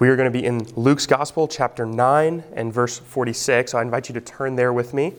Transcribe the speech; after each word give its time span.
We 0.00 0.08
are 0.08 0.16
going 0.16 0.32
to 0.32 0.38
be 0.38 0.46
in 0.46 0.64
Luke's 0.76 1.04
Gospel, 1.04 1.46
chapter 1.46 1.84
9 1.84 2.42
and 2.54 2.72
verse 2.72 2.98
46. 2.98 3.72
So 3.72 3.78
I 3.78 3.82
invite 3.82 4.08
you 4.08 4.14
to 4.14 4.20
turn 4.22 4.56
there 4.56 4.72
with 4.72 4.94
me. 4.94 5.12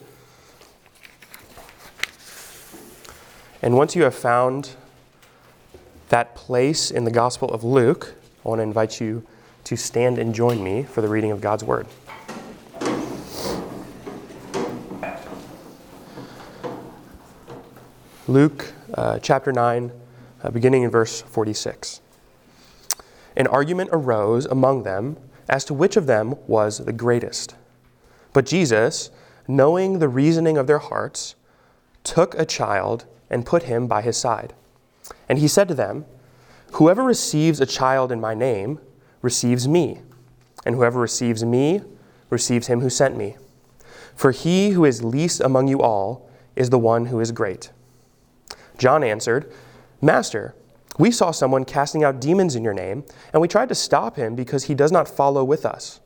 And 3.62 3.76
once 3.76 3.94
you 3.94 4.02
have 4.02 4.14
found 4.16 4.70
that 6.08 6.34
place 6.34 6.90
in 6.90 7.04
the 7.04 7.12
Gospel 7.12 7.48
of 7.50 7.62
Luke, 7.62 8.16
I 8.44 8.48
want 8.48 8.58
to 8.58 8.64
invite 8.64 9.00
you 9.00 9.24
to 9.62 9.76
stand 9.76 10.18
and 10.18 10.34
join 10.34 10.64
me 10.64 10.82
for 10.82 11.00
the 11.00 11.06
reading 11.06 11.30
of 11.30 11.40
God's 11.40 11.62
Word. 11.62 11.86
Luke 18.26 18.72
uh, 18.94 19.20
chapter 19.20 19.52
9, 19.52 19.92
uh, 20.42 20.50
beginning 20.50 20.82
in 20.82 20.90
verse 20.90 21.22
46 21.22 22.01
an 23.36 23.46
argument 23.46 23.90
arose 23.92 24.46
among 24.46 24.82
them 24.82 25.16
as 25.48 25.64
to 25.66 25.74
which 25.74 25.96
of 25.96 26.06
them 26.06 26.34
was 26.46 26.78
the 26.78 26.92
greatest. 26.92 27.54
But 28.32 28.46
Jesus, 28.46 29.10
knowing 29.46 29.98
the 29.98 30.08
reasoning 30.08 30.56
of 30.56 30.66
their 30.66 30.78
hearts, 30.78 31.34
took 32.04 32.34
a 32.34 32.46
child 32.46 33.04
and 33.30 33.46
put 33.46 33.64
him 33.64 33.86
by 33.86 34.02
his 34.02 34.16
side. 34.16 34.54
And 35.28 35.38
he 35.38 35.48
said 35.48 35.68
to 35.68 35.74
them, 35.74 36.04
Whoever 36.72 37.02
receives 37.02 37.60
a 37.60 37.66
child 37.66 38.10
in 38.10 38.20
my 38.20 38.34
name 38.34 38.80
receives 39.20 39.68
me, 39.68 40.00
and 40.64 40.74
whoever 40.74 41.00
receives 41.00 41.44
me 41.44 41.82
receives 42.30 42.66
him 42.66 42.80
who 42.80 42.90
sent 42.90 43.16
me. 43.16 43.36
For 44.14 44.30
he 44.30 44.70
who 44.70 44.84
is 44.84 45.04
least 45.04 45.40
among 45.40 45.68
you 45.68 45.80
all 45.80 46.28
is 46.56 46.70
the 46.70 46.78
one 46.78 47.06
who 47.06 47.20
is 47.20 47.32
great. 47.32 47.70
John 48.78 49.04
answered, 49.04 49.52
Master, 50.00 50.54
we 50.98 51.10
saw 51.10 51.30
someone 51.30 51.64
casting 51.64 52.04
out 52.04 52.20
demons 52.20 52.54
in 52.54 52.62
your 52.62 52.74
name, 52.74 53.04
and 53.32 53.40
we 53.40 53.48
tried 53.48 53.68
to 53.70 53.74
stop 53.74 54.16
him 54.16 54.34
because 54.34 54.64
he 54.64 54.74
does 54.74 54.92
not 54.92 55.08
follow 55.08 55.42
with 55.42 55.64
us. 55.64 56.00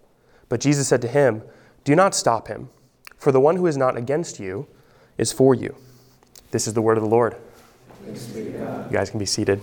But 0.48 0.60
Jesus 0.60 0.86
said 0.88 1.02
to 1.02 1.08
him, 1.08 1.42
Do 1.84 1.96
not 1.96 2.14
stop 2.14 2.48
him, 2.48 2.68
for 3.16 3.32
the 3.32 3.40
one 3.40 3.56
who 3.56 3.66
is 3.66 3.76
not 3.76 3.96
against 3.96 4.38
you 4.38 4.68
is 5.18 5.32
for 5.32 5.54
you. 5.54 5.74
This 6.52 6.68
is 6.68 6.74
the 6.74 6.82
word 6.82 6.96
of 6.96 7.02
the 7.02 7.10
Lord. 7.10 7.36
You 8.06 8.86
guys 8.92 9.10
can 9.10 9.18
be 9.18 9.26
seated. 9.26 9.60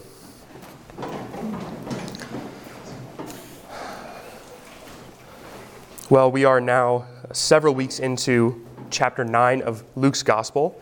Well, 6.09 6.29
we 6.29 6.43
are 6.43 6.59
now 6.59 7.07
several 7.31 7.73
weeks 7.73 7.99
into 7.99 8.67
chapter 8.89 9.23
9 9.23 9.61
of 9.61 9.83
Luke's 9.95 10.21
Gospel, 10.21 10.79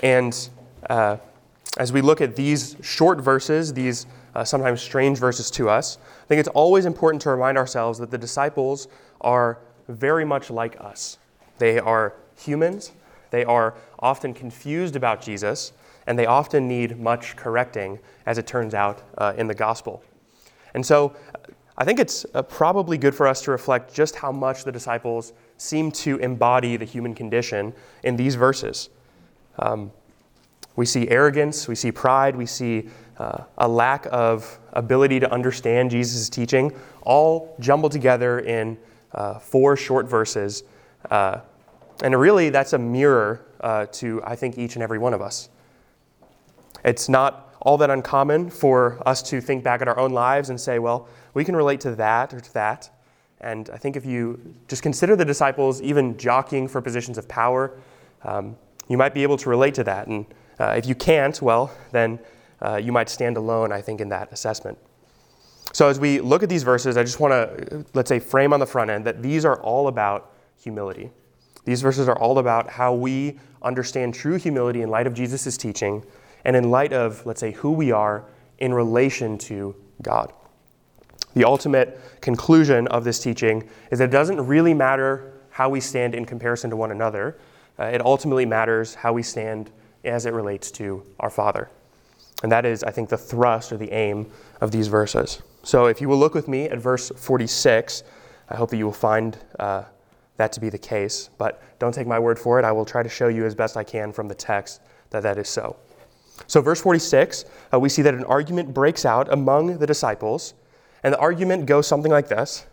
and 0.00 0.48
uh, 0.88 1.18
as 1.78 1.92
we 1.92 2.00
look 2.00 2.20
at 2.20 2.36
these 2.36 2.76
short 2.82 3.20
verses, 3.20 3.72
these 3.72 4.06
uh, 4.34 4.44
sometimes 4.44 4.80
strange 4.80 5.18
verses 5.18 5.50
to 5.52 5.68
us, 5.68 5.98
I 6.24 6.26
think 6.26 6.38
it's 6.38 6.48
always 6.48 6.84
important 6.84 7.22
to 7.22 7.30
remind 7.30 7.56
ourselves 7.56 7.98
that 7.98 8.10
the 8.10 8.18
disciples 8.18 8.88
are 9.20 9.58
very 9.88 10.24
much 10.24 10.50
like 10.50 10.78
us. 10.80 11.18
They 11.58 11.78
are 11.78 12.14
humans, 12.36 12.92
they 13.30 13.44
are 13.44 13.74
often 13.98 14.34
confused 14.34 14.96
about 14.96 15.22
Jesus, 15.22 15.72
and 16.06 16.18
they 16.18 16.26
often 16.26 16.68
need 16.68 16.98
much 16.98 17.36
correcting, 17.36 17.98
as 18.26 18.38
it 18.38 18.46
turns 18.46 18.74
out 18.74 19.02
uh, 19.18 19.32
in 19.36 19.46
the 19.46 19.54
gospel. 19.54 20.02
And 20.74 20.84
so 20.84 21.14
I 21.78 21.84
think 21.84 21.98
it's 21.98 22.26
uh, 22.34 22.42
probably 22.42 22.98
good 22.98 23.14
for 23.14 23.26
us 23.26 23.42
to 23.42 23.50
reflect 23.50 23.94
just 23.94 24.16
how 24.16 24.32
much 24.32 24.64
the 24.64 24.72
disciples 24.72 25.32
seem 25.56 25.90
to 25.92 26.16
embody 26.18 26.76
the 26.76 26.84
human 26.84 27.14
condition 27.14 27.72
in 28.02 28.16
these 28.16 28.34
verses. 28.34 28.90
Um, 29.58 29.92
we 30.76 30.86
see 30.86 31.08
arrogance, 31.08 31.68
we 31.68 31.74
see 31.74 31.92
pride, 31.92 32.34
we 32.36 32.46
see 32.46 32.88
uh, 33.18 33.44
a 33.58 33.68
lack 33.68 34.06
of 34.10 34.58
ability 34.72 35.20
to 35.20 35.30
understand 35.30 35.90
Jesus' 35.90 36.28
teaching, 36.28 36.72
all 37.02 37.54
jumbled 37.60 37.92
together 37.92 38.40
in 38.40 38.78
uh, 39.12 39.38
four 39.38 39.76
short 39.76 40.08
verses. 40.08 40.64
Uh, 41.10 41.40
and 42.02 42.18
really, 42.18 42.50
that's 42.50 42.72
a 42.72 42.78
mirror 42.78 43.44
uh, 43.60 43.86
to, 43.92 44.20
I 44.24 44.34
think, 44.34 44.58
each 44.58 44.74
and 44.74 44.82
every 44.82 44.98
one 44.98 45.14
of 45.14 45.20
us. 45.20 45.50
It's 46.84 47.08
not 47.08 47.54
all 47.60 47.76
that 47.78 47.90
uncommon 47.90 48.50
for 48.50 49.00
us 49.06 49.22
to 49.22 49.40
think 49.40 49.62
back 49.62 49.82
at 49.82 49.88
our 49.88 49.98
own 49.98 50.10
lives 50.10 50.50
and 50.50 50.60
say, 50.60 50.78
well, 50.78 51.08
we 51.34 51.44
can 51.44 51.54
relate 51.54 51.80
to 51.80 51.94
that 51.94 52.34
or 52.34 52.40
to 52.40 52.54
that. 52.54 52.90
And 53.40 53.70
I 53.72 53.76
think 53.76 53.96
if 53.96 54.04
you 54.04 54.54
just 54.68 54.82
consider 54.82 55.16
the 55.16 55.24
disciples 55.24 55.80
even 55.80 56.16
jockeying 56.16 56.68
for 56.68 56.80
positions 56.80 57.18
of 57.18 57.28
power, 57.28 57.78
um, 58.24 58.56
you 58.88 58.96
might 58.96 59.14
be 59.14 59.22
able 59.22 59.36
to 59.38 59.48
relate 59.48 59.74
to 59.74 59.84
that. 59.84 60.08
And 60.08 60.26
uh, 60.62 60.74
if 60.76 60.86
you 60.86 60.94
can't, 60.94 61.42
well, 61.42 61.72
then 61.90 62.20
uh, 62.60 62.76
you 62.76 62.92
might 62.92 63.08
stand 63.08 63.36
alone, 63.36 63.72
I 63.72 63.80
think, 63.82 64.00
in 64.00 64.08
that 64.10 64.32
assessment. 64.32 64.78
So, 65.72 65.88
as 65.88 65.98
we 65.98 66.20
look 66.20 66.44
at 66.44 66.48
these 66.48 66.62
verses, 66.62 66.96
I 66.96 67.02
just 67.02 67.18
want 67.18 67.32
to, 67.32 67.84
let's 67.94 68.08
say, 68.08 68.20
frame 68.20 68.52
on 68.52 68.60
the 68.60 68.66
front 68.66 68.88
end 68.88 69.04
that 69.06 69.22
these 69.22 69.44
are 69.44 69.60
all 69.60 69.88
about 69.88 70.32
humility. 70.62 71.10
These 71.64 71.82
verses 71.82 72.08
are 72.08 72.16
all 72.16 72.38
about 72.38 72.70
how 72.70 72.94
we 72.94 73.40
understand 73.62 74.14
true 74.14 74.36
humility 74.36 74.82
in 74.82 74.88
light 74.88 75.08
of 75.08 75.14
Jesus' 75.14 75.56
teaching 75.56 76.04
and 76.44 76.54
in 76.54 76.70
light 76.70 76.92
of, 76.92 77.26
let's 77.26 77.40
say, 77.40 77.50
who 77.52 77.72
we 77.72 77.90
are 77.90 78.24
in 78.58 78.72
relation 78.72 79.38
to 79.38 79.74
God. 80.00 80.32
The 81.34 81.44
ultimate 81.44 81.98
conclusion 82.20 82.86
of 82.88 83.02
this 83.02 83.18
teaching 83.18 83.68
is 83.90 83.98
that 83.98 84.10
it 84.10 84.12
doesn't 84.12 84.46
really 84.46 84.74
matter 84.74 85.32
how 85.50 85.68
we 85.68 85.80
stand 85.80 86.14
in 86.14 86.24
comparison 86.24 86.70
to 86.70 86.76
one 86.76 86.92
another. 86.92 87.36
Uh, 87.80 87.84
it 87.84 88.00
ultimately 88.04 88.46
matters 88.46 88.94
how 88.94 89.12
we 89.12 89.24
stand 89.24 89.72
as 90.04 90.26
it 90.26 90.32
relates 90.32 90.70
to 90.72 91.04
our 91.20 91.30
Father. 91.30 91.70
And 92.42 92.50
that 92.50 92.64
is, 92.64 92.82
I 92.82 92.90
think, 92.90 93.08
the 93.08 93.16
thrust 93.16 93.72
or 93.72 93.76
the 93.76 93.92
aim 93.92 94.30
of 94.60 94.70
these 94.70 94.88
verses. 94.88 95.42
So 95.62 95.86
if 95.86 96.00
you 96.00 96.08
will 96.08 96.18
look 96.18 96.34
with 96.34 96.48
me 96.48 96.64
at 96.68 96.78
verse 96.78 97.10
46, 97.10 98.02
I 98.48 98.56
hope 98.56 98.70
that 98.70 98.76
you 98.76 98.84
will 98.84 98.92
find 98.92 99.38
uh, 99.58 99.84
that 100.36 100.52
to 100.52 100.60
be 100.60 100.68
the 100.68 100.78
case. 100.78 101.30
But 101.38 101.62
don't 101.78 101.94
take 101.94 102.06
my 102.06 102.18
word 102.18 102.38
for 102.38 102.58
it. 102.58 102.64
I 102.64 102.72
will 102.72 102.84
try 102.84 103.02
to 103.02 103.08
show 103.08 103.28
you 103.28 103.44
as 103.46 103.54
best 103.54 103.76
I 103.76 103.84
can 103.84 104.12
from 104.12 104.28
the 104.28 104.34
text 104.34 104.80
that 105.10 105.22
that 105.22 105.38
is 105.38 105.48
so. 105.48 105.76
So, 106.46 106.60
verse 106.60 106.80
46, 106.80 107.44
uh, 107.72 107.78
we 107.78 107.88
see 107.88 108.02
that 108.02 108.14
an 108.14 108.24
argument 108.24 108.74
breaks 108.74 109.04
out 109.04 109.32
among 109.32 109.78
the 109.78 109.86
disciples. 109.86 110.54
And 111.04 111.14
the 111.14 111.18
argument 111.18 111.66
goes 111.66 111.86
something 111.86 112.10
like 112.10 112.28
this 112.28 112.66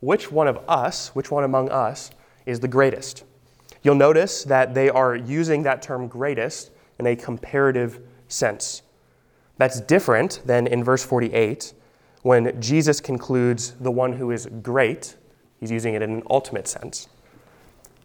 Which 0.00 0.30
one 0.30 0.48
of 0.48 0.58
us, 0.68 1.14
which 1.14 1.30
one 1.30 1.44
among 1.44 1.70
us, 1.70 2.10
is 2.44 2.60
the 2.60 2.68
greatest? 2.68 3.24
You'll 3.82 3.94
notice 3.94 4.44
that 4.44 4.74
they 4.74 4.88
are 4.88 5.14
using 5.14 5.62
that 5.62 5.82
term 5.82 6.08
greatest 6.08 6.70
in 6.98 7.06
a 7.06 7.16
comparative 7.16 8.00
sense. 8.28 8.82
That's 9.58 9.80
different 9.80 10.42
than 10.44 10.66
in 10.66 10.82
verse 10.82 11.04
48 11.04 11.74
when 12.24 12.58
Jesus 12.58 13.02
concludes 13.02 13.72
the 13.72 13.90
one 13.90 14.14
who 14.14 14.30
is 14.30 14.48
great, 14.62 15.14
he's 15.60 15.70
using 15.70 15.92
it 15.92 16.00
in 16.00 16.10
an 16.10 16.22
ultimate 16.30 16.66
sense. 16.66 17.08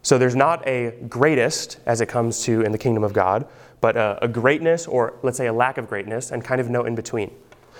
So 0.01 0.17
there's 0.17 0.35
not 0.35 0.65
a 0.67 0.91
greatest 1.07 1.79
as 1.85 2.01
it 2.01 2.07
comes 2.07 2.43
to 2.43 2.61
in 2.61 2.73
the 2.73 2.77
kingdom 2.77 3.05
of 3.05 3.13
God, 3.13 3.47
but 3.79 3.95
a, 3.95 4.19
a, 4.21 4.27
greatness 4.27 4.87
or 4.87 5.13
let's 5.23 5.37
say 5.37 5.47
a 5.47 5.53
lack 5.53 5.77
of 5.77 5.87
greatness 5.87 6.31
and 6.31 6.43
kind 6.43 6.59
of 6.59 6.69
no 6.69 6.83
in 6.83 6.95
between. 6.95 7.31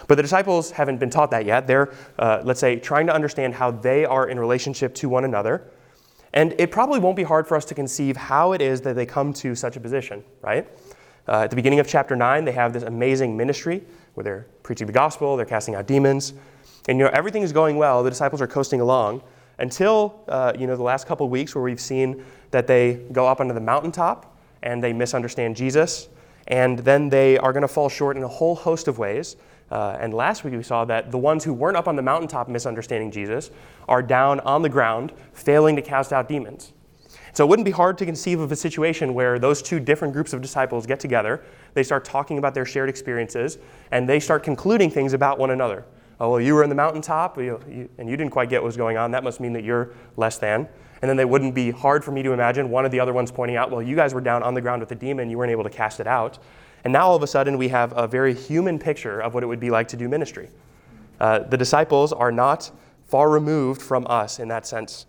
But 0.07 0.15
the 0.15 0.21
disciples 0.21 0.71
haven't 0.71 0.97
been 0.97 1.09
taught 1.09 1.29
that 1.31 1.45
yet. 1.45 1.67
They're, 1.67 1.93
uh, 2.17 2.41
let's 2.45 2.61
say, 2.61 2.77
trying 2.77 3.07
to 3.07 3.13
understand 3.13 3.53
how 3.53 3.71
they 3.71 4.05
are 4.05 4.29
in 4.29 4.39
relationship 4.39 4.95
to 4.95 5.09
one 5.09 5.25
another. 5.25 5.69
And 6.31 6.55
it 6.57 6.71
probably 6.71 6.99
won't 6.99 7.17
be 7.17 7.23
hard 7.23 7.47
for 7.47 7.57
us 7.57 7.65
to 7.65 7.75
conceive 7.75 8.15
how 8.15 8.53
it 8.53 8.61
is 8.61 8.79
that 8.81 8.95
they 8.95 9.05
come 9.05 9.33
to 9.33 9.55
such 9.55 9.75
a 9.75 9.81
position, 9.81 10.23
right? 10.41 10.69
Uh, 11.29 11.43
at 11.43 11.51
the 11.51 11.55
beginning 11.55 11.79
of 11.79 11.87
chapter 11.87 12.15
9, 12.15 12.43
they 12.43 12.51
have 12.51 12.73
this 12.73 12.81
amazing 12.81 13.37
ministry 13.37 13.83
where 14.15 14.23
they're 14.23 14.47
preaching 14.63 14.87
the 14.87 14.93
gospel, 14.93 15.37
they're 15.37 15.45
casting 15.45 15.75
out 15.75 15.85
demons, 15.85 16.33
and 16.87 16.97
you 16.97 17.03
know 17.03 17.11
everything 17.13 17.43
is 17.43 17.53
going 17.53 17.77
well. 17.77 18.03
The 18.03 18.09
disciples 18.09 18.41
are 18.41 18.47
coasting 18.47 18.81
along 18.81 19.21
until 19.59 20.23
uh, 20.27 20.53
you 20.57 20.65
know 20.65 20.75
the 20.75 20.81
last 20.81 21.05
couple 21.05 21.29
weeks 21.29 21.53
where 21.53 21.63
we've 21.63 21.79
seen 21.79 22.25
that 22.49 22.65
they 22.65 23.05
go 23.11 23.27
up 23.27 23.39
onto 23.41 23.53
the 23.53 23.61
mountaintop 23.61 24.35
and 24.63 24.83
they 24.83 24.91
misunderstand 24.91 25.55
Jesus, 25.55 26.09
and 26.47 26.79
then 26.79 27.09
they 27.09 27.37
are 27.37 27.53
going 27.53 27.61
to 27.61 27.67
fall 27.67 27.89
short 27.89 28.17
in 28.17 28.23
a 28.23 28.27
whole 28.27 28.55
host 28.55 28.87
of 28.87 28.97
ways. 28.97 29.35
Uh, 29.69 29.95
and 29.99 30.15
last 30.15 30.43
week 30.43 30.55
we 30.55 30.63
saw 30.63 30.83
that 30.85 31.11
the 31.11 31.17
ones 31.19 31.43
who 31.43 31.53
weren't 31.53 31.77
up 31.77 31.87
on 31.87 31.95
the 31.95 32.01
mountaintop 32.01 32.49
misunderstanding 32.49 33.11
Jesus 33.11 33.51
are 33.87 34.01
down 34.01 34.39
on 34.39 34.63
the 34.63 34.69
ground, 34.69 35.13
failing 35.33 35.75
to 35.75 35.83
cast 35.83 36.11
out 36.11 36.27
demons. 36.27 36.73
So 37.33 37.45
it 37.45 37.47
wouldn't 37.47 37.65
be 37.65 37.71
hard 37.71 37.97
to 37.99 38.05
conceive 38.05 38.39
of 38.39 38.51
a 38.51 38.55
situation 38.55 39.13
where 39.13 39.39
those 39.39 39.61
two 39.61 39.79
different 39.79 40.13
groups 40.13 40.33
of 40.33 40.41
disciples 40.41 40.85
get 40.85 40.99
together, 40.99 41.43
they 41.73 41.83
start 41.83 42.05
talking 42.05 42.37
about 42.37 42.53
their 42.53 42.65
shared 42.65 42.89
experiences, 42.89 43.57
and 43.91 44.07
they 44.07 44.19
start 44.19 44.43
concluding 44.43 44.89
things 44.89 45.13
about 45.13 45.37
one 45.37 45.51
another. 45.51 45.85
Oh, 46.19 46.31
well, 46.31 46.41
you 46.41 46.53
were 46.53 46.63
in 46.63 46.69
the 46.69 46.75
mountaintop 46.75 47.37
and 47.37 47.45
you 47.77 48.17
didn't 48.17 48.31
quite 48.31 48.49
get 48.49 48.61
what 48.61 48.67
was 48.67 48.77
going 48.77 48.97
on. 48.97 49.11
That 49.11 49.23
must 49.23 49.39
mean 49.39 49.53
that 49.53 49.63
you're 49.63 49.91
less 50.17 50.37
than. 50.37 50.67
And 51.01 51.09
then 51.09 51.17
it 51.17 51.29
wouldn't 51.29 51.55
be 51.55 51.71
hard 51.71 52.03
for 52.03 52.11
me 52.11 52.23
to 52.23 52.33
imagine 52.33 52.69
one 52.69 52.83
of 52.83 52.91
the 52.91 52.99
other 52.99 53.13
ones 53.13 53.31
pointing 53.31 53.55
out, 53.55 53.71
well, 53.71 53.81
you 53.81 53.95
guys 53.95 54.13
were 54.13 54.19
down 54.19 54.43
on 54.43 54.53
the 54.53 54.59
ground 54.59 54.81
with 54.81 54.89
the 54.89 54.95
demon, 54.95 55.29
you 55.29 55.37
weren't 55.37 55.51
able 55.51 55.63
to 55.63 55.69
cast 55.69 56.01
it 56.01 56.07
out. 56.07 56.37
And 56.83 56.91
now 56.91 57.07
all 57.07 57.15
of 57.15 57.23
a 57.23 57.27
sudden 57.27 57.57
we 57.57 57.69
have 57.69 57.93
a 57.97 58.05
very 58.05 58.33
human 58.33 58.79
picture 58.79 59.21
of 59.21 59.33
what 59.33 59.43
it 59.43 59.45
would 59.45 59.61
be 59.61 59.69
like 59.69 59.87
to 59.89 59.97
do 59.97 60.09
ministry. 60.09 60.49
Uh, 61.21 61.39
the 61.39 61.57
disciples 61.57 62.11
are 62.11 62.31
not 62.33 62.69
far 63.05 63.29
removed 63.29 63.81
from 63.81 64.05
us 64.09 64.39
in 64.39 64.49
that 64.49 64.67
sense. 64.67 65.05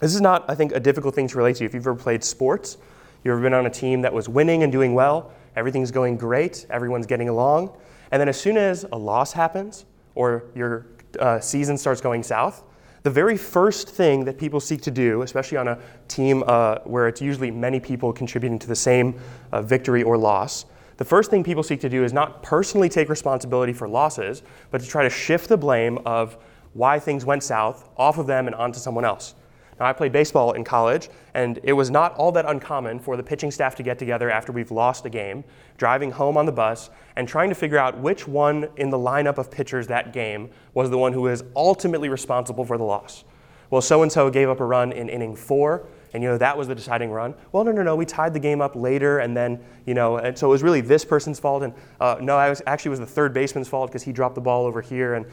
This 0.00 0.14
is 0.14 0.20
not, 0.20 0.44
I 0.48 0.54
think, 0.54 0.72
a 0.72 0.80
difficult 0.80 1.14
thing 1.14 1.28
to 1.28 1.38
relate 1.38 1.56
to. 1.56 1.64
If 1.64 1.74
you've 1.74 1.86
ever 1.86 1.96
played 1.96 2.22
sports, 2.22 2.78
you've 3.24 3.32
ever 3.32 3.42
been 3.42 3.54
on 3.54 3.66
a 3.66 3.70
team 3.70 4.02
that 4.02 4.12
was 4.12 4.28
winning 4.28 4.62
and 4.62 4.70
doing 4.70 4.94
well, 4.94 5.32
everything's 5.56 5.90
going 5.90 6.16
great, 6.16 6.66
everyone's 6.70 7.06
getting 7.06 7.28
along, 7.28 7.76
and 8.12 8.20
then 8.20 8.28
as 8.28 8.40
soon 8.40 8.56
as 8.56 8.84
a 8.92 8.96
loss 8.96 9.32
happens, 9.32 9.86
or 10.14 10.44
your 10.54 10.86
uh, 11.18 11.40
season 11.40 11.76
starts 11.76 12.00
going 12.00 12.22
south, 12.22 12.62
the 13.02 13.10
very 13.10 13.36
first 13.36 13.88
thing 13.88 14.24
that 14.24 14.38
people 14.38 14.60
seek 14.60 14.82
to 14.82 14.90
do, 14.90 15.22
especially 15.22 15.56
on 15.56 15.68
a 15.68 15.78
team 16.08 16.42
uh, 16.46 16.78
where 16.84 17.08
it's 17.08 17.20
usually 17.20 17.50
many 17.50 17.80
people 17.80 18.12
contributing 18.12 18.58
to 18.58 18.66
the 18.66 18.76
same 18.76 19.18
uh, 19.52 19.62
victory 19.62 20.02
or 20.02 20.18
loss, 20.18 20.66
the 20.98 21.04
first 21.04 21.30
thing 21.30 21.44
people 21.44 21.62
seek 21.62 21.80
to 21.80 21.88
do 21.88 22.02
is 22.02 22.12
not 22.12 22.42
personally 22.42 22.88
take 22.88 23.08
responsibility 23.08 23.72
for 23.72 23.88
losses, 23.88 24.42
but 24.72 24.80
to 24.80 24.86
try 24.86 25.04
to 25.04 25.10
shift 25.10 25.48
the 25.48 25.56
blame 25.56 25.98
of 26.04 26.36
why 26.74 26.98
things 26.98 27.24
went 27.24 27.44
south 27.44 27.88
off 27.96 28.18
of 28.18 28.26
them 28.26 28.46
and 28.46 28.54
onto 28.56 28.80
someone 28.80 29.04
else. 29.04 29.34
Now, 29.78 29.86
I 29.86 29.92
played 29.92 30.12
baseball 30.12 30.52
in 30.52 30.64
college, 30.64 31.08
and 31.34 31.60
it 31.62 31.72
was 31.72 31.90
not 31.90 32.14
all 32.14 32.32
that 32.32 32.46
uncommon 32.46 32.98
for 32.98 33.16
the 33.16 33.22
pitching 33.22 33.50
staff 33.50 33.74
to 33.76 33.82
get 33.82 33.98
together 33.98 34.30
after 34.30 34.50
we've 34.50 34.70
lost 34.70 35.06
a 35.06 35.10
game, 35.10 35.44
driving 35.76 36.10
home 36.10 36.36
on 36.36 36.46
the 36.46 36.52
bus, 36.52 36.90
and 37.16 37.28
trying 37.28 37.48
to 37.48 37.54
figure 37.54 37.78
out 37.78 37.98
which 37.98 38.26
one 38.26 38.68
in 38.76 38.90
the 38.90 38.98
lineup 38.98 39.38
of 39.38 39.50
pitchers 39.50 39.86
that 39.86 40.12
game 40.12 40.50
was 40.74 40.90
the 40.90 40.98
one 40.98 41.12
who 41.12 41.22
was 41.22 41.44
ultimately 41.54 42.08
responsible 42.08 42.64
for 42.64 42.76
the 42.76 42.84
loss. 42.84 43.24
Well, 43.70 43.82
so 43.82 44.02
and 44.02 44.10
so 44.10 44.30
gave 44.30 44.48
up 44.48 44.60
a 44.60 44.64
run 44.64 44.92
in 44.92 45.08
inning 45.08 45.36
four, 45.36 45.86
and 46.14 46.22
you 46.22 46.28
know 46.28 46.38
that 46.38 46.56
was 46.56 46.68
the 46.68 46.74
deciding 46.74 47.10
run. 47.10 47.34
Well, 47.52 47.64
no, 47.64 47.70
no, 47.70 47.82
no, 47.82 47.94
we 47.96 48.06
tied 48.06 48.32
the 48.32 48.40
game 48.40 48.62
up 48.62 48.74
later, 48.74 49.18
and 49.18 49.36
then 49.36 49.60
you 49.84 49.94
know, 49.94 50.16
and 50.16 50.36
so 50.36 50.46
it 50.46 50.50
was 50.50 50.62
really 50.62 50.80
this 50.80 51.04
person's 51.04 51.38
fault, 51.38 51.62
and 51.62 51.74
uh, 52.00 52.16
no, 52.20 52.36
I 52.36 52.48
was 52.48 52.62
actually 52.66 52.90
was 52.90 53.00
the 53.00 53.06
third 53.06 53.34
baseman's 53.34 53.68
fault 53.68 53.90
because 53.90 54.02
he 54.02 54.10
dropped 54.10 54.34
the 54.34 54.40
ball 54.40 54.64
over 54.64 54.80
here, 54.80 55.14
and 55.14 55.26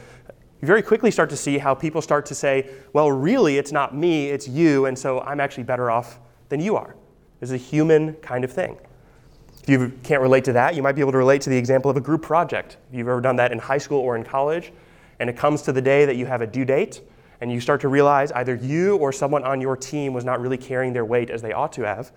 you 0.61 0.67
very 0.67 0.81
quickly 0.81 1.11
start 1.11 1.29
to 1.29 1.37
see 1.37 1.57
how 1.57 1.75
people 1.75 2.01
start 2.01 2.25
to 2.27 2.35
say, 2.35 2.69
well, 2.93 3.11
really, 3.11 3.57
it's 3.57 3.71
not 3.71 3.95
me, 3.95 4.29
it's 4.29 4.47
you, 4.47 4.85
and 4.85 4.97
so 4.97 5.21
I'm 5.21 5.39
actually 5.39 5.63
better 5.63 5.91
off 5.91 6.19
than 6.49 6.59
you 6.59 6.75
are. 6.75 6.95
It's 7.41 7.51
a 7.51 7.57
human 7.57 8.13
kind 8.15 8.43
of 8.43 8.51
thing. 8.51 8.77
If 9.63 9.69
you 9.69 9.91
can't 10.03 10.21
relate 10.21 10.43
to 10.45 10.53
that, 10.53 10.75
you 10.75 10.83
might 10.83 10.93
be 10.93 11.01
able 11.01 11.11
to 11.11 11.17
relate 11.17 11.41
to 11.41 11.49
the 11.49 11.57
example 11.57 11.89
of 11.89 11.97
a 11.97 12.01
group 12.01 12.21
project. 12.21 12.77
If 12.89 12.97
you've 12.97 13.07
ever 13.07 13.21
done 13.21 13.35
that 13.37 13.51
in 13.51 13.59
high 13.59 13.79
school 13.79 13.99
or 13.99 14.15
in 14.15 14.23
college, 14.23 14.71
and 15.19 15.29
it 15.29 15.35
comes 15.35 15.61
to 15.63 15.71
the 15.71 15.81
day 15.81 16.05
that 16.05 16.15
you 16.15 16.25
have 16.25 16.41
a 16.41 16.47
due 16.47 16.65
date, 16.65 17.01
and 17.41 17.51
you 17.51 17.59
start 17.59 17.81
to 17.81 17.87
realize 17.87 18.31
either 18.31 18.55
you 18.55 18.95
or 18.97 19.11
someone 19.11 19.43
on 19.43 19.59
your 19.59 19.75
team 19.75 20.13
was 20.13 20.23
not 20.23 20.39
really 20.39 20.57
carrying 20.57 20.93
their 20.93 21.05
weight 21.05 21.29
as 21.29 21.41
they 21.41 21.51
ought 21.51 21.73
to 21.73 21.85
have, 21.85 22.11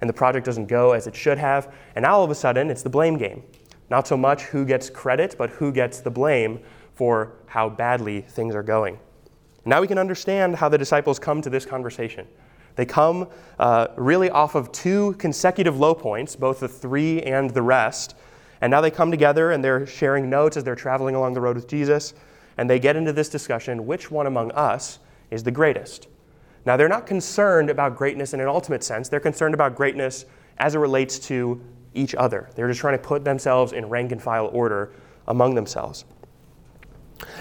and 0.00 0.08
the 0.08 0.14
project 0.14 0.46
doesn't 0.46 0.66
go 0.66 0.92
as 0.92 1.06
it 1.06 1.14
should 1.14 1.38
have, 1.38 1.72
and 1.94 2.02
now 2.04 2.14
all 2.14 2.24
of 2.24 2.30
a 2.30 2.34
sudden 2.34 2.70
it's 2.70 2.82
the 2.82 2.90
blame 2.90 3.16
game. 3.18 3.42
Not 3.90 4.08
so 4.08 4.16
much 4.16 4.44
who 4.44 4.64
gets 4.64 4.88
credit, 4.88 5.34
but 5.36 5.50
who 5.50 5.70
gets 5.70 6.00
the 6.00 6.10
blame 6.10 6.60
for 6.94 7.32
how 7.46 7.68
badly 7.68 8.20
things 8.20 8.54
are 8.54 8.62
going. 8.62 8.98
Now 9.64 9.80
we 9.80 9.86
can 9.86 9.98
understand 9.98 10.56
how 10.56 10.68
the 10.68 10.78
disciples 10.78 11.18
come 11.18 11.40
to 11.42 11.50
this 11.50 11.64
conversation. 11.64 12.26
They 12.74 12.86
come 12.86 13.28
uh, 13.58 13.88
really 13.96 14.30
off 14.30 14.54
of 14.54 14.72
two 14.72 15.14
consecutive 15.14 15.78
low 15.78 15.94
points, 15.94 16.36
both 16.36 16.60
the 16.60 16.68
three 16.68 17.22
and 17.22 17.50
the 17.50 17.62
rest. 17.62 18.16
And 18.60 18.70
now 18.70 18.80
they 18.80 18.90
come 18.90 19.10
together 19.10 19.52
and 19.52 19.62
they're 19.62 19.86
sharing 19.86 20.30
notes 20.30 20.56
as 20.56 20.64
they're 20.64 20.74
traveling 20.74 21.14
along 21.14 21.34
the 21.34 21.40
road 21.40 21.56
with 21.56 21.68
Jesus. 21.68 22.14
And 22.56 22.68
they 22.68 22.78
get 22.78 22.96
into 22.96 23.12
this 23.12 23.28
discussion 23.28 23.86
which 23.86 24.10
one 24.10 24.26
among 24.26 24.52
us 24.52 24.98
is 25.30 25.42
the 25.42 25.50
greatest? 25.50 26.08
Now, 26.64 26.76
they're 26.76 26.88
not 26.88 27.06
concerned 27.06 27.70
about 27.70 27.96
greatness 27.96 28.34
in 28.34 28.40
an 28.40 28.46
ultimate 28.46 28.84
sense. 28.84 29.08
They're 29.08 29.20
concerned 29.20 29.54
about 29.54 29.74
greatness 29.74 30.26
as 30.58 30.74
it 30.74 30.78
relates 30.78 31.18
to 31.20 31.60
each 31.94 32.14
other. 32.14 32.48
They're 32.54 32.68
just 32.68 32.80
trying 32.80 32.96
to 32.96 33.02
put 33.02 33.24
themselves 33.24 33.72
in 33.72 33.88
rank 33.88 34.12
and 34.12 34.22
file 34.22 34.48
order 34.52 34.92
among 35.26 35.54
themselves. 35.54 36.04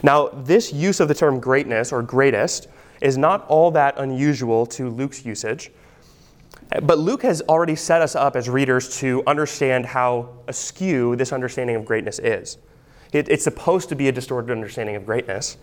Now, 0.03 0.29
this 0.29 0.73
use 0.73 0.99
of 0.99 1.07
the 1.07 1.13
term 1.13 1.39
greatness 1.39 1.91
or 1.91 2.01
greatest 2.01 2.67
is 3.01 3.17
not 3.17 3.45
all 3.47 3.71
that 3.71 3.97
unusual 3.97 4.65
to 4.67 4.89
Luke's 4.89 5.25
usage. 5.25 5.71
But 6.83 6.99
Luke 6.99 7.23
has 7.23 7.41
already 7.49 7.75
set 7.75 8.01
us 8.01 8.15
up 8.15 8.35
as 8.35 8.47
readers 8.47 8.97
to 8.99 9.23
understand 9.27 9.85
how 9.85 10.29
askew 10.47 11.15
this 11.17 11.33
understanding 11.33 11.75
of 11.75 11.85
greatness 11.85 12.19
is. 12.19 12.57
It, 13.11 13.27
it's 13.27 13.43
supposed 13.43 13.89
to 13.89 13.95
be 13.95 14.07
a 14.07 14.11
distorted 14.11 14.51
understanding 14.51 14.95
of 14.95 15.05
greatness. 15.05 15.57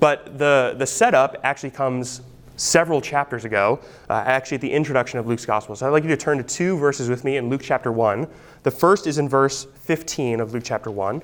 But 0.00 0.38
the, 0.38 0.74
the 0.76 0.86
setup 0.86 1.36
actually 1.42 1.70
comes 1.70 2.20
several 2.56 3.00
chapters 3.00 3.44
ago, 3.44 3.80
uh, 4.08 4.22
actually 4.26 4.56
at 4.56 4.60
the 4.60 4.70
introduction 4.70 5.18
of 5.18 5.26
Luke's 5.26 5.46
Gospel. 5.46 5.74
So 5.76 5.86
I'd 5.86 5.90
like 5.90 6.04
you 6.04 6.10
to 6.10 6.16
turn 6.16 6.38
to 6.38 6.44
two 6.44 6.76
verses 6.76 7.08
with 7.08 7.24
me 7.24 7.36
in 7.36 7.48
Luke 7.48 7.62
chapter 7.62 7.90
1. 7.90 8.28
The 8.62 8.70
first 8.70 9.06
is 9.06 9.18
in 9.18 9.28
verse 9.28 9.66
15 9.82 10.40
of 10.40 10.52
Luke 10.52 10.62
chapter 10.64 10.90
1. 10.90 11.22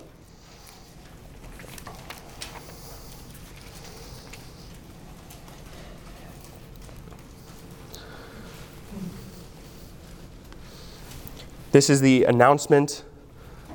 This 11.72 11.88
is 11.88 12.00
the 12.00 12.24
announcement 12.24 13.04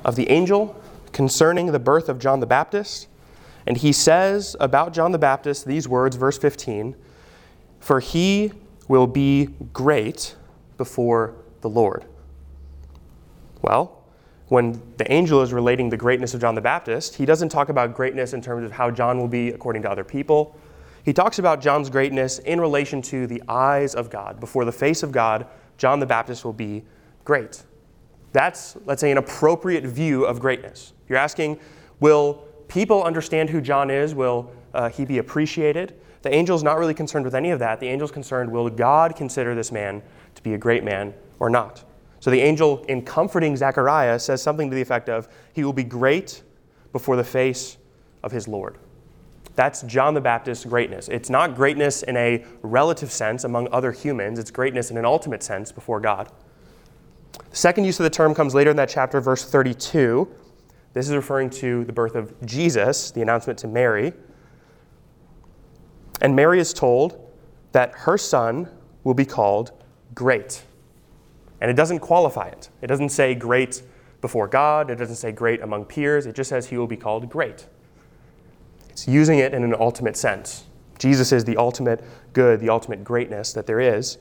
of 0.03 0.15
the 0.15 0.30
angel 0.30 0.81
concerning 1.13 1.71
the 1.71 1.80
birth 1.80 2.09
of 2.09 2.19
John 2.19 2.42
the 2.42 2.45
Baptist. 2.45 3.07
And 3.65 3.77
he 3.77 3.94
says 3.94 4.56
about 4.59 4.94
John 4.94 5.13
the 5.13 5.18
Baptist 5.18 5.65
these 5.65 5.88
words, 5.88 6.18
verse 6.18 6.38
15 6.38 6.95
For 7.80 8.01
he 8.01 8.51
will 8.88 9.07
be 9.07 9.50
great 9.71 10.36
before 10.77 11.36
the 11.62 11.69
Lord. 11.69 12.06
Well, 13.62 14.03
when 14.50 14.81
the 14.97 15.12
angel 15.12 15.42
is 15.42 15.53
relating 15.53 15.89
the 15.89 15.97
greatness 15.97 16.33
of 16.33 16.42
John 16.42 16.53
the 16.53 16.62
Baptist, 16.62 17.15
he 17.15 17.25
doesn't 17.25 17.50
talk 17.50 17.69
about 17.69 17.95
greatness 17.95 18.33
in 18.33 18.42
terms 18.42 18.65
of 18.65 18.74
how 18.74 18.92
John 18.92 19.18
will 19.18 19.27
be 19.27 19.50
according 19.50 19.81
to 19.83 19.89
other 19.89 20.03
people. 20.03 20.56
He 21.03 21.13
talks 21.13 21.39
about 21.39 21.62
John's 21.62 21.89
greatness 21.89 22.39
in 22.39 22.59
relation 22.59 23.01
to 23.03 23.25
the 23.25 23.42
eyes 23.47 23.95
of 23.95 24.09
God. 24.09 24.39
Before 24.39 24.65
the 24.65 24.71
face 24.71 25.01
of 25.01 25.12
God, 25.12 25.47
John 25.77 26.00
the 26.00 26.06
Baptist 26.06 26.44
will 26.44 26.53
be 26.53 26.83
great. 27.24 27.63
That's, 28.36 28.76
let's 28.84 29.00
say, 29.00 29.12
an 29.12 29.18
appropriate 29.18 29.86
view 29.86 30.26
of 30.26 30.42
greatness. 30.42 30.92
You're 31.08 31.18
asking, 31.18 31.58
will 32.02 32.44
people 32.68 33.02
understand 33.02 33.50
who 33.50 33.62
John 33.62 33.90
is? 33.90 34.14
Will 34.14 34.52
uh, 34.74 34.90
he 34.90 35.06
be 35.06 35.20
appreciated? 35.20 35.98
The 36.22 36.34
angel's 36.34 36.62
not 36.62 36.78
really 36.78 36.94
concerned 36.94 37.24
with 37.24 37.34
any 37.34 37.52
of 37.52 37.60
that. 37.60 37.80
The 37.80 37.88
angel's 37.88 38.12
concerned, 38.12 38.52
will 38.52 38.70
God 38.70 39.16
consider 39.16 39.56
this 39.56 39.72
man 39.72 40.04
to 40.34 40.44
be 40.44 40.54
a 40.54 40.58
great 40.58 40.84
man 40.84 41.14
or 41.40 41.50
not? 41.50 41.86
So 42.20 42.30
the 42.30 42.42
angel, 42.42 42.84
in 42.90 43.04
comforting 43.04 43.56
Zechariah, 43.56 44.20
says 44.20 44.44
something 44.44 44.70
to 44.70 44.76
the 44.76 44.81
effect 44.81 45.08
of, 45.08 45.30
He 45.54 45.64
will 45.64 45.72
be 45.72 45.86
great 45.86 46.44
before 46.92 47.16
the 47.16 47.24
face 47.24 47.78
of 48.22 48.34
his 48.34 48.50
Lord. 48.50 48.78
That's 49.56 49.84
John 49.84 50.14
the 50.14 50.20
Baptist's 50.20 50.66
greatness. 50.66 51.08
It's 51.08 51.30
not 51.30 51.56
greatness 51.56 52.04
in 52.04 52.18
a 52.18 52.44
relative 52.64 53.14
sense 53.14 53.46
among 53.46 53.70
other 53.72 53.94
humans, 53.94 54.40
it's 54.40 54.52
greatness 54.52 54.92
in 54.92 54.98
an 54.98 55.06
ultimate 55.06 55.42
sense 55.42 55.72
before 55.72 56.02
God. 56.02 56.30
The 57.50 57.56
second 57.56 57.86
use 57.86 58.00
of 58.00 58.04
the 58.04 58.10
term 58.10 58.34
comes 58.34 58.54
later 58.54 58.72
in 58.72 58.78
that 58.78 58.90
chapter, 58.90 59.22
verse 59.22 59.44
32. 59.46 60.28
This 60.94 61.10
is 61.10 61.16
referring 61.16 61.50
to 61.52 61.84
the 61.86 61.94
birth 61.94 62.16
of 62.16 62.34
Jesus, 62.46 63.12
the 63.12 63.22
announcement 63.22 63.60
to 63.60 63.68
Mary. 63.68 64.14
And 66.22 66.36
Mary 66.36 66.60
is 66.60 66.74
told 66.74 67.22
that 67.74 67.92
her 67.94 68.18
son 68.18 68.69
will 69.04 69.14
be 69.14 69.26
called 69.26 69.71
great. 70.14 70.64
And 71.59 71.69
it 71.69 71.76
doesn't 71.76 72.00
qualify 72.00 72.48
it. 72.48 72.69
It 72.81 72.88
doesn't 72.88 73.09
say 73.09 73.36
great 73.36 73.83
before 74.21 74.48
God, 74.48 74.90
it 74.90 74.95
doesn't 74.95 75.18
say 75.18 75.31
great 75.31 75.62
among 75.62 75.86
peers, 75.86 76.26
it 76.26 76.33
just 76.36 76.50
says 76.50 76.68
he 76.68 76.78
will 76.78 76.88
be 76.88 76.98
called 76.98 77.30
great. 77.30 77.68
It's 78.90 79.07
using 79.07 79.40
it 79.40 79.54
in 79.54 79.64
an 79.64 79.76
ultimate 79.78 80.18
sense. 80.18 80.66
Jesus 80.98 81.31
is 81.31 81.44
the 81.44 81.57
ultimate 81.57 82.04
good, 82.33 82.59
the 82.59 82.69
ultimate 82.69 83.04
greatness 83.04 83.54
that 83.54 83.68
there 83.68 83.80
is. 83.80 84.18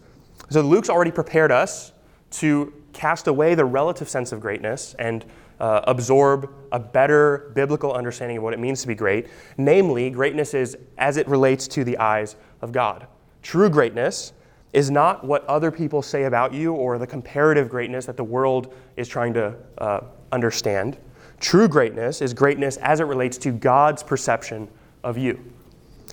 So 0.51 0.61
Luke's 0.61 0.91
already 0.91 1.13
prepared 1.13 1.53
us 1.53 1.93
to 2.33 2.73
cast 2.95 3.27
away 3.27 3.55
the 3.55 3.65
relative 3.65 4.09
sense 4.09 4.33
of 4.33 4.41
greatness 4.41 4.95
and 4.99 5.25
uh, 5.61 5.83
absorb 5.87 6.51
a 6.73 6.79
better 6.79 7.53
biblical 7.55 7.93
understanding 7.93 8.39
of 8.39 8.43
what 8.43 8.55
it 8.55 8.59
means 8.59 8.81
to 8.83 8.89
be 8.89 8.95
great. 8.95 9.29
Namely, 9.57 10.11
greatness 10.11 10.55
is 10.55 10.77
as 10.99 11.17
it 11.17 11.29
relates 11.29 11.69
to 11.69 11.85
the 11.85 11.99
eyes 11.99 12.37
of 12.63 12.73
God. 12.73 13.07
True 13.43 13.69
greatness 13.69 14.33
is 14.73 14.91
not 14.91 15.25
what 15.25 15.45
other 15.47 15.71
people 15.71 16.03
say 16.03 16.25
about 16.25 16.53
you 16.53 16.73
or 16.73 16.99
the 16.99 17.07
comparative 17.07 17.69
greatness 17.69 18.07
that 18.07 18.17
the 18.17 18.25
world 18.25 18.75
is 18.97 19.07
trying 19.07 19.33
to 19.35 19.55
uh, 19.79 20.01
understand. 20.33 20.97
True 21.39 21.69
greatness 21.69 22.21
is 22.21 22.35
greatness 22.35 22.77
as 22.79 23.01
it 23.01 23.05
relates 23.05 23.39
to 23.39 23.53
God's 23.53 24.03
perception 24.03 24.69
of 25.05 25.17
you. 25.17 25.53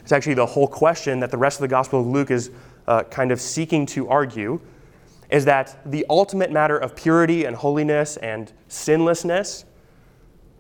It's 0.02 0.12
actually 0.12 0.36
the 0.36 0.46
whole 0.46 0.68
question 0.68 1.20
that 1.22 1.32
the 1.32 1.38
rest 1.38 1.58
of 1.58 1.62
the 1.62 1.68
Gospel 1.68 2.02
of 2.02 2.08
Luke 2.08 2.32
is 2.32 2.52
uh, 2.88 3.04
kind 3.04 3.32
of 3.32 3.40
seeking 3.42 3.86
to 3.88 4.10
argue 4.10 4.60
is 5.32 5.46
that 5.46 5.80
the 5.86 6.06
ultimate 6.10 6.52
matter 6.52 6.78
of 6.78 6.96
purity 6.96 7.46
and 7.46 7.56
holiness 7.56 8.18
and 8.18 8.52
sinlessness, 8.68 9.66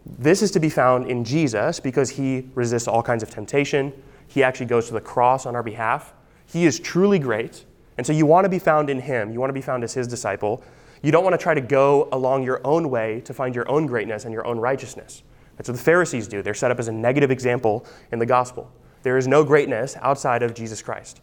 this 0.06 0.42
is 0.42 0.50
to 0.52 0.60
be 0.60 0.70
found 0.70 1.08
in 1.08 1.24
Jesus 1.24 1.80
because 1.80 2.10
he 2.10 2.50
resists 2.56 2.88
all 2.88 3.04
kinds 3.04 3.22
of 3.22 3.30
temptation. 3.30 3.94
He 4.28 4.44
actually 4.44 4.66
goes 4.66 4.88
to 4.88 4.94
the 4.94 5.02
cross 5.02 5.46
on 5.46 5.56
our 5.56 5.62
behalf. 5.62 6.14
He 6.46 6.66
is 6.66 6.80
truly 6.80 7.20
great. 7.20 7.66
And 7.98 8.08
so 8.08 8.14
you 8.14 8.26
want 8.26 8.46
to 8.46 8.50
be 8.50 8.60
found 8.60 8.90
in 8.90 9.00
him. 9.00 9.32
You 9.32 9.40
want 9.40 9.50
to 9.50 9.54
be 9.54 9.62
found 9.62 9.84
as 9.84 9.94
his 9.94 10.08
disciple. 10.08 10.64
You 11.04 11.12
don't 11.12 11.24
want 11.24 11.34
to 11.34 11.38
try 11.38 11.54
to 11.54 11.62
go 11.62 12.08
along 12.14 12.44
your 12.44 12.66
own 12.66 12.90
way 12.90 13.22
to 13.26 13.34
find 13.34 13.54
your 13.54 13.70
own 13.70 13.86
greatness 13.86 14.24
and 14.24 14.34
your 14.34 14.48
own 14.48 14.58
righteousness. 14.58 15.24
That's 15.58 15.68
what 15.68 15.78
the 15.78 15.84
Pharisees 15.84 16.28
do. 16.28 16.42
They're 16.42 16.54
set 16.54 16.72
up 16.72 16.80
as 16.80 16.88
a 16.88 16.92
negative 16.92 17.30
example 17.30 17.86
in 18.12 18.20
the 18.20 18.26
gospel. 18.26 18.72
There 19.04 19.18
is 19.18 19.28
no 19.28 19.44
greatness 19.44 19.98
outside 20.02 20.44
of 20.44 20.54
Jesus 20.54 20.82
Christ. 20.82 21.22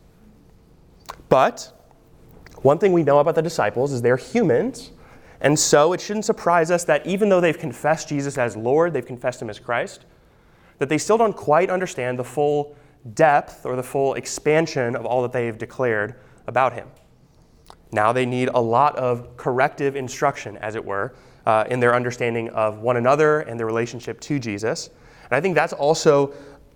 But 1.29 1.73
one 2.63 2.79
thing 2.79 2.93
we 2.93 3.03
know 3.03 3.19
about 3.19 3.35
the 3.35 3.43
disciples 3.43 3.93
is 3.93 4.03
they're 4.03 4.17
humans, 4.17 4.91
and 5.41 5.59
so 5.59 5.93
it 5.93 6.01
shouldn't 6.01 6.25
surprise 6.25 6.71
us 6.71 6.85
that 6.85 7.07
even 7.07 7.29
though 7.29 7.41
they've 7.41 7.59
confessed 7.59 8.09
Jesus 8.09 8.37
as 8.37 8.57
Lord, 8.57 8.93
they've 8.93 9.07
confessed 9.07 9.41
him 9.41 9.51
as 9.51 9.59
Christ, 9.59 10.05
that 10.79 10.89
they 10.89 10.99
still 10.99 11.19
don't 11.19 11.37
quite 11.37 11.71
understand 11.71 12.19
the 12.19 12.25
full 12.25 12.77
depth 13.15 13.65
or 13.65 13.77
the 13.77 13.83
full 13.83 14.15
expansion 14.15 14.97
of 14.97 15.07
all 15.07 15.23
that 15.23 15.33
they've 15.33 15.57
declared 15.57 16.17
about 16.47 16.73
him. 16.73 16.89
Now 17.93 18.13
they 18.13 18.27
need 18.27 18.49
a 18.49 18.61
lot 18.61 18.97
of 18.97 19.37
corrective 19.37 19.97
instruction, 19.97 20.57
as 20.59 20.75
it 20.75 20.85
were, 20.85 21.15
uh, 21.47 21.65
in 21.71 21.81
their 21.81 21.95
understanding 21.95 22.49
of 22.51 22.81
one 22.81 22.97
another 22.97 23.41
and 23.41 23.59
their 23.59 23.67
relationship 23.67 24.21
to 24.21 24.39
Jesus. 24.39 24.91
And 25.25 25.33
I 25.33 25.41
think 25.41 25.55
that's 25.55 25.73
also 25.73 26.35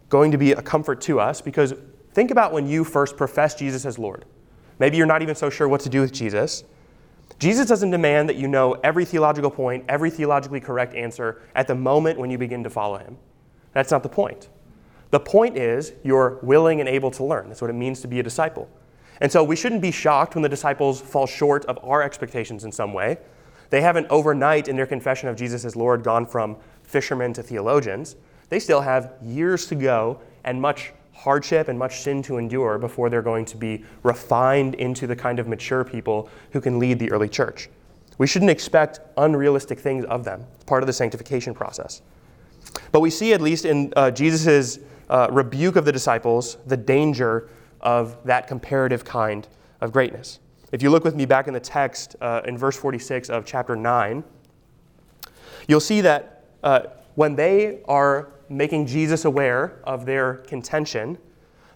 going 0.08 0.30
to 0.30 0.38
be 0.38 0.52
a 0.52 0.62
comfort 0.62 1.00
to 1.02 1.20
us 1.20 1.40
because 1.40 1.74
think 2.12 2.30
about 2.30 2.52
when 2.52 2.66
you 2.66 2.84
first 2.84 3.16
profess 3.16 3.54
Jesus 3.54 3.84
as 3.84 3.98
Lord. 3.98 4.24
Maybe 4.78 4.96
you're 4.96 5.06
not 5.06 5.22
even 5.22 5.34
so 5.34 5.50
sure 5.50 5.68
what 5.68 5.80
to 5.82 5.88
do 5.88 6.00
with 6.00 6.12
Jesus. 6.12 6.64
Jesus 7.38 7.66
doesn't 7.66 7.90
demand 7.90 8.28
that 8.28 8.36
you 8.36 8.48
know 8.48 8.74
every 8.84 9.04
theological 9.04 9.50
point, 9.50 9.84
every 9.88 10.10
theologically 10.10 10.60
correct 10.60 10.94
answer 10.94 11.42
at 11.54 11.66
the 11.66 11.74
moment 11.74 12.18
when 12.18 12.30
you 12.30 12.38
begin 12.38 12.62
to 12.64 12.70
follow 12.70 12.98
him. 12.98 13.16
That's 13.72 13.90
not 13.90 14.02
the 14.02 14.08
point. 14.08 14.48
The 15.10 15.20
point 15.20 15.56
is 15.56 15.92
you're 16.02 16.38
willing 16.42 16.80
and 16.80 16.88
able 16.88 17.10
to 17.12 17.24
learn. 17.24 17.48
That's 17.48 17.60
what 17.60 17.70
it 17.70 17.74
means 17.74 18.00
to 18.02 18.08
be 18.08 18.20
a 18.20 18.22
disciple. 18.22 18.68
And 19.20 19.30
so 19.30 19.44
we 19.44 19.56
shouldn't 19.56 19.82
be 19.82 19.90
shocked 19.90 20.34
when 20.34 20.42
the 20.42 20.48
disciples 20.48 21.00
fall 21.00 21.26
short 21.26 21.64
of 21.66 21.78
our 21.84 22.02
expectations 22.02 22.64
in 22.64 22.72
some 22.72 22.92
way. 22.92 23.18
They 23.70 23.80
haven't 23.80 24.06
overnight 24.10 24.68
in 24.68 24.76
their 24.76 24.86
confession 24.86 25.28
of 25.28 25.36
Jesus 25.36 25.64
as 25.64 25.76
Lord 25.76 26.02
gone 26.02 26.26
from 26.26 26.56
fishermen 26.82 27.32
to 27.34 27.42
theologians. 27.42 28.16
They 28.48 28.58
still 28.58 28.80
have 28.80 29.14
years 29.22 29.66
to 29.66 29.74
go 29.74 30.20
and 30.44 30.60
much 30.60 30.92
hardship 31.12 31.68
and 31.68 31.78
much 31.78 32.00
sin 32.00 32.22
to 32.22 32.38
endure 32.38 32.78
before 32.78 33.10
they're 33.10 33.22
going 33.22 33.44
to 33.44 33.56
be 33.56 33.84
refined 34.02 34.74
into 34.74 35.06
the 35.06 35.16
kind 35.16 35.38
of 35.38 35.46
mature 35.46 35.84
people 35.84 36.28
who 36.52 36.60
can 36.60 36.78
lead 36.78 36.98
the 36.98 37.10
early 37.10 37.28
church. 37.28 37.68
We 38.18 38.26
shouldn't 38.26 38.50
expect 38.50 39.00
unrealistic 39.16 39.78
things 39.78 40.04
of 40.06 40.24
them. 40.24 40.44
It's 40.54 40.64
part 40.64 40.82
of 40.82 40.86
the 40.86 40.92
sanctification 40.92 41.54
process. 41.54 42.02
But 42.90 43.00
we 43.00 43.10
see, 43.10 43.32
at 43.32 43.40
least 43.40 43.64
in 43.64 43.92
uh, 43.96 44.10
Jesus' 44.10 44.78
uh, 45.08 45.28
rebuke 45.30 45.76
of 45.76 45.84
the 45.84 45.92
disciples, 45.92 46.56
the 46.66 46.76
danger 46.76 47.48
of 47.80 48.16
that 48.24 48.46
comparative 48.46 49.04
kind 49.04 49.46
of 49.80 49.92
greatness. 49.92 50.38
If 50.72 50.82
you 50.82 50.90
look 50.90 51.04
with 51.04 51.14
me 51.14 51.26
back 51.26 51.48
in 51.48 51.54
the 51.54 51.60
text 51.60 52.16
uh, 52.20 52.42
in 52.46 52.56
verse 52.56 52.76
46 52.76 53.28
of 53.28 53.44
chapter 53.44 53.76
9, 53.76 54.24
you'll 55.68 55.80
see 55.80 56.00
that 56.00 56.44
uh, 56.62 56.82
when 57.14 57.34
they 57.34 57.80
are 57.86 58.30
making 58.52 58.86
Jesus 58.86 59.24
aware 59.24 59.80
of 59.84 60.06
their 60.06 60.34
contention, 60.34 61.18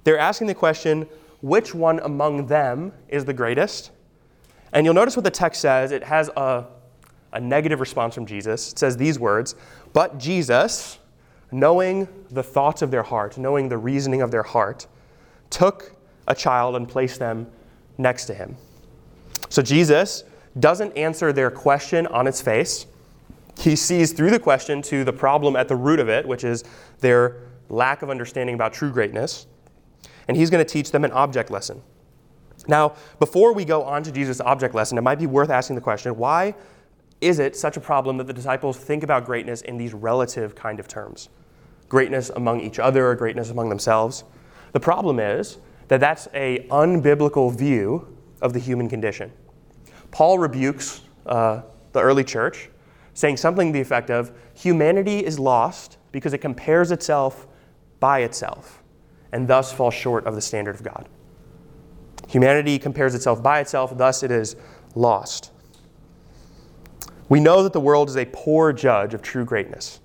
they're 0.05 0.19
asking 0.19 0.47
the 0.47 0.55
question, 0.55 1.09
which 1.41 1.75
one 1.75 1.99
among 2.01 2.47
them 2.47 2.93
is 3.09 3.25
the 3.25 3.33
greatest? 3.33 3.91
And 4.73 4.85
you'll 4.85 4.95
notice 4.95 5.17
what 5.17 5.25
the 5.25 5.31
text 5.31 5.61
says. 5.61 5.93
It 5.93 6.05
has 6.05 6.29
a, 6.37 6.67
a 7.33 7.41
negative 7.41 7.81
response 7.81 8.15
from 8.15 8.27
Jesus. 8.27 8.73
It 8.73 8.79
says 8.79 8.97
these 8.97 9.19
words 9.19 9.55
But 9.93 10.19
Jesus, 10.19 10.99
knowing 11.51 12.09
the 12.31 12.43
thoughts 12.43 12.83
of 12.83 12.91
their 12.91 13.03
heart, 13.03 13.39
knowing 13.39 13.69
the 13.69 13.79
reasoning 13.79 14.23
of 14.23 14.31
their 14.31 14.43
heart, 14.43 14.87
took 15.51 15.97
a 16.29 16.35
child 16.35 16.77
and 16.77 16.89
placed 16.89 17.19
them 17.19 17.47
next 17.99 18.27
to 18.27 18.35
him. 18.35 18.57
So 19.49 19.63
Jesus 19.63 20.25
doesn't 20.59 20.97
answer 20.97 21.33
their 21.33 21.51
question 21.51 22.07
on 22.09 22.27
its 22.27 22.41
face 22.41 22.87
he 23.59 23.77
sees 23.77 24.13
through 24.13 24.31
the 24.31 24.39
question 24.39 24.83
to 24.83 25.05
the 25.05 25.13
problem 25.13 25.57
at 25.57 25.69
the 25.69 25.77
root 25.77 25.99
of 25.99 26.09
it, 26.09 26.27
which 26.27 26.45
is 26.45 26.65
their 27.01 27.37
lack 27.69 28.03
of 28.03 28.11
understanding 28.11 28.55
about 28.55 28.73
true 28.73 28.91
greatness. 28.91 29.47
And 30.29 30.37
he's 30.37 30.51
going 30.51 30.65
to 30.65 30.71
teach 30.71 30.91
them 30.91 31.05
an 31.05 31.13
object 31.13 31.51
lesson. 31.51 31.83
Now, 32.69 32.95
before 33.19 33.53
we 33.53 33.65
go 33.65 33.83
on 33.85 34.03
to 34.03 34.13
Jesus' 34.13 34.41
object 34.41 34.75
lesson, 34.75 34.99
it 34.99 35.03
might 35.03 35.19
be 35.19 35.27
worth 35.27 35.51
asking 35.51 35.77
the 35.77 35.83
question 35.83 36.17
why 36.17 36.55
is 37.21 37.39
it 37.39 37.57
such 37.57 37.77
a 37.77 37.81
problem 37.81 38.19
that 38.19 38.27
the 38.27 38.33
disciples 38.33 38.77
think 38.77 39.03
about 39.03 39.25
greatness 39.25 39.63
in 39.63 39.79
these 39.79 39.95
relative 39.95 40.55
kind 40.55 40.79
of 40.79 40.87
terms? 40.87 41.29
Greatness 41.89 42.31
among 42.31 42.61
each 42.61 42.79
other, 42.79 43.09
or 43.09 43.15
greatness 43.15 43.51
among 43.51 43.69
themselves. 43.69 44.25
The 44.73 44.81
problem 44.81 45.19
is 45.19 45.59
that 45.89 46.01
that's 46.01 46.29
a 46.35 46.67
unbiblical 46.71 47.57
view 47.57 48.17
of 48.43 48.53
the 48.53 48.59
human 48.59 48.89
condition. 48.89 49.33
Paul 50.11 50.39
rebukes 50.39 51.03
uh, 51.25 51.63
the 51.93 52.01
early 52.01 52.25
church 52.25 52.69
saying 53.17 53.39
something 53.39 53.69
to 53.69 53.73
the 53.73 53.81
effect 53.81 54.11
of 54.11 54.31
humanity 54.53 55.25
is 55.25 55.39
lost 55.39 55.97
because 56.13 56.35
it 56.35 56.39
compares 56.39 56.91
itself 56.91 57.47
by 57.99 58.21
itself 58.21 58.83
and 59.33 59.49
thus 59.49 59.73
falls 59.73 59.95
short 59.95 60.27
of 60.27 60.35
the 60.35 60.41
standard 60.43 60.75
of 60.75 60.83
God. 60.83 61.09
Humanity 62.29 62.79
compares 62.79 63.15
itself 63.15 63.43
by 63.43 63.61
itself, 63.61 63.97
thus 63.97 64.23
it 64.23 64.31
is 64.31 64.55
lost. 64.95 65.51
We 67.31 67.41
know 67.41 67.63
that 67.63 67.73
the 67.73 67.81
world 67.81 68.11
is 68.11 68.17
a 68.17 68.27
poor 68.27 68.71
judge 68.75 69.15
of 69.15 69.23
true 69.23 69.47
greatness. 69.47 69.99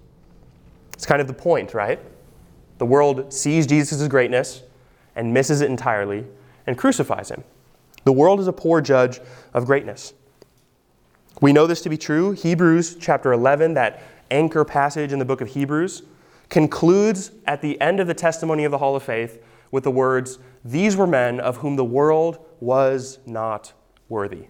It's 0.93 1.05
kind 1.05 1.19
of 1.19 1.27
the 1.27 1.33
point, 1.33 1.73
right? 1.73 1.99
The 2.77 2.85
world 2.85 3.33
sees 3.33 3.67
Jesus' 3.67 4.07
greatness 4.07 4.63
and 5.17 5.33
misses 5.33 5.59
it 5.59 5.69
entirely 5.69 6.25
and 6.65 6.77
crucifies 6.77 7.29
him. 7.29 7.43
The 8.05 8.13
world 8.13 8.39
is 8.39 8.47
a 8.47 8.53
poor 8.53 8.79
judge 8.79 9.19
of 9.53 9.65
greatness. 9.65 10.13
We 11.41 11.51
know 11.53 11.65
this 11.65 11.81
to 11.81 11.89
be 11.89 11.97
true. 11.97 12.31
Hebrews 12.33 12.97
chapter 12.99 13.33
11, 13.33 13.73
that 13.73 14.03
anchor 14.29 14.63
passage 14.63 15.11
in 15.11 15.17
the 15.17 15.25
book 15.25 15.41
of 15.41 15.47
Hebrews, 15.49 16.03
concludes 16.49 17.31
at 17.47 17.63
the 17.63 17.81
end 17.81 17.99
of 17.99 18.05
the 18.05 18.13
testimony 18.13 18.63
of 18.63 18.71
the 18.71 18.77
Hall 18.77 18.95
of 18.95 19.01
Faith 19.01 19.43
with 19.71 19.83
the 19.83 19.91
words, 19.91 20.37
These 20.63 20.95
were 20.95 21.07
men 21.07 21.39
of 21.39 21.57
whom 21.57 21.77
the 21.77 21.83
world 21.83 22.45
was 22.59 23.17
not 23.25 23.73
worthy. 24.07 24.45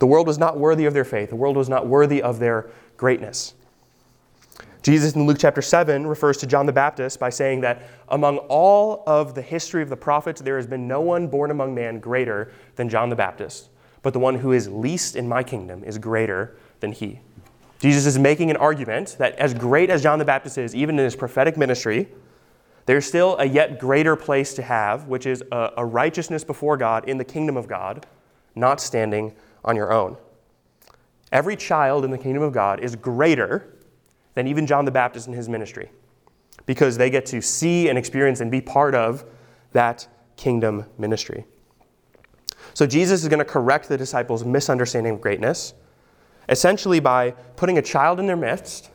The 0.00 0.06
world 0.06 0.26
was 0.26 0.38
not 0.38 0.58
worthy 0.58 0.84
of 0.84 0.92
their 0.92 1.04
faith, 1.04 1.30
the 1.30 1.36
world 1.36 1.56
was 1.56 1.70
not 1.70 1.86
worthy 1.86 2.20
of 2.20 2.40
their 2.40 2.70
greatness. 2.98 3.54
Jesus 4.82 5.14
in 5.14 5.26
Luke 5.26 5.38
chapter 5.38 5.62
7 5.62 6.06
refers 6.06 6.36
to 6.38 6.46
John 6.46 6.66
the 6.66 6.72
Baptist 6.72 7.18
by 7.18 7.30
saying 7.30 7.62
that 7.62 7.88
among 8.08 8.38
all 8.48 9.02
of 9.06 9.34
the 9.34 9.42
history 9.42 9.82
of 9.82 9.88
the 9.88 9.96
prophets, 9.96 10.42
there 10.42 10.56
has 10.56 10.66
been 10.66 10.86
no 10.86 11.00
one 11.00 11.26
born 11.26 11.50
among 11.50 11.74
man 11.74 12.00
greater 12.00 12.52
than 12.76 12.88
John 12.90 13.08
the 13.08 13.16
Baptist 13.16 13.69
but 14.02 14.12
the 14.12 14.18
one 14.18 14.36
who 14.36 14.52
is 14.52 14.68
least 14.68 15.16
in 15.16 15.28
my 15.28 15.42
kingdom 15.42 15.84
is 15.84 15.98
greater 15.98 16.56
than 16.80 16.92
he. 16.92 17.20
Jesus 17.80 18.06
is 18.06 18.18
making 18.18 18.50
an 18.50 18.56
argument 18.56 19.16
that 19.18 19.34
as 19.36 19.54
great 19.54 19.88
as 19.90 20.02
John 20.02 20.18
the 20.18 20.24
Baptist 20.24 20.58
is, 20.58 20.74
even 20.74 20.98
in 20.98 21.04
his 21.04 21.16
prophetic 21.16 21.56
ministry, 21.56 22.08
there's 22.86 23.06
still 23.06 23.36
a 23.38 23.44
yet 23.44 23.78
greater 23.78 24.16
place 24.16 24.54
to 24.54 24.62
have, 24.62 25.06
which 25.06 25.26
is 25.26 25.42
a, 25.52 25.72
a 25.78 25.84
righteousness 25.84 26.44
before 26.44 26.76
God 26.76 27.08
in 27.08 27.18
the 27.18 27.24
kingdom 27.24 27.56
of 27.56 27.68
God, 27.68 28.06
not 28.54 28.80
standing 28.80 29.34
on 29.64 29.76
your 29.76 29.92
own. 29.92 30.16
Every 31.32 31.56
child 31.56 32.04
in 32.04 32.10
the 32.10 32.18
kingdom 32.18 32.42
of 32.42 32.52
God 32.52 32.80
is 32.80 32.96
greater 32.96 33.76
than 34.34 34.46
even 34.46 34.66
John 34.66 34.84
the 34.84 34.90
Baptist 34.90 35.28
in 35.28 35.32
his 35.32 35.48
ministry 35.48 35.90
because 36.66 36.98
they 36.98 37.10
get 37.10 37.26
to 37.26 37.40
see 37.40 37.88
and 37.88 37.96
experience 37.96 38.40
and 38.40 38.50
be 38.50 38.60
part 38.60 38.94
of 38.94 39.24
that 39.72 40.06
kingdom 40.36 40.84
ministry. 40.98 41.44
So 42.74 42.86
Jesus 42.86 43.22
is 43.22 43.28
going 43.28 43.38
to 43.38 43.44
correct 43.44 43.88
the 43.88 43.96
disciples' 43.96 44.44
misunderstanding 44.44 45.14
of 45.14 45.20
greatness, 45.20 45.74
essentially 46.48 47.00
by 47.00 47.32
putting 47.56 47.78
a 47.78 47.82
child 47.82 48.20
in 48.20 48.26
their 48.26 48.36
midst 48.36 48.90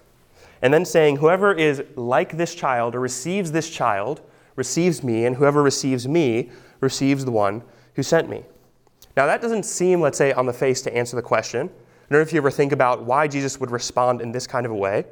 and 0.62 0.74
then 0.74 0.86
saying, 0.86 1.18
Whoever 1.18 1.54
is 1.54 1.84
like 1.96 2.38
this 2.38 2.56
child 2.56 2.96
or 2.96 3.00
receives 3.00 3.52
this 3.52 3.70
child 3.70 4.22
receives 4.56 5.04
me, 5.04 5.26
and 5.26 5.36
whoever 5.36 5.62
receives 5.62 6.08
me 6.08 6.50
receives 6.80 7.26
the 7.26 7.32
one 7.32 7.62
who 7.96 8.04
sent 8.04 8.30
me. 8.30 8.44
Now, 9.18 9.26
that 9.26 9.42
doesn't 9.42 9.64
seem, 9.64 10.02
let's 10.02 10.18
say, 10.18 10.34
on 10.34 10.46
the 10.46 10.54
face 10.54 10.82
to 10.84 10.96
answer 10.96 11.16
the 11.16 11.22
question. 11.22 11.68
I 11.68 12.14
don't 12.14 12.20
know 12.20 12.22
if 12.22 12.34
you 12.34 12.38
ever 12.38 12.52
think 12.52 12.72
about 12.72 13.04
why 13.04 13.28
Jesus 13.28 13.60
would 13.60 13.72
respond 13.72 14.22
in 14.22 14.32
this 14.32 14.46
kind 14.46 14.66
of 14.66 14.72
a 14.72 14.76
way. 14.76 15.06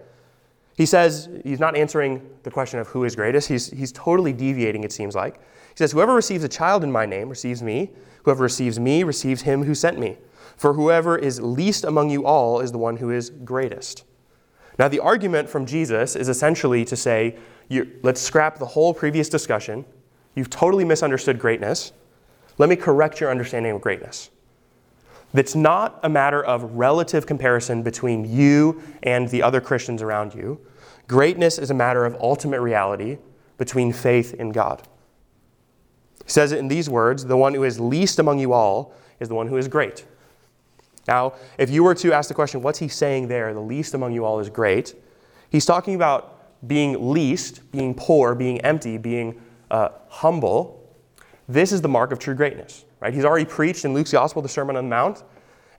He 0.75 0.85
says 0.85 1.29
he's 1.43 1.59
not 1.59 1.75
answering 1.75 2.27
the 2.43 2.51
question 2.51 2.79
of 2.79 2.87
who 2.87 3.03
is 3.03 3.15
greatest. 3.15 3.47
He's, 3.47 3.69
he's 3.69 3.91
totally 3.91 4.33
deviating, 4.33 4.83
it 4.83 4.91
seems 4.91 5.15
like. 5.15 5.35
He 5.35 5.77
says, 5.77 5.91
Whoever 5.91 6.13
receives 6.13 6.43
a 6.43 6.49
child 6.49 6.83
in 6.83 6.91
my 6.91 7.05
name 7.05 7.29
receives 7.29 7.61
me. 7.61 7.91
Whoever 8.23 8.43
receives 8.43 8.79
me 8.79 9.03
receives 9.03 9.43
him 9.43 9.63
who 9.63 9.75
sent 9.75 9.99
me. 9.99 10.17
For 10.57 10.73
whoever 10.73 11.17
is 11.17 11.41
least 11.41 11.83
among 11.83 12.09
you 12.09 12.25
all 12.25 12.59
is 12.59 12.71
the 12.71 12.77
one 12.77 12.97
who 12.97 13.09
is 13.09 13.29
greatest. 13.29 14.05
Now, 14.79 14.87
the 14.87 14.99
argument 14.99 15.49
from 15.49 15.65
Jesus 15.65 16.15
is 16.15 16.29
essentially 16.29 16.83
to 16.85 16.95
say, 16.95 17.37
let's 18.01 18.21
scrap 18.21 18.57
the 18.57 18.65
whole 18.65 18.93
previous 18.93 19.29
discussion. 19.29 19.85
You've 20.35 20.49
totally 20.49 20.85
misunderstood 20.85 21.37
greatness. 21.37 21.91
Let 22.57 22.69
me 22.69 22.75
correct 22.75 23.19
your 23.19 23.29
understanding 23.29 23.71
of 23.73 23.81
greatness. 23.81 24.29
It's 25.33 25.55
not 25.55 25.99
a 26.03 26.09
matter 26.09 26.43
of 26.43 26.63
relative 26.73 27.25
comparison 27.25 27.81
between 27.81 28.25
you 28.25 28.81
and 29.01 29.27
the 29.29 29.41
other 29.41 29.59
Christians 29.59 30.01
around 30.01 30.35
you. 30.35 30.59
Greatness 31.07 31.57
is 31.57 31.71
a 31.71 31.73
matter 31.73 32.05
of 32.05 32.15
ultimate 32.21 32.61
reality 32.61 33.17
between 33.57 33.91
faith 33.91 34.35
in 34.35 34.51
God. 34.51 34.87
He 36.25 36.31
says 36.31 36.51
it 36.51 36.59
in 36.59 36.67
these 36.67 36.89
words 36.89 37.25
The 37.25 37.37
one 37.37 37.53
who 37.53 37.63
is 37.63 37.79
least 37.79 38.19
among 38.19 38.39
you 38.39 38.53
all 38.53 38.93
is 39.19 39.29
the 39.29 39.35
one 39.35 39.47
who 39.47 39.57
is 39.57 39.67
great. 39.67 40.05
Now, 41.07 41.33
if 41.57 41.69
you 41.69 41.83
were 41.83 41.95
to 41.95 42.13
ask 42.13 42.29
the 42.29 42.33
question, 42.33 42.61
what's 42.61 42.79
he 42.79 42.87
saying 42.87 43.27
there? 43.27 43.53
The 43.53 43.59
least 43.59 43.93
among 43.93 44.13
you 44.13 44.23
all 44.23 44.39
is 44.39 44.49
great. 44.49 44.95
He's 45.49 45.65
talking 45.65 45.95
about 45.95 46.33
being 46.67 47.11
least, 47.11 47.71
being 47.71 47.93
poor, 47.93 48.35
being 48.35 48.61
empty, 48.61 48.97
being 48.97 49.41
uh, 49.69 49.89
humble. 50.07 50.79
This 51.49 51.71
is 51.71 51.81
the 51.81 51.89
mark 51.89 52.11
of 52.11 52.19
true 52.19 52.35
greatness, 52.35 52.85
right? 53.01 53.13
He's 53.13 53.25
already 53.25 53.45
preached 53.45 53.83
in 53.83 53.93
Luke's 53.93 54.13
Gospel 54.13 54.41
the 54.41 54.49
Sermon 54.49 54.77
on 54.77 54.85
the 54.85 54.89
Mount, 54.89 55.23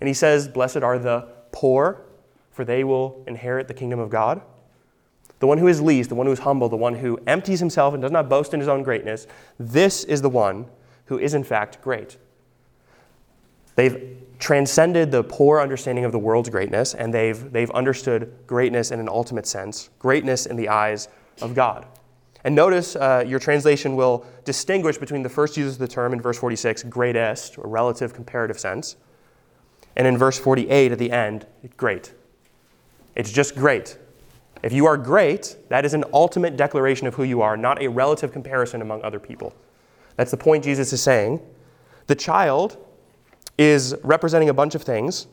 and 0.00 0.08
he 0.08 0.14
says, 0.14 0.46
Blessed 0.46 0.78
are 0.78 0.98
the 0.98 1.28
poor, 1.52 2.02
for 2.50 2.64
they 2.64 2.84
will 2.84 3.24
inherit 3.26 3.66
the 3.66 3.74
kingdom 3.74 3.98
of 3.98 4.10
God. 4.10 4.42
The 5.44 5.48
one 5.48 5.58
who 5.58 5.68
is 5.68 5.82
least, 5.82 6.08
the 6.08 6.14
one 6.14 6.24
who 6.24 6.32
is 6.32 6.38
humble, 6.38 6.70
the 6.70 6.76
one 6.76 6.94
who 6.94 7.20
empties 7.26 7.60
himself 7.60 7.92
and 7.92 8.00
does 8.00 8.10
not 8.10 8.30
boast 8.30 8.54
in 8.54 8.60
his 8.60 8.66
own 8.66 8.82
greatness, 8.82 9.26
this 9.58 10.02
is 10.04 10.22
the 10.22 10.30
one 10.30 10.64
who 11.04 11.18
is 11.18 11.34
in 11.34 11.44
fact 11.44 11.82
great. 11.82 12.16
They've 13.76 14.16
transcended 14.38 15.10
the 15.10 15.22
poor 15.22 15.60
understanding 15.60 16.06
of 16.06 16.12
the 16.12 16.18
world's 16.18 16.48
greatness, 16.48 16.94
and 16.94 17.12
they've, 17.12 17.52
they've 17.52 17.70
understood 17.72 18.32
greatness 18.46 18.90
in 18.90 19.00
an 19.00 19.06
ultimate 19.06 19.46
sense, 19.46 19.90
greatness 19.98 20.46
in 20.46 20.56
the 20.56 20.70
eyes 20.70 21.08
of 21.42 21.54
God. 21.54 21.84
And 22.44 22.54
notice 22.54 22.96
uh, 22.96 23.22
your 23.26 23.38
translation 23.38 23.96
will 23.96 24.24
distinguish 24.46 24.96
between 24.96 25.22
the 25.22 25.28
first 25.28 25.58
use 25.58 25.74
of 25.74 25.78
the 25.78 25.86
term 25.86 26.14
in 26.14 26.22
verse 26.22 26.38
46, 26.38 26.84
greatest, 26.84 27.58
or 27.58 27.66
relative 27.66 28.14
comparative 28.14 28.58
sense, 28.58 28.96
and 29.94 30.06
in 30.06 30.16
verse 30.16 30.38
48 30.38 30.92
at 30.92 30.98
the 30.98 31.12
end, 31.12 31.46
great. 31.76 32.14
It's 33.14 33.30
just 33.30 33.54
great. 33.54 33.98
If 34.64 34.72
you 34.72 34.86
are 34.86 34.96
great, 34.96 35.58
that 35.68 35.84
is 35.84 35.92
an 35.92 36.04
ultimate 36.14 36.56
declaration 36.56 37.06
of 37.06 37.14
who 37.14 37.24
you 37.24 37.42
are, 37.42 37.54
not 37.54 37.82
a 37.82 37.88
relative 37.88 38.32
comparison 38.32 38.80
among 38.80 39.02
other 39.02 39.20
people. 39.20 39.54
That's 40.16 40.30
the 40.30 40.38
point 40.38 40.64
Jesus 40.64 40.90
is 40.90 41.02
saying. 41.02 41.42
The 42.06 42.14
child 42.14 42.78
is 43.58 43.94
representing 44.02 44.48
a 44.48 44.54
bunch 44.54 44.74
of 44.74 44.80
things. 44.80 45.26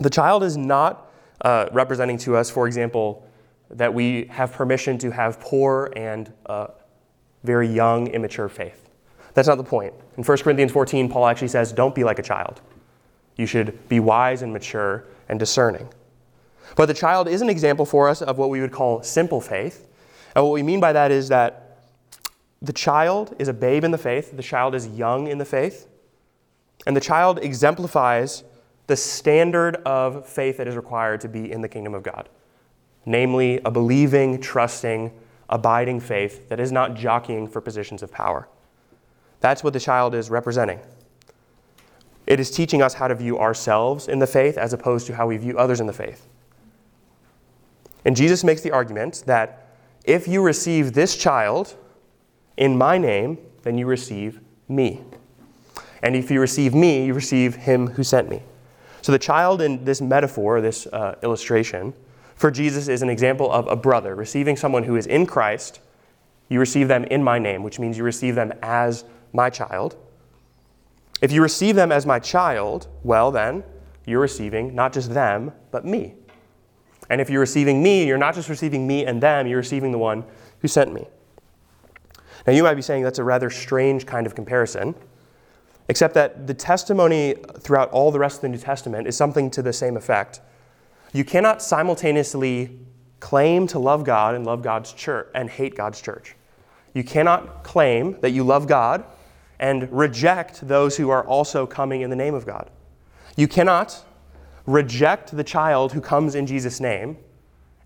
The 0.00 0.10
child 0.10 0.44
is 0.44 0.58
not 0.58 1.10
uh, 1.40 1.70
representing 1.72 2.18
to 2.18 2.36
us, 2.36 2.50
for 2.50 2.66
example, 2.66 3.26
that 3.70 3.94
we 3.94 4.26
have 4.26 4.52
permission 4.52 4.98
to 4.98 5.10
have 5.10 5.40
poor 5.40 5.90
and 5.96 6.30
uh, 6.44 6.66
very 7.44 7.68
young, 7.68 8.08
immature 8.08 8.50
faith. 8.50 8.90
That's 9.32 9.48
not 9.48 9.56
the 9.56 9.64
point. 9.64 9.94
In 10.18 10.24
1 10.24 10.38
Corinthians 10.38 10.72
14, 10.72 11.08
Paul 11.08 11.26
actually 11.26 11.48
says, 11.48 11.72
Don't 11.72 11.94
be 11.94 12.04
like 12.04 12.18
a 12.18 12.22
child. 12.22 12.60
You 13.36 13.46
should 13.46 13.88
be 13.88 13.98
wise 13.98 14.42
and 14.42 14.52
mature 14.52 15.06
and 15.30 15.38
discerning. 15.38 15.88
But 16.76 16.86
the 16.86 16.94
child 16.94 17.28
is 17.28 17.42
an 17.42 17.50
example 17.50 17.84
for 17.84 18.08
us 18.08 18.22
of 18.22 18.38
what 18.38 18.50
we 18.50 18.60
would 18.60 18.72
call 18.72 19.02
simple 19.02 19.40
faith. 19.40 19.88
And 20.34 20.44
what 20.44 20.52
we 20.52 20.62
mean 20.62 20.80
by 20.80 20.92
that 20.92 21.10
is 21.10 21.28
that 21.28 21.78
the 22.60 22.72
child 22.72 23.34
is 23.38 23.48
a 23.48 23.52
babe 23.52 23.84
in 23.84 23.90
the 23.90 23.98
faith, 23.98 24.36
the 24.36 24.42
child 24.42 24.74
is 24.74 24.86
young 24.88 25.26
in 25.26 25.38
the 25.38 25.44
faith, 25.44 25.88
and 26.86 26.96
the 26.96 27.00
child 27.00 27.38
exemplifies 27.42 28.44
the 28.86 28.96
standard 28.96 29.76
of 29.76 30.28
faith 30.28 30.56
that 30.58 30.68
is 30.68 30.76
required 30.76 31.20
to 31.22 31.28
be 31.28 31.50
in 31.50 31.60
the 31.60 31.68
kingdom 31.68 31.94
of 31.94 32.02
God 32.02 32.28
namely, 33.04 33.60
a 33.64 33.70
believing, 33.70 34.40
trusting, 34.40 35.12
abiding 35.48 36.00
faith 36.00 36.48
that 36.48 36.60
is 36.60 36.72
not 36.72 36.94
jockeying 36.94 37.48
for 37.48 37.60
positions 37.60 38.02
of 38.02 38.10
power. 38.12 38.48
That's 39.40 39.64
what 39.64 39.72
the 39.72 39.80
child 39.80 40.14
is 40.14 40.30
representing. 40.30 40.80
It 42.26 42.38
is 42.38 42.50
teaching 42.50 42.80
us 42.80 42.94
how 42.94 43.08
to 43.08 43.14
view 43.14 43.38
ourselves 43.38 44.06
in 44.06 44.20
the 44.20 44.26
faith 44.26 44.56
as 44.56 44.72
opposed 44.72 45.06
to 45.08 45.16
how 45.16 45.26
we 45.26 45.36
view 45.36 45.58
others 45.58 45.80
in 45.80 45.86
the 45.86 45.92
faith. 45.92 46.26
And 48.04 48.16
Jesus 48.16 48.42
makes 48.44 48.60
the 48.62 48.70
argument 48.70 49.22
that 49.26 49.66
if 50.04 50.26
you 50.26 50.42
receive 50.42 50.92
this 50.92 51.16
child 51.16 51.76
in 52.56 52.76
my 52.76 52.98
name, 52.98 53.38
then 53.62 53.78
you 53.78 53.86
receive 53.86 54.40
me. 54.68 55.00
And 56.02 56.16
if 56.16 56.30
you 56.30 56.40
receive 56.40 56.74
me, 56.74 57.06
you 57.06 57.14
receive 57.14 57.54
him 57.54 57.88
who 57.88 58.02
sent 58.02 58.28
me. 58.28 58.42
So 59.02 59.12
the 59.12 59.18
child 59.18 59.62
in 59.62 59.84
this 59.84 60.00
metaphor, 60.00 60.60
this 60.60 60.86
uh, 60.86 61.16
illustration, 61.22 61.94
for 62.34 62.50
Jesus 62.50 62.88
is 62.88 63.02
an 63.02 63.08
example 63.08 63.50
of 63.50 63.68
a 63.68 63.76
brother 63.76 64.14
receiving 64.14 64.56
someone 64.56 64.82
who 64.82 64.96
is 64.96 65.06
in 65.06 65.26
Christ. 65.26 65.80
You 66.48 66.58
receive 66.58 66.88
them 66.88 67.04
in 67.04 67.22
my 67.22 67.38
name, 67.38 67.62
which 67.62 67.78
means 67.78 67.96
you 67.96 68.04
receive 68.04 68.34
them 68.34 68.52
as 68.62 69.04
my 69.32 69.48
child. 69.48 69.96
If 71.20 71.30
you 71.30 71.40
receive 71.40 71.76
them 71.76 71.92
as 71.92 72.04
my 72.04 72.18
child, 72.18 72.88
well, 73.04 73.30
then 73.30 73.62
you're 74.06 74.20
receiving 74.20 74.74
not 74.74 74.92
just 74.92 75.14
them, 75.14 75.52
but 75.70 75.84
me. 75.84 76.14
And 77.12 77.20
if 77.20 77.28
you're 77.28 77.40
receiving 77.40 77.82
me, 77.82 78.06
you're 78.06 78.16
not 78.16 78.34
just 78.34 78.48
receiving 78.48 78.86
me 78.86 79.04
and 79.04 79.22
them, 79.22 79.46
you're 79.46 79.58
receiving 79.58 79.92
the 79.92 79.98
one 79.98 80.24
who 80.60 80.66
sent 80.66 80.94
me. 80.94 81.06
Now, 82.46 82.54
you 82.54 82.62
might 82.62 82.72
be 82.72 82.80
saying 82.80 83.02
that's 83.02 83.18
a 83.18 83.22
rather 83.22 83.50
strange 83.50 84.06
kind 84.06 84.26
of 84.26 84.34
comparison, 84.34 84.94
except 85.90 86.14
that 86.14 86.46
the 86.46 86.54
testimony 86.54 87.34
throughout 87.58 87.90
all 87.90 88.10
the 88.12 88.18
rest 88.18 88.36
of 88.36 88.40
the 88.40 88.48
New 88.48 88.56
Testament 88.56 89.06
is 89.06 89.14
something 89.14 89.50
to 89.50 89.60
the 89.60 89.74
same 89.74 89.98
effect. 89.98 90.40
You 91.12 91.22
cannot 91.22 91.60
simultaneously 91.60 92.78
claim 93.20 93.66
to 93.66 93.78
love 93.78 94.04
God 94.04 94.34
and 94.34 94.46
love 94.46 94.62
God's 94.62 94.94
church 94.94 95.28
and 95.34 95.50
hate 95.50 95.74
God's 95.74 96.00
church. 96.00 96.34
You 96.94 97.04
cannot 97.04 97.62
claim 97.62 98.18
that 98.22 98.30
you 98.30 98.42
love 98.42 98.66
God 98.66 99.04
and 99.60 99.92
reject 99.92 100.66
those 100.66 100.96
who 100.96 101.10
are 101.10 101.26
also 101.26 101.66
coming 101.66 102.00
in 102.00 102.08
the 102.08 102.16
name 102.16 102.32
of 102.32 102.46
God. 102.46 102.70
You 103.36 103.48
cannot 103.48 104.02
reject 104.66 105.36
the 105.36 105.44
child 105.44 105.92
who 105.92 106.00
comes 106.00 106.34
in 106.34 106.46
Jesus' 106.46 106.80
name 106.80 107.16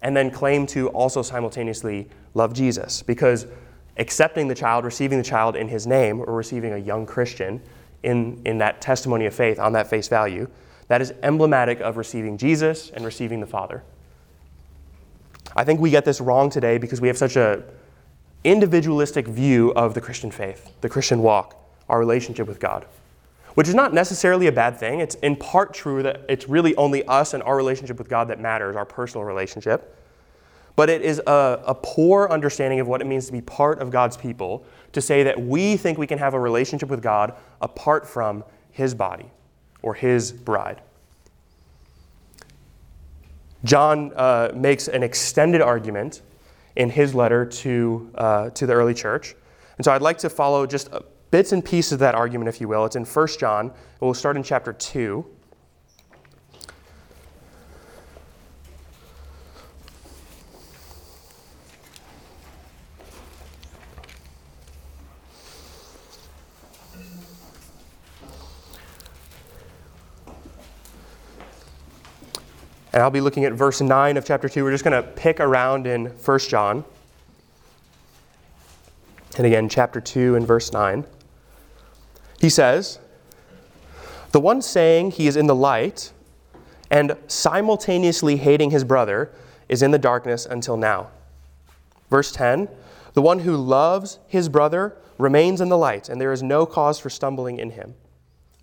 and 0.03 0.17
then 0.17 0.31
claim 0.31 0.67
to 0.69 0.89
also 0.89 1.23
simultaneously 1.23 2.09
love 2.35 2.53
Jesus 2.53 3.03
because 3.03 3.47
accepting 3.97 4.49
the 4.49 4.55
child, 4.55 4.85
receiving 4.85 5.19
the 5.19 5.25
child 5.25 5.57
in 5.57 5.69
his 5.69 5.87
name, 5.87 6.21
or 6.21 6.35
receiving 6.35 6.73
a 6.73 6.79
young 6.79 7.07
Christian 7.07 7.63
in, 8.03 8.41
in 8.45 8.59
that 8.59 8.81
testimony 8.81 9.27
of 9.27 9.35
faith 9.35 9.59
on 9.59 9.73
that 9.73 9.89
face 9.89 10.09
value, 10.09 10.49
that 10.89 11.01
is 11.01 11.15
emblematic 11.23 11.81
of 11.81 11.97
receiving 11.97 12.37
Jesus 12.37 12.91
and 12.91 13.05
receiving 13.05 13.41
the 13.41 13.47
Father. 13.47 13.83
I 15.57 15.65
think 15.65 15.81
we 15.81 15.91
get 15.91 16.05
this 16.05 16.21
wrong 16.21 16.51
today 16.51 16.77
because 16.77 17.01
we 17.01 17.09
have 17.09 17.17
such 17.17 17.37
a 17.37 17.65
individualistic 18.45 19.27
view 19.27 19.73
of 19.73 19.95
the 19.95 20.01
Christian 20.01 20.31
faith, 20.31 20.71
the 20.83 20.89
Christian 20.89 21.23
walk, 21.23 21.57
our 21.89 21.99
relationship 21.99 22.47
with 22.47 22.61
God 22.61 22.87
which 23.57 23.69
is 23.69 23.75
not 23.75 23.95
necessarily 23.95 24.47
a 24.47 24.53
bad 24.53 24.79
thing. 24.79 25.01
It's 25.01 25.15
in 25.17 25.35
part 25.35 25.73
true 25.73 26.03
that 26.03 26.21
it's 26.29 26.47
really 26.47 26.77
only 26.77 27.05
us 27.07 27.33
and 27.33 27.43
our 27.43 27.57
relationship 27.57 27.99
with 27.99 28.09
God 28.09 28.29
that 28.29 28.39
matters, 28.39 28.77
our 28.77 28.85
personal 28.85 29.25
relationship. 29.25 29.97
But 30.77 30.91
it 30.91 31.01
is 31.01 31.23
a, 31.27 31.63
a, 31.67 31.75
poor 31.75 32.29
understanding 32.31 32.81
of 32.81 32.87
what 32.87 33.01
it 33.01 33.07
means 33.07 33.25
to 33.27 33.33
be 33.33 33.41
part 33.41 33.79
of 33.79 33.91
God's 33.91 34.15
people 34.15 34.67
to 34.93 35.01
say 35.01 35.23
that 35.23 35.41
we 35.41 35.79
think 35.79 35.97
we 35.97 36.07
can 36.07 36.19
have 36.19 36.35
a 36.35 36.39
relationship 36.39 36.91
with 36.91 37.03
God 37.03 37.35
apart 37.63 38.07
from 38.07 38.45
His 38.73 38.95
body 38.95 39.31
or 39.81 39.95
His 39.95 40.33
bride. 40.33 40.83
John 43.65 44.13
uh, 44.17 44.53
makes 44.55 44.87
an 44.87 45.03
extended 45.03 45.63
argument 45.63 46.21
in 46.77 46.91
his 46.91 47.15
letter 47.15 47.47
to, 47.47 48.11
uh, 48.15 48.51
to 48.51 48.67
the 48.67 48.75
early 48.75 48.95
church. 48.95 49.35
And 49.79 49.85
so 49.85 49.93
I'd 49.93 50.03
like 50.03 50.19
to 50.19 50.31
follow 50.31 50.67
just 50.67 50.89
a, 50.89 51.03
bits 51.31 51.53
and 51.53 51.65
pieces 51.65 51.93
of 51.93 51.99
that 52.01 52.15
argument, 52.15 52.49
if 52.49 52.61
you 52.61 52.69
will. 52.69 52.85
It's 52.85 52.97
in 52.97 53.05
1 53.05 53.29
John. 53.39 53.73
We'll 54.01 54.15
start 54.15 54.37
in 54.37 54.43
chapter 54.43 54.73
2. 54.73 55.25
And 72.93 73.03
I'll 73.03 73.11
be 73.11 73.21
looking 73.21 73.45
at 73.45 73.53
verse 73.53 73.83
9 73.83 74.17
of 74.17 74.25
chapter 74.25 74.49
2. 74.49 74.65
We're 74.65 74.71
just 74.71 74.83
going 74.83 75.03
to 75.03 75.07
pick 75.11 75.39
around 75.39 75.87
in 75.87 76.07
1 76.07 76.39
John. 76.39 76.83
And 79.37 79.45
again, 79.45 79.69
chapter 79.69 80.01
2 80.01 80.35
and 80.37 80.47
verse 80.47 80.73
9. 80.73 81.05
He 82.41 82.51
says, 82.51 82.99
The 84.33 84.41
one 84.41 84.63
saying 84.63 85.13
he 85.13 85.27
is 85.27 85.37
in 85.37 85.47
the 85.47 85.55
light 85.55 86.13
and 86.91 87.17
simultaneously 87.27 88.37
hating 88.37 88.71
his 88.71 88.85
brother 88.85 89.33
is 89.69 89.83
in 89.83 89.91
the 89.91 89.99
darkness 89.99 90.47
until 90.47 90.77
now. 90.77 91.09
Verse 92.11 92.33
10 92.33 92.69
The 93.15 93.23
one 93.23 93.41
who 93.41 93.57
loves 93.57 94.19
his 94.29 94.49
brother 94.49 94.97
remains 95.19 95.61
in 95.61 95.69
the 95.69 95.79
light, 95.79 96.09
and 96.09 96.21
there 96.21 96.33
is 96.33 96.43
no 96.43 96.67
cause 96.67 96.99
for 96.99 97.11
stumbling 97.11 97.59
in 97.59 97.71
him. 97.71 97.95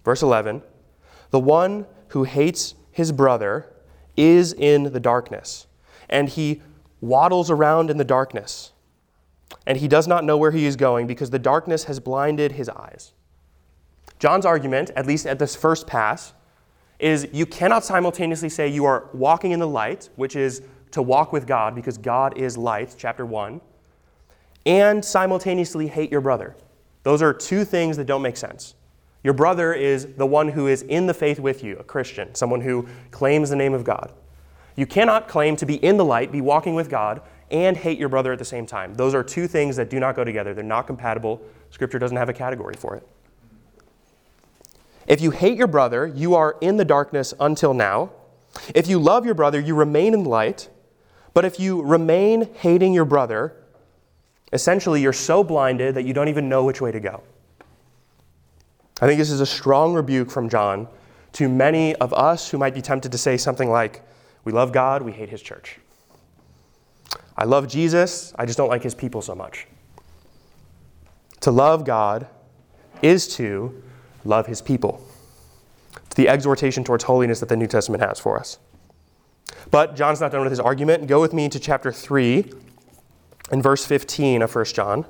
Verse 0.05 0.21
11 0.21 0.62
The 1.31 1.39
one 1.39 1.86
who 2.09 2.23
hates 2.23 2.75
his 2.91 3.12
brother 3.12 3.71
is 4.15 4.53
in 4.53 4.93
the 4.93 4.99
darkness, 4.99 5.67
and 6.09 6.29
he 6.29 6.62
waddles 7.01 7.49
around 7.49 7.89
in 7.89 7.97
the 7.97 8.03
darkness, 8.05 8.71
and 9.65 9.79
he 9.79 9.88
does 9.88 10.07
not 10.07 10.23
know 10.23 10.38
where 10.38 10.51
he 10.51 10.65
is 10.65 10.75
going 10.75 11.07
because 11.07 11.31
the 11.31 11.39
darkness 11.39 11.86
has 11.86 11.99
blinded 11.99 12.53
his 12.53 12.69
eyes. 12.69 13.13
John's 14.23 14.45
argument, 14.45 14.89
at 14.95 15.05
least 15.05 15.27
at 15.27 15.38
this 15.38 15.53
first 15.53 15.86
pass, 15.86 16.31
is 16.97 17.27
you 17.33 17.45
cannot 17.45 17.83
simultaneously 17.83 18.47
say 18.47 18.69
you 18.69 18.86
are 18.86 19.09
walking 19.12 19.51
in 19.51 19.59
the 19.59 19.67
light, 19.67 20.07
which 20.15 20.38
is 20.38 20.62
to 20.91 21.01
walk 21.01 21.33
with 21.33 21.45
God 21.45 21.75
because 21.75 21.97
God 21.97 22.38
is 22.38 22.57
light, 22.57 22.95
chapter 22.97 23.25
1, 23.25 23.59
and 24.65 25.03
simultaneously 25.03 25.88
hate 25.88 26.09
your 26.09 26.21
brother. 26.21 26.55
Those 27.03 27.21
are 27.21 27.33
two 27.33 27.65
things 27.65 27.97
that 27.97 28.05
don't 28.05 28.21
make 28.21 28.38
sense. 28.38 28.75
Your 29.25 29.33
brother 29.33 29.73
is 29.73 30.05
the 30.15 30.25
one 30.25 30.47
who 30.47 30.67
is 30.67 30.83
in 30.83 31.05
the 31.05 31.13
faith 31.13 31.41
with 31.41 31.62
you, 31.62 31.75
a 31.75 31.83
Christian, 31.83 32.33
someone 32.33 32.62
who 32.62 32.88
claims 33.12 33.49
the 33.49 33.57
name 33.57 33.73
of 33.73 33.83
God. 33.83 34.13
You 34.77 34.86
cannot 34.86 35.27
claim 35.27 35.57
to 35.57 35.65
be 35.65 35.83
in 35.83 35.97
the 35.97 36.05
light, 36.05 36.31
be 36.31 36.39
walking 36.39 36.75
with 36.75 36.89
God, 36.89 37.23
and 37.51 37.75
hate 37.75 37.99
your 37.99 38.07
brother 38.07 38.31
at 38.31 38.39
the 38.39 38.45
same 38.45 38.65
time. 38.65 38.93
Those 38.93 39.13
are 39.13 39.21
two 39.21 39.47
things 39.49 39.75
that 39.75 39.89
do 39.89 39.99
not 39.99 40.15
go 40.15 40.23
together. 40.23 40.53
They're 40.53 40.63
not 40.63 40.88
compatible. 40.88 41.41
Scripture 41.71 41.99
doesn't 41.99 42.15
have 42.15 42.29
a 42.29 42.33
category 42.33 42.75
for 42.77 42.95
it. 42.95 43.05
If 45.07 45.21
you 45.21 45.31
hate 45.31 45.57
your 45.57 45.67
brother, 45.67 46.07
you 46.07 46.35
are 46.35 46.55
in 46.61 46.77
the 46.77 46.85
darkness 46.85 47.33
until 47.39 47.73
now. 47.73 48.11
If 48.73 48.87
you 48.87 48.99
love 48.99 49.25
your 49.25 49.35
brother, 49.35 49.59
you 49.59 49.75
remain 49.75 50.13
in 50.13 50.23
light, 50.23 50.69
But 51.33 51.45
if 51.45 51.59
you 51.59 51.81
remain 51.81 52.53
hating 52.53 52.93
your 52.93 53.05
brother, 53.05 53.55
essentially 54.51 55.01
you're 55.01 55.13
so 55.13 55.43
blinded 55.43 55.95
that 55.95 56.03
you 56.03 56.13
don't 56.13 56.27
even 56.27 56.47
know 56.47 56.63
which 56.63 56.79
way 56.79 56.91
to 56.91 56.99
go. 56.99 57.23
I 59.01 59.07
think 59.07 59.17
this 59.17 59.31
is 59.31 59.41
a 59.41 59.45
strong 59.45 59.95
rebuke 59.95 60.29
from 60.29 60.47
John 60.47 60.87
to 61.33 61.49
many 61.49 61.95
of 61.95 62.13
us 62.13 62.51
who 62.51 62.59
might 62.59 62.75
be 62.75 62.81
tempted 62.81 63.11
to 63.11 63.17
say 63.17 63.37
something 63.37 63.69
like, 63.69 64.03
We 64.45 64.51
love 64.51 64.71
God, 64.71 65.01
we 65.01 65.11
hate 65.11 65.29
his 65.29 65.41
church. 65.41 65.79
I 67.35 67.45
love 67.45 67.67
Jesus, 67.67 68.33
I 68.37 68.45
just 68.45 68.57
don't 68.57 68.69
like 68.69 68.83
his 68.83 68.93
people 68.93 69.23
so 69.23 69.33
much. 69.33 69.65
To 71.41 71.51
love 71.51 71.83
God 71.83 72.27
is 73.01 73.35
to 73.35 73.83
love 74.25 74.47
his 74.47 74.62
people. 74.62 75.05
It's 76.05 76.15
the 76.15 76.29
exhortation 76.29 76.83
towards 76.83 77.03
holiness 77.05 77.39
that 77.39 77.49
the 77.49 77.57
New 77.57 77.67
Testament 77.67 78.03
has 78.03 78.19
for 78.19 78.39
us. 78.39 78.59
But 79.71 79.95
John's 79.95 80.21
not 80.21 80.31
done 80.31 80.41
with 80.41 80.51
his 80.51 80.59
argument. 80.59 81.07
Go 81.07 81.21
with 81.21 81.33
me 81.33 81.49
to 81.49 81.59
chapter 81.59 81.91
3 81.91 82.51
and 83.51 83.62
verse 83.63 83.86
15 83.86 84.41
of 84.41 84.53
1 84.53 84.65
John. 84.65 85.05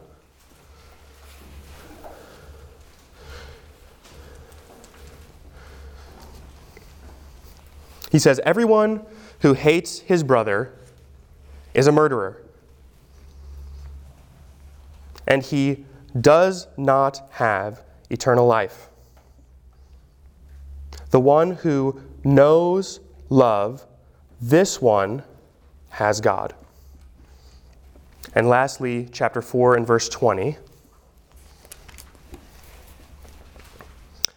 He 8.12 8.20
says, 8.20 8.40
Everyone 8.46 9.06
who 9.40 9.54
hates 9.54 10.00
his 10.00 10.24
brother 10.24 10.72
is 11.74 11.88
a 11.88 11.92
murderer. 11.92 12.42
And 15.28 15.42
he 15.42 15.86
does 16.22 16.68
not 16.78 17.28
have 17.32 17.82
eternal 18.10 18.46
life. 18.46 18.90
The 21.14 21.20
one 21.20 21.52
who 21.52 22.02
knows 22.24 23.00
love, 23.30 23.86
this 24.42 24.82
one 24.82 25.22
has 25.90 26.20
God. 26.20 26.56
And 28.34 28.50
lastly, 28.50 29.08
chapter 29.12 29.40
4 29.40 29.76
and 29.76 29.86
verse 29.86 30.10
20. 30.10 30.58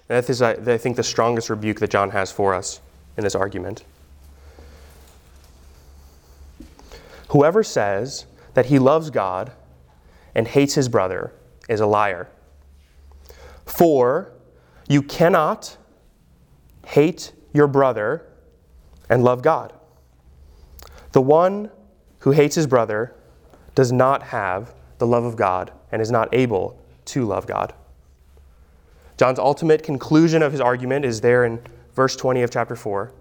That 0.09 0.29
is, 0.29 0.43
I 0.43 0.77
think, 0.77 0.97
the 0.97 1.03
strongest 1.03 1.49
rebuke 1.49 1.81
that 1.81 1.89
John 1.89 2.11
has 2.11 2.31
for 2.31 2.53
us 2.53 2.83
in 3.17 3.25
this 3.25 3.35
argument. 3.35 3.83
Whoever 7.29 7.63
says 7.63 8.27
that 8.53 8.67
he 8.67 8.79
loves 8.79 9.09
God 9.09 9.51
and 10.35 10.47
hates 10.47 10.75
his 10.75 10.91
brother 10.91 11.33
is 11.71 11.81
a 11.81 11.87
liar. 11.87 12.29
For 13.65 14.31
you 14.89 15.01
cannot 15.01 15.79
hate 16.87 17.33
your 17.53 17.67
brother 17.67 18.25
and 19.11 19.23
love 19.23 19.43
God. 19.43 19.73
The 21.13 21.21
one 21.21 21.71
who 22.21 22.31
hates 22.31 22.55
his 22.55 22.67
brother 22.67 23.15
does 23.75 23.91
not 23.91 24.23
have 24.23 24.73
the 24.99 25.07
love 25.07 25.25
of 25.25 25.37
God 25.37 25.73
and 25.91 26.01
is 26.01 26.11
not 26.11 26.33
able 26.33 26.81
to 27.07 27.25
love 27.25 27.47
God. 27.47 27.75
John's 29.19 29.39
ultimate 29.39 29.83
conclusion 29.83 30.43
of 30.43 30.53
his 30.53 30.61
argument 30.61 31.05
is 31.05 31.21
there 31.21 31.45
in 31.45 31.61
verse 31.95 32.15
20 32.15 32.43
of 32.43 32.51
chapter 32.51 32.77
4. 32.77 33.13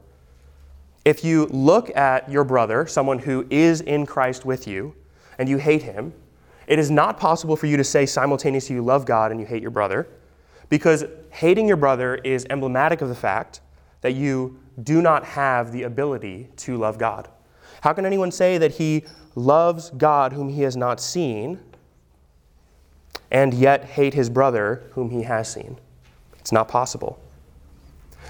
If 1.03 1.23
you 1.23 1.47
look 1.47 1.95
at 1.95 2.29
your 2.29 2.43
brother, 2.43 2.85
someone 2.85 3.19
who 3.19 3.47
is 3.49 3.81
in 3.81 4.05
Christ 4.05 4.45
with 4.45 4.67
you, 4.67 4.95
and 5.39 5.49
you 5.49 5.57
hate 5.57 5.83
him, 5.83 6.13
it 6.67 6.77
is 6.77 6.91
not 6.91 7.19
possible 7.19 7.55
for 7.55 7.65
you 7.65 7.77
to 7.77 7.83
say 7.83 8.05
simultaneously 8.05 8.75
you 8.75 8.83
love 8.83 9.05
God 9.05 9.31
and 9.31 9.39
you 9.39 9.45
hate 9.45 9.61
your 9.61 9.71
brother, 9.71 10.07
because 10.69 11.05
hating 11.31 11.67
your 11.67 11.77
brother 11.77 12.15
is 12.15 12.45
emblematic 12.49 13.01
of 13.01 13.09
the 13.09 13.15
fact 13.15 13.61
that 14.01 14.13
you 14.13 14.59
do 14.83 15.01
not 15.01 15.23
have 15.23 15.71
the 15.71 15.83
ability 15.83 16.49
to 16.57 16.77
love 16.77 16.97
God. 16.97 17.29
How 17.81 17.93
can 17.93 18.05
anyone 18.05 18.31
say 18.31 18.57
that 18.57 18.73
he 18.73 19.03
loves 19.35 19.89
God 19.91 20.33
whom 20.33 20.49
he 20.49 20.61
has 20.61 20.75
not 20.75 20.99
seen 20.99 21.59
and 23.31 23.53
yet 23.53 23.85
hate 23.85 24.13
his 24.13 24.29
brother 24.29 24.83
whom 24.91 25.09
he 25.09 25.23
has 25.23 25.51
seen? 25.51 25.77
It's 26.39 26.51
not 26.51 26.67
possible. 26.67 27.19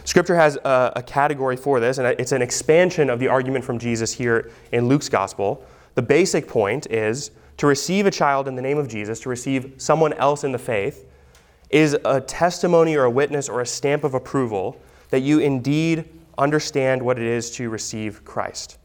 Scripture 0.03 0.35
has 0.35 0.57
a, 0.57 0.93
a, 0.97 1.03
category 1.03 1.57
for 1.57 1.79
this, 1.79 1.97
and 1.97 2.07
it's 2.19 2.31
an 2.31 2.41
expansion 2.41 3.09
of 3.09 3.19
the 3.19 3.27
argument 3.27 3.65
from 3.65 3.79
Jesus 3.79 4.11
here 4.11 4.51
in 4.71 4.87
Luke's 4.87 5.09
gospel. 5.09 5.65
The 5.95 6.01
basic 6.01 6.47
point 6.47 6.87
is 6.91 7.31
to 7.57 7.67
receive 7.67 8.05
a 8.05 8.11
child 8.11 8.47
in 8.47 8.55
the 8.55 8.61
name 8.61 8.77
of 8.77 8.87
Jesus, 8.87 9.19
to 9.21 9.29
receive 9.29 9.73
someone 9.77 10.13
else 10.13 10.43
in 10.43 10.51
the 10.51 10.59
faith, 10.59 11.05
is 11.69 11.97
a 12.05 12.21
testimony 12.21 12.95
or 12.95 13.05
a 13.05 13.09
witness 13.09 13.49
or 13.49 13.61
a 13.61 13.65
stamp 13.65 14.03
of 14.03 14.13
approval 14.13 14.79
that 15.09 15.21
you 15.21 15.39
indeed 15.39 16.05
understand 16.37 17.01
what 17.01 17.17
it 17.17 17.25
is 17.25 17.51
to 17.51 17.69
receive 17.69 18.23
Christ. 18.25 18.77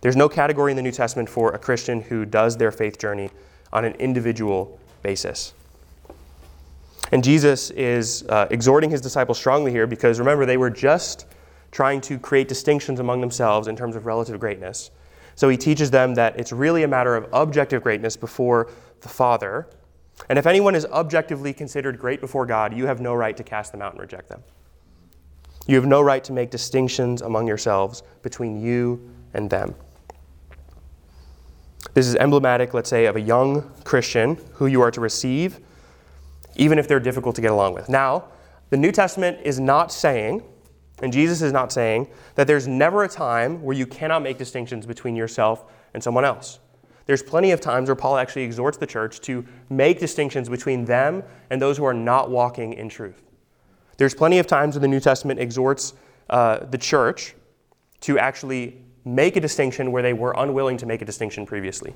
There's 0.00 0.16
no 0.16 0.28
category 0.28 0.72
in 0.72 0.76
the 0.76 0.82
New 0.82 0.92
Testament 0.92 1.28
for 1.28 1.52
a 1.52 1.58
Christian 1.58 2.02
who 2.02 2.24
does 2.24 2.56
their 2.56 2.70
faith 2.70 2.98
journey 2.98 3.30
on 3.72 3.84
an 3.84 3.94
individual 3.94 4.78
basis. 5.02 5.54
And 7.12 7.22
Jesus 7.22 7.70
is 7.70 8.24
uh, 8.28 8.46
exhorting 8.50 8.90
his 8.90 9.00
disciples 9.00 9.38
strongly 9.38 9.70
here 9.70 9.86
because 9.86 10.18
remember, 10.18 10.46
they 10.46 10.56
were 10.56 10.70
just 10.70 11.26
trying 11.70 12.00
to 12.02 12.18
create 12.18 12.48
distinctions 12.48 13.00
among 13.00 13.20
themselves 13.20 13.68
in 13.68 13.76
terms 13.76 13.96
of 13.96 14.06
relative 14.06 14.38
greatness. 14.38 14.90
So 15.36 15.48
he 15.48 15.56
teaches 15.56 15.90
them 15.90 16.14
that 16.14 16.38
it's 16.38 16.52
really 16.52 16.84
a 16.84 16.88
matter 16.88 17.16
of 17.16 17.28
objective 17.32 17.82
greatness 17.82 18.16
before 18.16 18.70
the 19.00 19.08
Father. 19.08 19.66
And 20.28 20.38
if 20.38 20.46
anyone 20.46 20.74
is 20.74 20.86
objectively 20.86 21.52
considered 21.52 21.98
great 21.98 22.20
before 22.20 22.46
God, 22.46 22.76
you 22.76 22.86
have 22.86 23.00
no 23.00 23.14
right 23.14 23.36
to 23.36 23.42
cast 23.42 23.72
them 23.72 23.82
out 23.82 23.92
and 23.92 24.00
reject 24.00 24.28
them. 24.28 24.42
You 25.66 25.76
have 25.76 25.86
no 25.86 26.02
right 26.02 26.22
to 26.24 26.32
make 26.32 26.50
distinctions 26.50 27.22
among 27.22 27.46
yourselves 27.46 28.02
between 28.22 28.60
you 28.60 29.10
and 29.32 29.50
them. 29.50 29.74
This 31.94 32.06
is 32.06 32.16
emblematic, 32.16 32.74
let's 32.74 32.90
say, 32.90 33.06
of 33.06 33.16
a 33.16 33.20
young 33.20 33.70
Christian 33.84 34.38
who 34.54 34.66
you 34.66 34.80
are 34.82 34.90
to 34.90 35.00
receive 35.00 35.60
even 36.56 36.78
if 36.78 36.86
they're 36.88 37.00
difficult 37.00 37.34
to 37.36 37.42
get 37.42 37.50
along 37.50 37.74
with. 37.74 37.88
Now, 37.88 38.24
the 38.70 38.76
New 38.76 38.92
Testament 38.92 39.38
is 39.42 39.58
not 39.60 39.92
saying, 39.92 40.42
and 41.02 41.12
Jesus 41.12 41.42
is 41.42 41.52
not 41.52 41.72
saying, 41.72 42.08
that 42.36 42.46
there's 42.46 42.68
never 42.68 43.04
a 43.04 43.08
time 43.08 43.62
where 43.62 43.76
you 43.76 43.86
cannot 43.86 44.22
make 44.22 44.38
distinctions 44.38 44.86
between 44.86 45.16
yourself 45.16 45.64
and 45.94 46.02
someone 46.02 46.24
else. 46.24 46.60
There's 47.06 47.22
plenty 47.22 47.50
of 47.50 47.60
times 47.60 47.88
where 47.88 47.96
Paul 47.96 48.16
actually 48.16 48.42
exhorts 48.42 48.78
the 48.78 48.86
church 48.86 49.20
to 49.22 49.44
make 49.68 50.00
distinctions 50.00 50.48
between 50.48 50.84
them 50.84 51.22
and 51.50 51.60
those 51.60 51.76
who 51.76 51.84
are 51.84 51.94
not 51.94 52.30
walking 52.30 52.72
in 52.74 52.88
truth. 52.88 53.22
There's 53.96 54.14
plenty 54.14 54.38
of 54.38 54.46
times 54.46 54.74
where 54.74 54.80
the 54.80 54.88
New 54.88 55.00
Testament 55.00 55.38
exhorts 55.38 55.94
uh, 56.30 56.60
the 56.64 56.78
church 56.78 57.34
to 58.00 58.18
actually 58.18 58.80
make 59.04 59.36
a 59.36 59.40
distinction 59.40 59.92
where 59.92 60.02
they 60.02 60.12
were 60.12 60.34
unwilling 60.36 60.76
to 60.78 60.86
make 60.86 61.02
a 61.02 61.04
distinction 61.04 61.44
previously. 61.44 61.94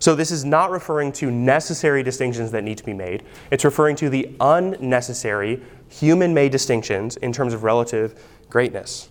So, 0.00 0.14
this 0.14 0.30
is 0.30 0.44
not 0.44 0.70
referring 0.70 1.10
to 1.14 1.28
necessary 1.28 2.04
distinctions 2.04 2.52
that 2.52 2.62
need 2.62 2.78
to 2.78 2.84
be 2.84 2.94
made. 2.94 3.24
It's 3.50 3.64
referring 3.64 3.96
to 3.96 4.08
the 4.08 4.32
unnecessary, 4.40 5.60
human 5.88 6.32
made 6.32 6.52
distinctions 6.52 7.16
in 7.16 7.32
terms 7.32 7.52
of 7.52 7.64
relative 7.64 8.24
greatness. 8.48 9.10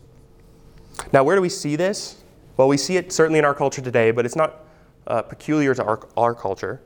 Now, 1.12 1.24
where 1.24 1.36
do 1.36 1.42
we 1.42 1.50
see 1.50 1.76
this? 1.76 2.24
Well, 2.56 2.70
we 2.70 2.78
see 2.78 2.96
it 2.96 3.12
certainly 3.12 3.38
in 3.38 3.46
our 3.46 3.54
culture 3.54 3.82
today, 3.82 4.12
but 4.12 4.26
it's 4.26 4.38
not 4.38 4.64
uh, 5.08 5.22
peculiar 5.22 5.74
to 5.74 5.84
our, 5.84 6.08
our 6.16 6.36
culture. 6.36 6.82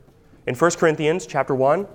In 0.46 0.54
1 0.54 0.70
Corinthians 0.72 1.26
chapter 1.26 1.54
1, 1.54 1.86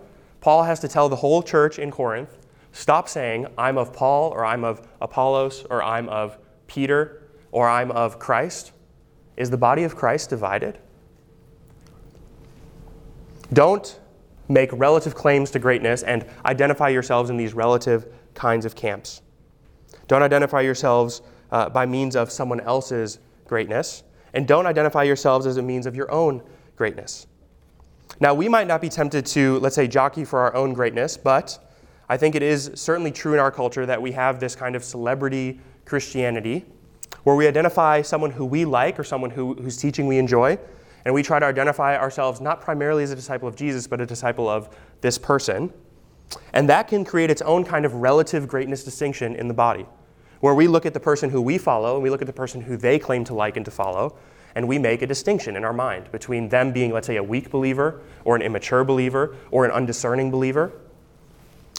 Paul 0.42 0.64
has 0.64 0.80
to 0.82 0.88
tell 0.88 1.10
the 1.10 1.16
whole 1.16 1.42
church 1.42 1.80
in 1.80 1.92
Corinth 1.92 2.38
stop 2.72 3.10
saying, 3.10 3.48
I'm 3.58 3.78
of 3.78 3.92
Paul, 3.92 4.30
or 4.32 4.46
I'm 4.46 4.64
of 4.64 4.88
Apollos, 5.02 5.66
or 5.70 5.82
I'm 5.82 6.08
of 6.10 6.38
Peter, 6.68 7.24
or 7.52 7.68
I'm 7.68 7.92
of 7.92 8.20
Christ. 8.20 8.72
Is 9.36 9.50
the 9.50 9.58
body 9.58 9.84
of 9.84 9.96
Christ 9.96 10.30
divided? 10.30 10.78
Don't 13.54 14.00
make 14.48 14.70
relative 14.74 15.16
claims 15.16 15.52
to 15.52 15.60
greatness 15.60 16.04
and 16.04 16.26
identify 16.46 16.90
yourselves 16.90 17.30
in 17.30 17.38
these 17.38 17.54
relative 17.54 18.14
kinds 18.34 18.66
of 18.66 18.76
camps. 18.76 19.22
Don't 20.08 20.24
identify 20.24 20.62
yourselves 20.62 21.22
uh, 21.52 21.70
by 21.70 21.86
means 21.86 22.16
of 22.16 22.32
someone 22.32 22.60
else's 22.62 23.20
greatness, 23.46 24.04
and 24.34 24.48
don't 24.48 24.66
identify 24.66 25.04
yourselves 25.04 25.46
as 25.46 25.58
a 25.58 25.62
means 25.62 25.86
of 25.86 25.96
your 25.96 26.12
own 26.12 26.42
greatness. 26.76 27.28
Now, 28.20 28.34
we 28.34 28.50
might 28.50 28.68
not 28.68 28.82
be 28.82 28.90
tempted 28.90 29.26
to, 29.28 29.60
let's 29.60 29.76
say, 29.76 29.88
jockey 29.88 30.26
for 30.26 30.40
our 30.40 30.56
own 30.56 30.74
greatness, 30.74 31.18
but 31.18 31.60
I 32.10 32.18
think 32.18 32.36
it 32.36 32.44
is 32.44 32.72
certainly 32.76 33.12
true 33.12 33.34
in 33.34 33.40
our 33.40 33.52
culture 33.52 33.86
that 33.86 34.02
we 34.02 34.12
have 34.14 34.40
this 34.40 34.56
kind 34.56 34.76
of 34.76 34.84
celebrity 34.84 35.60
Christianity 35.86 36.66
where 37.24 37.36
we 37.36 37.48
identify 37.48 38.02
someone 38.02 38.32
who 38.32 38.46
we 38.46 38.64
like 38.64 38.98
or 38.98 39.04
someone 39.04 39.30
who, 39.30 39.54
whose 39.56 39.78
teaching 39.78 40.08
we 40.08 40.18
enjoy, 40.18 40.58
and 41.06 41.14
we 41.14 41.22
try 41.22 41.40
to 41.40 41.46
identify 41.46 41.98
ourselves 41.98 42.40
not 42.40 42.62
primarily 42.62 43.04
as 43.04 43.12
a 43.12 43.16
disciple 43.16 43.48
of 43.48 43.56
Jesus, 43.56 43.88
but 43.88 44.00
a 44.00 44.06
disciple 44.06 44.48
of 44.48 44.76
this 45.02 45.18
person. 45.18 45.72
And 46.54 46.70
that 46.70 46.88
can 46.88 47.06
create 47.06 47.30
its 47.30 47.42
own 47.42 47.64
kind 47.64 47.86
of 47.86 47.96
relative 47.96 48.48
greatness 48.48 48.84
distinction 48.84 49.36
in 49.36 49.48
the 49.48 49.54
body, 49.54 49.86
where 50.40 50.54
we 50.54 50.68
look 50.68 50.86
at 50.86 50.94
the 50.94 51.00
person 51.00 51.30
who 51.30 51.42
we 51.42 51.58
follow 51.58 51.96
and 51.96 52.04
we 52.04 52.10
look 52.10 52.22
at 52.22 52.28
the 52.28 52.34
person 52.34 52.62
who 52.62 52.78
they 52.78 53.00
claim 53.00 53.24
to 53.26 53.34
like 53.34 53.58
and 53.58 53.66
to 53.66 53.72
follow, 53.72 54.18
and 54.56 54.68
we 54.68 54.80
make 54.80 55.02
a 55.02 55.08
distinction 55.08 55.56
in 55.56 55.64
our 55.64 55.74
mind 55.74 56.12
between 56.12 56.50
them 56.50 56.72
being, 56.72 56.92
let's 56.92 57.08
say, 57.08 57.18
a 57.18 57.24
weak 57.24 57.52
believer, 57.52 58.02
or 58.26 58.36
an 58.36 58.42
immature 58.42 58.84
believer, 58.84 59.36
or 59.52 59.66
an 59.66 59.72
undiscerning 59.72 60.32
believer. 60.32 60.72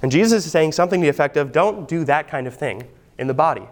And 0.02 0.12
Jesus 0.12 0.46
is 0.46 0.52
saying 0.52 0.72
something 0.72 1.00
to 1.00 1.04
the 1.04 1.10
effect 1.10 1.36
of 1.36 1.50
don't 1.50 1.88
do 1.88 2.04
that 2.04 2.28
kind 2.28 2.46
of 2.46 2.54
thing 2.54 2.88
in 3.18 3.26
the 3.26 3.34
body. 3.34 3.66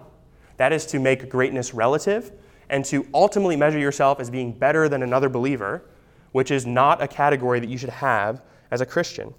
That 0.56 0.72
is 0.72 0.86
to 0.86 0.98
make 0.98 1.28
greatness 1.28 1.72
relative 1.72 2.32
and 2.68 2.84
to 2.86 3.06
ultimately 3.14 3.56
measure 3.56 3.78
yourself 3.78 4.18
as 4.18 4.28
being 4.28 4.52
better 4.52 4.88
than 4.88 5.02
another 5.02 5.28
believer, 5.28 5.82
which 6.32 6.50
is 6.50 6.66
not 6.66 7.00
a 7.00 7.06
category 7.06 7.60
that 7.60 7.68
you 7.68 7.78
should 7.78 7.90
have 7.90 8.42
as 8.70 8.80
a 8.80 8.86
Christian. 8.86 9.32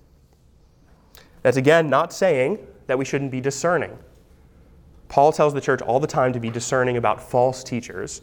That's 1.41 1.57
again 1.57 1.89
not 1.89 2.13
saying 2.13 2.59
that 2.87 2.97
we 2.97 3.05
shouldn't 3.05 3.31
be 3.31 3.41
discerning. 3.41 3.97
Paul 5.09 5.31
tells 5.31 5.53
the 5.53 5.61
church 5.61 5.81
all 5.81 5.99
the 5.99 6.07
time 6.07 6.33
to 6.33 6.39
be 6.39 6.49
discerning 6.49 6.97
about 6.97 7.21
false 7.21 7.63
teachers. 7.63 8.21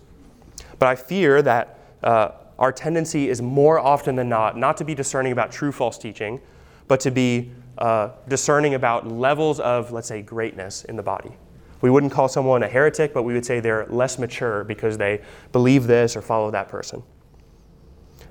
But 0.79 0.89
I 0.89 0.97
fear 0.97 1.43
that 1.43 1.79
uh, 2.03 2.31
our 2.59 2.73
tendency 2.73 3.29
is 3.29 3.41
more 3.41 3.79
often 3.79 4.17
than 4.17 4.29
not 4.29 4.57
not 4.57 4.77
to 4.79 4.85
be 4.85 4.95
discerning 4.95 5.33
about 5.33 5.51
true 5.51 5.73
false 5.73 5.99
teaching, 5.99 6.41
but 6.89 7.01
to 7.01 7.11
be 7.11 7.51
uh, 7.79 8.11
discerning 8.29 8.75
about 8.75 9.07
levels 9.07 9.61
of, 9.61 9.93
let's 9.93 10.09
say, 10.09 10.23
greatness 10.23 10.85
in 10.85 10.97
the 10.97 11.03
body. 11.03 11.33
We 11.81 11.91
wouldn't 11.91 12.13
call 12.13 12.29
someone 12.29 12.63
a 12.63 12.69
heretic, 12.69 13.13
but 13.13 13.25
we 13.25 13.35
would 13.35 13.45
say 13.45 13.61
they're 13.61 13.87
less 13.87 14.19
mature 14.19 14.65
because 14.65 14.97
they 14.97 15.21
believe 15.53 15.87
this 15.87 16.17
or 16.17 16.23
follow 16.23 16.51
that 16.51 16.69
person. 16.69 17.03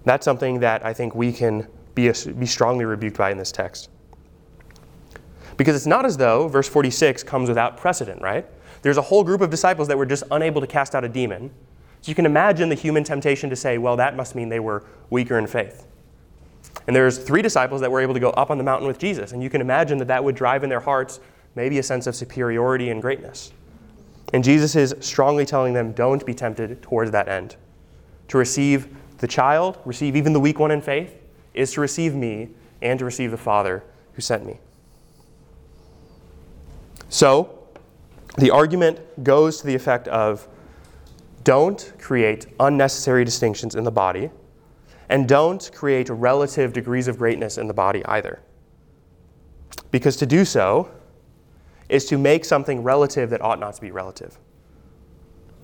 That's 0.05 0.25
something 0.25 0.59
that 0.61 0.85
I 0.85 0.93
think 0.93 1.13
we 1.15 1.31
can 1.31 1.67
be, 1.93 2.11
be 2.39 2.45
strongly 2.45 2.85
rebuked 2.85 3.17
by 3.17 3.31
in 3.31 3.37
this 3.37 3.51
text. 3.51 3.89
Because 5.57 5.75
it's 5.75 5.85
not 5.85 6.05
as 6.05 6.17
though 6.17 6.47
verse 6.47 6.67
46 6.67 7.23
comes 7.23 7.49
without 7.49 7.77
precedent, 7.77 8.21
right? 8.21 8.45
There's 8.81 8.97
a 8.97 9.01
whole 9.01 9.23
group 9.23 9.41
of 9.41 9.49
disciples 9.49 9.87
that 9.87 9.97
were 9.97 10.05
just 10.05 10.23
unable 10.31 10.61
to 10.61 10.67
cast 10.67 10.95
out 10.95 11.03
a 11.03 11.09
demon. 11.09 11.51
So 12.01 12.09
you 12.09 12.15
can 12.15 12.25
imagine 12.25 12.69
the 12.69 12.75
human 12.75 13.03
temptation 13.03 13.49
to 13.49 13.55
say, 13.55 13.77
well, 13.77 13.95
that 13.95 14.15
must 14.15 14.35
mean 14.35 14.49
they 14.49 14.59
were 14.59 14.83
weaker 15.09 15.37
in 15.37 15.47
faith. 15.47 15.87
And 16.87 16.95
there's 16.95 17.17
three 17.17 17.41
disciples 17.41 17.79
that 17.81 17.91
were 17.91 18.01
able 18.01 18.13
to 18.13 18.19
go 18.19 18.31
up 18.31 18.51
on 18.51 18.57
the 18.57 18.63
mountain 18.63 18.87
with 18.87 18.99
Jesus. 18.99 19.31
And 19.31 19.41
you 19.41 19.49
can 19.49 19.61
imagine 19.61 19.97
that 19.99 20.07
that 20.09 20.23
would 20.23 20.35
drive 20.35 20.63
in 20.63 20.69
their 20.69 20.81
hearts 20.81 21.19
maybe 21.55 21.77
a 21.77 21.83
sense 21.83 22.07
of 22.07 22.15
superiority 22.15 22.89
and 22.89 23.01
greatness. 23.01 23.53
And 24.33 24.43
Jesus 24.43 24.75
is 24.75 24.95
strongly 24.99 25.45
telling 25.45 25.73
them, 25.73 25.93
don't 25.93 26.25
be 26.25 26.33
tempted 26.33 26.81
towards 26.81 27.11
that 27.11 27.27
end. 27.27 27.55
To 28.29 28.37
receive 28.37 28.87
the 29.19 29.27
child, 29.27 29.77
receive 29.85 30.15
even 30.15 30.33
the 30.33 30.39
weak 30.39 30.59
one 30.59 30.71
in 30.71 30.81
faith, 30.81 31.15
is 31.53 31.71
to 31.73 31.81
receive 31.81 32.15
me 32.15 32.49
and 32.81 32.97
to 32.99 33.05
receive 33.05 33.31
the 33.31 33.37
Father 33.37 33.83
who 34.13 34.21
sent 34.21 34.45
me. 34.45 34.59
So, 37.13 37.59
the 38.39 38.49
argument 38.49 39.23
goes 39.23 39.61
to 39.61 39.67
the 39.67 39.75
effect 39.75 40.07
of 40.07 40.47
don't 41.43 41.93
create 41.99 42.47
unnecessary 42.59 43.23
distinctions 43.23 43.75
in 43.75 43.83
the 43.83 43.91
body, 43.91 44.31
and 45.09 45.29
don't 45.29 45.69
create 45.75 46.09
relative 46.09 46.73
degrees 46.73 47.07
of 47.07 47.19
greatness 47.19 47.59
in 47.59 47.67
the 47.67 47.73
body 47.73 48.03
either. 48.05 48.41
Because 49.91 50.15
to 50.17 50.25
do 50.25 50.43
so 50.43 50.89
is 51.87 52.07
to 52.07 52.17
make 52.17 52.45
something 52.45 52.81
relative 52.81 53.29
that 53.29 53.43
ought 53.43 53.59
not 53.59 53.75
to 53.75 53.81
be 53.81 53.91
relative. 53.91 54.39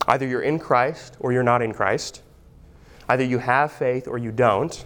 Either 0.07 0.27
you're 0.27 0.43
in 0.43 0.59
Christ 0.59 1.17
or 1.19 1.33
you're 1.33 1.41
not 1.41 1.63
in 1.63 1.73
Christ. 1.73 2.21
Either 3.07 3.23
you 3.23 3.39
have 3.39 3.71
faith 3.71 4.07
or 4.07 4.19
you 4.19 4.31
don't. 4.31 4.85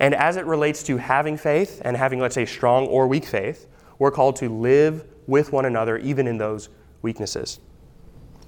And 0.00 0.16
as 0.16 0.36
it 0.36 0.46
relates 0.46 0.82
to 0.82 0.96
having 0.96 1.36
faith 1.36 1.80
and 1.84 1.96
having, 1.96 2.18
let's 2.18 2.34
say, 2.34 2.44
strong 2.44 2.88
or 2.88 3.06
weak 3.06 3.24
faith, 3.24 3.68
we're 4.00 4.10
called 4.10 4.34
to 4.36 4.48
live 4.48 5.04
with 5.26 5.52
one 5.52 5.64
another 5.64 5.98
even 5.98 6.26
in 6.26 6.38
those 6.38 6.68
weaknesses. 7.02 7.60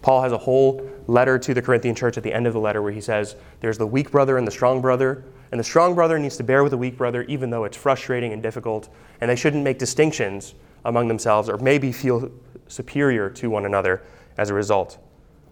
Paul 0.03 0.23
has 0.23 0.33
a 0.33 0.39
whole 0.39 0.89
letter 1.07 1.39
to 1.39 1.55
the 1.55 1.63
Corinthian 1.63 1.95
church 1.95 2.17
at 2.17 2.25
the 2.25 2.33
end 2.33 2.47
of 2.47 2.53
the 2.53 2.61
letter 2.61 2.83
where 2.83 2.93
he 2.93 3.01
says 3.01 3.37
there's 3.61 3.79
the 3.79 3.87
weak 3.87 4.11
brother 4.11 4.37
and 4.37 4.47
the 4.47 4.53
strong 4.53 4.81
brother, 4.81 5.25
and 5.53 5.61
the 5.61 5.65
strong 5.65 5.95
brother 5.95 6.19
needs 6.19 6.37
to 6.39 6.43
bear 6.43 6.63
with 6.63 6.73
the 6.73 6.79
weak 6.79 6.97
brother 6.97 7.23
even 7.25 7.51
though 7.51 7.65
it's 7.65 7.77
frustrating 7.77 8.33
and 8.33 8.43
difficult, 8.43 8.89
and 9.21 9.31
they 9.31 9.37
shouldn't 9.37 9.63
make 9.63 9.79
distinctions 9.79 10.55
among 10.85 11.07
themselves 11.07 11.49
or 11.49 11.57
maybe 11.59 11.93
feel 11.93 12.31
superior 12.67 13.31
to 13.31 13.49
one 13.49 13.65
another 13.65 14.03
as 14.39 14.51
a 14.51 14.55
result. 14.55 14.99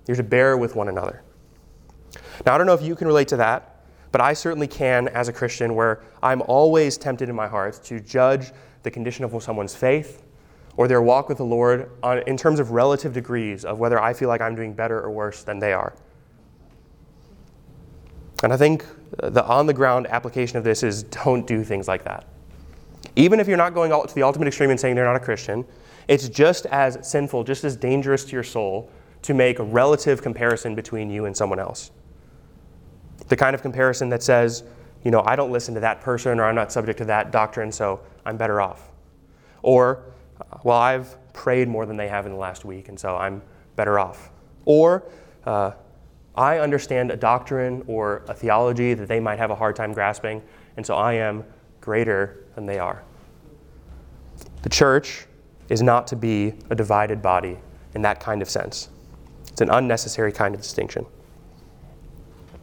You're 0.09 0.17
to 0.17 0.23
bear 0.25 0.57
with 0.57 0.75
one 0.75 0.89
another. 0.89 1.23
Now, 2.45 2.55
I 2.55 2.59
don't 2.59 2.67
know 2.67 2.75
if 2.75 2.83
you 2.83 2.97
can 2.97 3.07
relate 3.07 3.29
to 3.29 3.37
that, 3.37 3.85
but 4.11 4.21
I 4.21 4.33
certainly 4.33 4.67
can 4.67 5.07
as 5.09 5.29
a 5.29 5.33
Christian, 5.33 5.77
where 5.77 6.03
I'm 6.23 6.43
always 6.43 6.99
tempted 6.99 7.29
in 7.29 7.37
my 7.37 7.47
heart 7.47 7.81
to 7.85 8.01
judge 8.01 8.51
the 8.83 8.91
condition 8.91 9.25
of 9.25 9.43
someone's 9.43 9.77
faith 9.77 10.25
or 10.77 10.89
their 10.89 11.03
walk 11.03 11.29
with 11.29 11.39
the 11.39 11.45
Lord 11.45 11.91
on, 12.03 12.19
in 12.27 12.37
terms 12.37 12.61
of 12.61 12.71
relative 12.71 13.13
degrees 13.13 13.65
of 13.65 13.79
whether 13.79 14.01
I 14.01 14.13
feel 14.15 14.29
like 14.29 14.41
I'm 14.41 14.55
doing 14.55 14.73
better 14.73 15.01
or 15.01 15.11
worse 15.11 15.43
than 15.43 15.59
they 15.59 15.73
are. 15.73 15.95
And 18.43 18.53
I 18.53 18.57
think 18.57 18.85
the 19.19 19.45
on 19.45 19.67
the 19.67 19.75
ground 19.75 20.07
application 20.07 20.57
of 20.57 20.65
this 20.65 20.83
is 20.83 21.03
don't 21.03 21.47
do 21.47 21.63
things 21.63 21.89
like 21.89 22.05
that. 22.05 22.27
Even 23.17 23.41
if 23.41 23.49
you're 23.49 23.57
not 23.57 23.75
going 23.75 23.91
to 23.91 24.15
the 24.15 24.23
ultimate 24.23 24.49
extreme 24.49 24.71
and 24.71 24.81
saying 24.81 24.95
they're 24.95 25.05
not 25.05 25.17
a 25.17 25.21
Christian, 25.21 25.65
it's 26.09 26.29
just 26.29 26.67
as 26.67 27.09
sinful, 27.09 27.45
just 27.45 27.65
as 27.65 27.77
dangerous 27.77 28.25
to 28.25 28.33
your 28.33 28.43
soul 28.43 28.91
to 29.23 29.35
make 29.35 29.59
a 29.59 29.63
relative 29.63 30.23
comparison 30.23 30.75
between 30.75 31.11
you 31.11 31.27
and 31.27 31.37
someone 31.37 31.59
else. 31.59 31.91
The 33.29 33.37
kind 33.37 33.55
of 33.55 33.63
comparison 33.63 34.09
that 34.09 34.23
says, 34.23 34.65
you 35.05 35.11
know, 35.11 35.23
I 35.25 35.37
don't 35.37 35.53
listen 35.53 35.75
to 35.75 35.81
that 35.81 36.01
person 36.01 36.41
or 36.41 36.45
I'm 36.45 36.55
not 36.55 36.73
subject 36.73 36.99
to 36.99 37.05
that 37.07 37.31
doctrine, 37.31 37.71
so 37.71 38.01
I'm 38.25 38.37
better 38.37 38.61
off. 38.61 38.91
Or, 39.63 40.03
well, 40.63 40.79
I've 40.79 41.17
prayed 41.33 41.69
more 41.69 41.87
than 41.87 41.97
they 41.97 42.09
have 42.09 42.27
in 42.27 42.33
the 42.33 42.39
last 42.39 42.65
week, 42.65 42.89
and 42.89 42.99
so 42.99 43.17
I'm 43.17 43.43
better 43.77 43.99
off. 43.99 44.31
Or, 44.65 45.05
uh, 45.45 45.73
I 46.37 46.59
understand 46.59 47.11
a 47.11 47.17
doctrine 47.17 47.83
or 47.87 48.23
a 48.29 48.35
theology 48.35 48.95
that 48.95 49.09
they 49.09 49.21
might 49.21 49.39
have 49.39 49.51
a 49.51 49.55
hard 49.55 49.77
time 49.77 49.93
grasping, 49.93 50.43
and 50.77 50.87
so 50.87 50.95
I 50.95 51.15
am 51.15 51.45
greater 51.81 52.45
than 52.55 52.67
they 52.67 52.79
are. 52.79 53.03
The 54.63 54.69
church 54.69 55.27
is 55.69 55.83
not 55.83 56.07
to 56.09 56.17
be 56.17 56.55
a 56.71 56.75
divided 56.75 57.23
body 57.23 57.59
in 57.95 58.03
that 58.03 58.21
kind 58.21 58.43
of 58.43 58.51
sense. 58.51 58.91
It's 59.49 59.61
an 59.61 59.71
unnecessary 59.71 60.33
kind 60.33 60.55
of 60.55 60.61
distinction. 60.61 61.07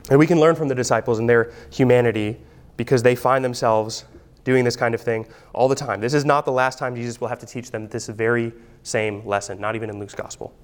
And 0.09 0.17
we 0.17 0.27
can 0.27 0.39
learn 0.39 0.55
from 0.55 0.67
the 0.67 0.75
disciples 0.75 1.19
and 1.19 1.29
their 1.29 1.51
humanity 1.71 2.39
because 2.77 3.03
they 3.03 3.15
find 3.15 3.43
themselves 3.43 4.05
doing 4.47 4.63
this 4.63 4.77
kind 4.77 4.95
of 4.95 5.01
thing 5.01 5.27
all 5.51 5.67
the 5.67 5.75
time. 5.75 5.99
This 5.99 6.13
is 6.13 6.23
not 6.23 6.45
the 6.45 6.53
last 6.53 6.79
time 6.79 6.95
Jesus 6.95 7.19
will 7.19 7.27
have 7.27 7.39
to 7.39 7.45
teach 7.45 7.69
them 7.69 7.89
this 7.89 8.07
very 8.07 8.53
same 8.81 9.27
lesson, 9.27 9.59
not 9.59 9.75
even 9.75 9.89
in 9.89 9.99
Luke's 9.99 10.15
gospel. 10.15 10.55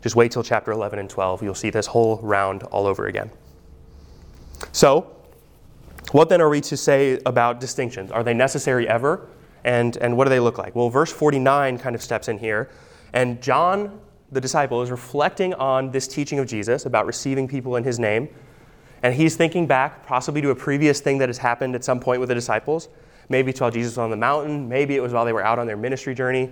Just 0.00 0.14
wait 0.14 0.30
till 0.30 0.44
chapter 0.44 0.70
11 0.70 1.00
and 1.00 1.10
12. 1.10 1.42
You'll 1.42 1.56
see 1.56 1.70
this 1.70 1.86
whole 1.86 2.18
round 2.18 2.62
all 2.62 2.86
over 2.86 3.06
again. 3.06 3.28
So, 4.70 5.10
what 6.12 6.28
then 6.28 6.40
are 6.40 6.48
we 6.48 6.60
to 6.60 6.76
say 6.76 7.18
about 7.26 7.58
distinctions? 7.58 8.12
Are 8.12 8.22
they 8.22 8.32
necessary 8.32 8.86
ever? 8.86 9.26
And, 9.64 9.96
and 9.96 10.16
what 10.16 10.26
do 10.26 10.30
they 10.30 10.38
look 10.38 10.56
like? 10.56 10.76
Well, 10.76 10.88
verse 10.88 11.12
49 11.12 11.78
kind 11.78 11.96
of 11.96 12.02
steps 12.02 12.28
in 12.28 12.38
here. 12.38 12.70
And 13.12 13.42
John, 13.42 14.00
the 14.30 14.40
disciple, 14.40 14.82
is 14.82 14.92
reflecting 14.92 15.52
on 15.54 15.90
this 15.90 16.06
teaching 16.06 16.38
of 16.38 16.46
Jesus 16.46 16.86
about 16.86 17.06
receiving 17.06 17.48
people 17.48 17.74
in 17.74 17.82
his 17.82 17.98
name. 17.98 18.28
And 19.02 19.14
he's 19.14 19.36
thinking 19.36 19.66
back 19.66 20.06
possibly 20.06 20.40
to 20.42 20.50
a 20.50 20.54
previous 20.54 21.00
thing 21.00 21.18
that 21.18 21.28
has 21.28 21.38
happened 21.38 21.74
at 21.74 21.84
some 21.84 22.00
point 22.00 22.20
with 22.20 22.28
the 22.28 22.34
disciples. 22.34 22.88
Maybe 23.28 23.50
it's 23.50 23.60
while 23.60 23.70
Jesus 23.70 23.92
was 23.92 23.98
on 23.98 24.10
the 24.10 24.16
mountain. 24.16 24.68
Maybe 24.68 24.96
it 24.96 25.00
was 25.00 25.12
while 25.12 25.24
they 25.24 25.32
were 25.32 25.44
out 25.44 25.58
on 25.58 25.66
their 25.66 25.76
ministry 25.76 26.14
journey. 26.14 26.50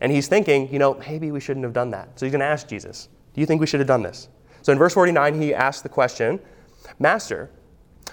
And 0.00 0.12
he's 0.12 0.28
thinking, 0.28 0.72
you 0.72 0.78
know, 0.78 0.94
maybe 0.94 1.30
we 1.30 1.40
shouldn't 1.40 1.64
have 1.64 1.72
done 1.72 1.90
that. 1.90 2.08
So 2.18 2.26
he's 2.26 2.32
going 2.32 2.40
to 2.40 2.46
ask 2.46 2.68
Jesus, 2.68 3.08
Do 3.34 3.40
you 3.40 3.46
think 3.46 3.60
we 3.60 3.66
should 3.66 3.80
have 3.80 3.86
done 3.86 4.02
this? 4.02 4.28
So 4.62 4.72
in 4.72 4.78
verse 4.78 4.94
49, 4.94 5.40
he 5.40 5.54
asks 5.54 5.82
the 5.82 5.88
question 5.88 6.40
Master, 6.98 7.50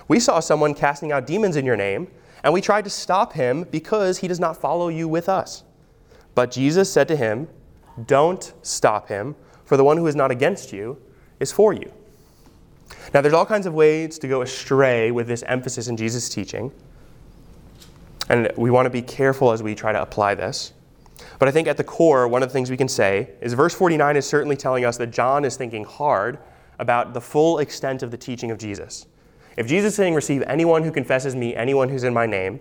we 0.08 0.20
saw 0.20 0.40
someone 0.40 0.74
casting 0.74 1.12
out 1.12 1.28
demons 1.28 1.56
in 1.56 1.66
your 1.66 1.76
name, 1.76 2.08
and 2.44 2.54
we 2.54 2.62
tried 2.62 2.84
to 2.86 2.90
stop 2.90 3.34
him 3.34 3.64
because 3.64 4.20
he 4.20 4.28
does 4.28 4.40
not 4.40 4.56
follow 4.56 4.88
you 4.88 5.08
with 5.08 5.28
us. 5.28 5.64
But 6.36 6.52
Jesus 6.52 6.92
said 6.92 7.08
to 7.10 7.16
him, 7.16 7.48
Don't 8.06 8.54
stop 8.62 9.08
him, 9.10 9.36
for 9.66 9.76
the 9.76 9.84
one 9.84 9.98
who 9.98 10.08
is 10.08 10.16
not 10.16 10.32
against 10.32 10.72
you 10.72 11.02
is 11.40 11.52
for 11.52 11.74
you. 11.74 11.92
Now, 13.14 13.22
there's 13.22 13.34
all 13.34 13.46
kinds 13.46 13.66
of 13.66 13.74
ways 13.74 14.20
to 14.20 14.28
go 14.28 14.42
astray 14.42 15.12
with 15.12 15.28
this 15.28 15.44
emphasis 15.44 15.88
in 15.88 15.98
Jesus' 15.98 16.30
teaching, 16.30 16.72
and 18.30 18.52
we 18.58 18.70
want 18.70 18.86
to 18.86 18.90
be 18.90 19.02
careful 19.02 19.52
as 19.52 19.64
we 19.64 19.76
try 19.76 19.92
to 19.92 20.02
apply 20.02 20.36
this. 20.36 20.74
But 21.40 21.48
I 21.48 21.52
think 21.52 21.68
at 21.68 21.78
the 21.78 21.84
core, 21.84 22.28
one 22.28 22.44
of 22.44 22.50
the 22.50 22.54
things 22.54 22.70
we 22.70 22.78
can 22.78 22.88
say 22.88 23.32
is 23.42 23.54
verse 23.54 23.74
49 23.74 24.18
is 24.18 24.26
certainly 24.26 24.56
telling 24.56 24.86
us 24.86 24.98
that 24.98 25.12
John 25.12 25.46
is 25.46 25.56
thinking 25.56 25.84
hard 25.84 26.40
about 26.80 27.14
the 27.14 27.22
full 27.22 27.60
extent 27.60 28.04
of 28.04 28.12
the 28.12 28.18
teaching 28.18 28.52
of 28.52 28.58
Jesus. 28.58 29.08
If 29.56 29.68
Jesus 29.68 29.94
is 29.94 29.96
saying, 29.96 30.14
Receive 30.14 30.44
anyone 30.44 30.84
who 30.84 30.92
confesses 30.92 31.36
me, 31.36 31.56
anyone 31.56 31.90
who's 31.90 32.04
in 32.04 32.14
my 32.14 32.26
name, 32.26 32.60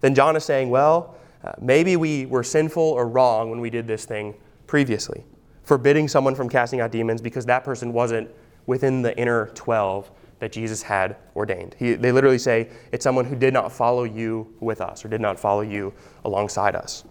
then 0.00 0.14
John 0.14 0.36
is 0.36 0.44
saying, 0.44 0.68
Well, 0.68 1.16
uh, 1.42 1.52
maybe 1.60 1.96
we 1.96 2.26
were 2.26 2.42
sinful 2.42 2.82
or 2.82 3.08
wrong 3.08 3.50
when 3.50 3.60
we 3.60 3.70
did 3.70 3.86
this 3.86 4.04
thing 4.04 4.34
previously, 4.66 5.24
forbidding 5.62 6.08
someone 6.08 6.34
from 6.34 6.48
casting 6.48 6.80
out 6.80 6.90
demons 6.90 7.20
because 7.20 7.46
that 7.46 7.64
person 7.64 7.92
wasn't 7.92 8.30
within 8.66 9.02
the 9.02 9.16
inner 9.18 9.46
12 9.54 10.10
that 10.38 10.52
Jesus 10.52 10.82
had 10.82 11.16
ordained. 11.34 11.74
He, 11.78 11.94
they 11.94 12.12
literally 12.12 12.38
say, 12.38 12.68
It's 12.92 13.02
someone 13.02 13.24
who 13.24 13.36
did 13.36 13.54
not 13.54 13.72
follow 13.72 14.04
you 14.04 14.52
with 14.60 14.80
us 14.80 15.04
or 15.04 15.08
did 15.08 15.20
not 15.20 15.38
follow 15.38 15.62
you 15.62 15.92
alongside 16.24 16.74
us. 16.74 17.04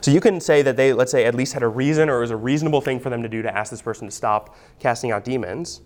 So 0.00 0.10
you 0.10 0.20
can 0.20 0.40
say 0.40 0.62
that 0.62 0.76
they, 0.76 0.92
let's 0.92 1.10
say, 1.10 1.24
at 1.24 1.34
least 1.34 1.52
had 1.52 1.62
a 1.62 1.68
reason 1.68 2.08
or 2.08 2.18
it 2.18 2.20
was 2.20 2.30
a 2.30 2.36
reasonable 2.36 2.80
thing 2.80 3.00
for 3.00 3.10
them 3.10 3.22
to 3.22 3.28
do 3.28 3.42
to 3.42 3.56
ask 3.56 3.70
this 3.70 3.82
person 3.82 4.06
to 4.06 4.12
stop 4.12 4.56
casting 4.78 5.10
out 5.10 5.24
demons, 5.24 5.80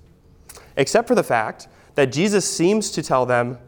except 0.76 1.08
for 1.08 1.14
the 1.14 1.22
fact 1.22 1.68
that 1.94 2.12
Jesus 2.12 2.48
seems 2.50 2.90
to 2.90 3.02
tell 3.02 3.24
them, 3.24 3.58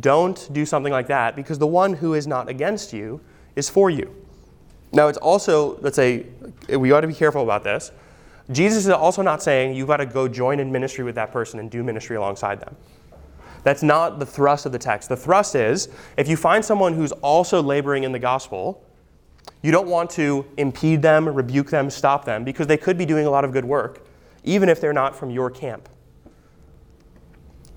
don't 0.00 0.52
do 0.52 0.66
something 0.66 0.92
like 0.92 1.06
that 1.06 1.36
because 1.36 1.58
the 1.58 1.66
one 1.66 1.94
who 1.94 2.14
is 2.14 2.26
not 2.26 2.48
against 2.48 2.92
you 2.92 3.20
is 3.54 3.68
for 3.68 3.90
you. 3.90 4.12
Now, 4.92 5.08
it's 5.08 5.18
also, 5.18 5.78
let's 5.80 5.96
say, 5.96 6.26
we 6.68 6.92
ought 6.92 7.00
to 7.00 7.08
be 7.08 7.14
careful 7.14 7.42
about 7.42 7.64
this. 7.64 7.92
Jesus 8.50 8.84
is 8.84 8.90
also 8.90 9.22
not 9.22 9.42
saying 9.42 9.74
you've 9.74 9.88
got 9.88 9.98
to 9.98 10.06
go 10.06 10.28
join 10.28 10.60
in 10.60 10.70
ministry 10.70 11.04
with 11.04 11.14
that 11.14 11.32
person 11.32 11.58
and 11.60 11.70
do 11.70 11.82
ministry 11.82 12.16
alongside 12.16 12.60
them. 12.60 12.76
That's 13.62 13.82
not 13.82 14.18
the 14.18 14.26
thrust 14.26 14.66
of 14.66 14.72
the 14.72 14.78
text. 14.78 15.08
The 15.08 15.16
thrust 15.16 15.54
is 15.54 15.88
if 16.18 16.28
you 16.28 16.36
find 16.36 16.62
someone 16.62 16.92
who's 16.92 17.12
also 17.12 17.62
laboring 17.62 18.04
in 18.04 18.12
the 18.12 18.18
gospel, 18.18 18.84
you 19.62 19.72
don't 19.72 19.88
want 19.88 20.10
to 20.10 20.44
impede 20.58 21.00
them, 21.00 21.26
rebuke 21.26 21.70
them, 21.70 21.88
stop 21.88 22.26
them, 22.26 22.44
because 22.44 22.66
they 22.66 22.76
could 22.76 22.98
be 22.98 23.06
doing 23.06 23.26
a 23.26 23.30
lot 23.30 23.44
of 23.44 23.52
good 23.52 23.64
work, 23.64 24.06
even 24.44 24.68
if 24.68 24.80
they're 24.80 24.92
not 24.92 25.16
from 25.16 25.30
your 25.30 25.50
camp. 25.50 25.88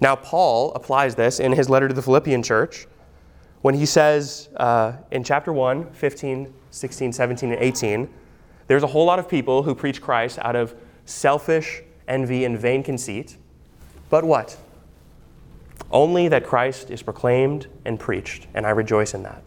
Now, 0.01 0.15
Paul 0.15 0.73
applies 0.73 1.15
this 1.15 1.39
in 1.39 1.53
his 1.53 1.69
letter 1.69 1.87
to 1.87 1.93
the 1.93 2.01
Philippian 2.01 2.43
church 2.43 2.87
when 3.61 3.73
he 3.73 3.85
says 3.85 4.49
uh, 4.57 4.93
in 5.11 5.23
chapter 5.23 5.53
1, 5.53 5.91
15, 5.93 6.53
16, 6.69 7.13
17, 7.13 7.51
and 7.53 7.61
18, 7.61 8.09
there's 8.67 8.83
a 8.83 8.87
whole 8.87 9.05
lot 9.05 9.19
of 9.19 9.27
people 9.27 9.63
who 9.63 9.73
preach 9.73 10.01
Christ 10.01 10.39
out 10.41 10.55
of 10.55 10.75
selfish 11.05 11.81
envy 12.07 12.45
and 12.45 12.57
vain 12.57 12.83
conceit. 12.83 13.37
But 14.09 14.23
what? 14.23 14.57
Only 15.91 16.27
that 16.27 16.45
Christ 16.45 16.91
is 16.91 17.01
proclaimed 17.01 17.67
and 17.85 17.99
preached, 17.99 18.47
and 18.53 18.65
I 18.65 18.71
rejoice 18.71 19.13
in 19.13 19.23
that. 19.23 19.41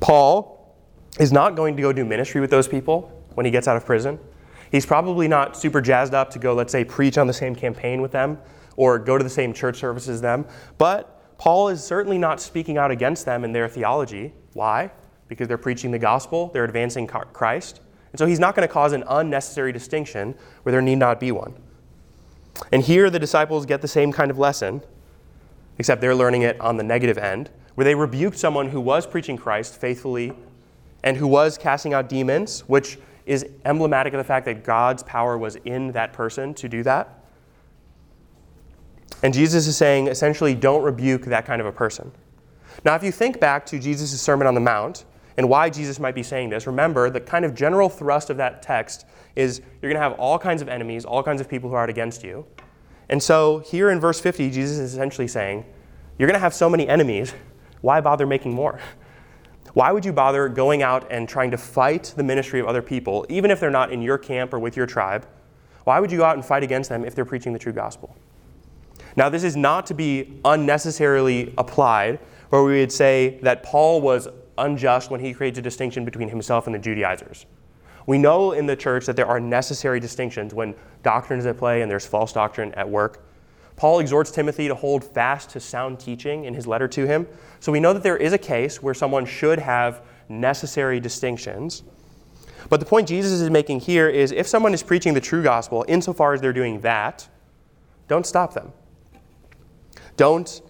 Paul 0.00 0.76
is 1.18 1.32
not 1.32 1.56
going 1.56 1.76
to 1.76 1.82
go 1.82 1.92
do 1.92 2.04
ministry 2.04 2.40
with 2.40 2.50
those 2.50 2.68
people 2.68 3.12
when 3.34 3.44
he 3.44 3.52
gets 3.52 3.68
out 3.68 3.76
of 3.76 3.84
prison. 3.84 4.18
He's 4.70 4.86
probably 4.86 5.28
not 5.28 5.56
super 5.56 5.80
jazzed 5.80 6.14
up 6.14 6.30
to 6.30 6.38
go, 6.38 6.54
let's 6.54 6.72
say, 6.72 6.84
preach 6.84 7.18
on 7.18 7.26
the 7.26 7.32
same 7.32 7.54
campaign 7.54 8.02
with 8.02 8.12
them 8.12 8.38
or 8.76 8.98
go 8.98 9.18
to 9.18 9.24
the 9.24 9.30
same 9.30 9.52
church 9.52 9.78
services 9.78 10.08
as 10.08 10.20
them. 10.20 10.46
But 10.76 11.36
Paul 11.38 11.68
is 11.68 11.82
certainly 11.82 12.18
not 12.18 12.40
speaking 12.40 12.76
out 12.76 12.90
against 12.90 13.24
them 13.24 13.44
in 13.44 13.52
their 13.52 13.68
theology. 13.68 14.34
Why? 14.52 14.90
Because 15.28 15.46
they're 15.48 15.58
preaching 15.58 15.90
the 15.90 15.98
gospel, 15.98 16.50
they're 16.52 16.64
advancing 16.64 17.06
Christ. 17.06 17.80
And 18.12 18.18
so 18.18 18.26
he's 18.26 18.40
not 18.40 18.54
going 18.54 18.66
to 18.66 18.72
cause 18.72 18.92
an 18.92 19.04
unnecessary 19.06 19.72
distinction 19.72 20.34
where 20.62 20.72
there 20.72 20.82
need 20.82 20.96
not 20.96 21.20
be 21.20 21.30
one. 21.30 21.54
And 22.72 22.82
here 22.82 23.10
the 23.10 23.18
disciples 23.18 23.66
get 23.66 23.82
the 23.82 23.88
same 23.88 24.12
kind 24.12 24.30
of 24.30 24.38
lesson, 24.38 24.82
except 25.78 26.00
they're 26.00 26.14
learning 26.14 26.42
it 26.42 26.60
on 26.60 26.76
the 26.76 26.82
negative 26.82 27.18
end, 27.18 27.50
where 27.74 27.84
they 27.84 27.94
rebuked 27.94 28.38
someone 28.38 28.70
who 28.70 28.80
was 28.80 29.06
preaching 29.06 29.36
Christ 29.36 29.80
faithfully 29.80 30.32
and 31.04 31.16
who 31.16 31.26
was 31.26 31.56
casting 31.56 31.94
out 31.94 32.08
demons, 32.08 32.60
which 32.60 32.98
is 33.26 33.46
emblematic 33.64 34.14
of 34.14 34.18
the 34.18 34.24
fact 34.24 34.46
that 34.46 34.64
God's 34.64 35.02
power 35.02 35.36
was 35.38 35.56
in 35.56 35.92
that 35.92 36.12
person 36.12 36.54
to 36.54 36.68
do 36.68 36.82
that. 36.82 37.22
And 39.22 39.34
Jesus 39.34 39.66
is 39.66 39.76
saying 39.76 40.08
essentially, 40.08 40.54
don't 40.54 40.82
rebuke 40.82 41.26
that 41.26 41.44
kind 41.44 41.60
of 41.60 41.66
a 41.66 41.72
person. 41.72 42.10
Now, 42.84 42.94
if 42.94 43.02
you 43.02 43.12
think 43.12 43.38
back 43.38 43.66
to 43.66 43.78
Jesus' 43.78 44.20
Sermon 44.20 44.46
on 44.46 44.54
the 44.54 44.60
Mount 44.60 45.04
and 45.38 45.48
why 45.48 45.70
Jesus 45.70 46.00
might 46.00 46.16
be 46.16 46.24
saying 46.24 46.50
this, 46.50 46.66
remember 46.66 47.10
the 47.10 47.20
kind 47.20 47.44
of 47.44 47.54
general 47.54 47.88
thrust 47.88 48.28
of 48.28 48.36
that 48.38 48.60
text 48.60 49.06
is 49.36 49.60
you're 49.80 49.88
going 49.88 49.94
to 49.94 50.00
have 50.00 50.14
all 50.14 50.36
kinds 50.36 50.60
of 50.60 50.68
enemies, 50.68 51.04
all 51.04 51.22
kinds 51.22 51.40
of 51.40 51.48
people 51.48 51.70
who 51.70 51.76
are 51.76 51.84
out 51.84 51.88
against 51.88 52.24
you. 52.24 52.44
And 53.08 53.22
so 53.22 53.60
here 53.60 53.90
in 53.90 54.00
verse 54.00 54.18
50, 54.18 54.50
Jesus 54.50 54.78
is 54.78 54.94
essentially 54.94 55.28
saying, 55.28 55.64
You're 56.18 56.26
going 56.26 56.34
to 56.34 56.40
have 56.40 56.52
so 56.52 56.68
many 56.68 56.88
enemies, 56.88 57.34
why 57.82 58.00
bother 58.00 58.26
making 58.26 58.52
more? 58.52 58.80
Why 59.74 59.92
would 59.92 60.04
you 60.04 60.12
bother 60.12 60.48
going 60.48 60.82
out 60.82 61.06
and 61.08 61.28
trying 61.28 61.52
to 61.52 61.56
fight 61.56 62.14
the 62.16 62.24
ministry 62.24 62.58
of 62.58 62.66
other 62.66 62.82
people, 62.82 63.24
even 63.28 63.52
if 63.52 63.60
they're 63.60 63.70
not 63.70 63.92
in 63.92 64.02
your 64.02 64.18
camp 64.18 64.52
or 64.52 64.58
with 64.58 64.76
your 64.76 64.86
tribe? 64.86 65.24
Why 65.84 66.00
would 66.00 66.10
you 66.10 66.18
go 66.18 66.24
out 66.24 66.34
and 66.34 66.44
fight 66.44 66.64
against 66.64 66.90
them 66.90 67.04
if 67.04 67.14
they're 67.14 67.24
preaching 67.24 67.52
the 67.52 67.60
true 67.60 67.72
gospel? 67.72 68.16
Now, 69.14 69.28
this 69.28 69.44
is 69.44 69.56
not 69.56 69.86
to 69.86 69.94
be 69.94 70.40
unnecessarily 70.44 71.54
applied, 71.56 72.18
where 72.48 72.64
we 72.64 72.80
would 72.80 72.90
say 72.90 73.38
that 73.42 73.62
Paul 73.62 74.00
was 74.00 74.26
unjust 74.58 75.10
when 75.10 75.20
he 75.20 75.32
creates 75.32 75.58
a 75.58 75.62
distinction 75.62 76.04
between 76.04 76.28
himself 76.28 76.66
and 76.66 76.74
the 76.74 76.78
Judaizers. 76.78 77.46
We 78.06 78.16
know 78.18 78.52
in 78.52 78.66
the 78.66 78.76
church 78.76 79.04
that 79.06 79.16
there 79.16 79.26
are 79.26 79.38
necessary 79.38 80.00
distinctions 80.00 80.54
when 80.54 80.74
doctrine 81.02 81.38
is 81.38 81.46
at 81.46 81.58
play 81.58 81.82
and 81.82 81.90
there's 81.90 82.06
false 82.06 82.32
doctrine 82.32 82.72
at 82.74 82.88
work. 82.88 83.24
Paul 83.76 84.00
exhorts 84.00 84.30
Timothy 84.30 84.66
to 84.66 84.74
hold 84.74 85.04
fast 85.04 85.50
to 85.50 85.60
sound 85.60 86.00
teaching 86.00 86.44
in 86.46 86.54
his 86.54 86.66
letter 86.66 86.88
to 86.88 87.06
him. 87.06 87.28
So 87.60 87.70
we 87.70 87.80
know 87.80 87.92
that 87.92 88.02
there 88.02 88.16
is 88.16 88.32
a 88.32 88.38
case 88.38 88.82
where 88.82 88.94
someone 88.94 89.24
should 89.24 89.58
have 89.58 90.02
necessary 90.28 91.00
distinctions. 91.00 91.82
But 92.68 92.80
the 92.80 92.86
point 92.86 93.08
Jesus 93.08 93.40
is 93.40 93.50
making 93.50 93.80
here 93.80 94.08
is 94.08 94.32
if 94.32 94.46
someone 94.46 94.74
is 94.74 94.82
preaching 94.82 95.14
the 95.14 95.20
true 95.20 95.42
gospel, 95.42 95.84
insofar 95.86 96.34
as 96.34 96.40
they're 96.40 96.52
doing 96.52 96.80
that, 96.80 97.28
don't 98.08 98.26
stop 98.26 98.54
them. 98.54 98.72
Don't 100.16 100.60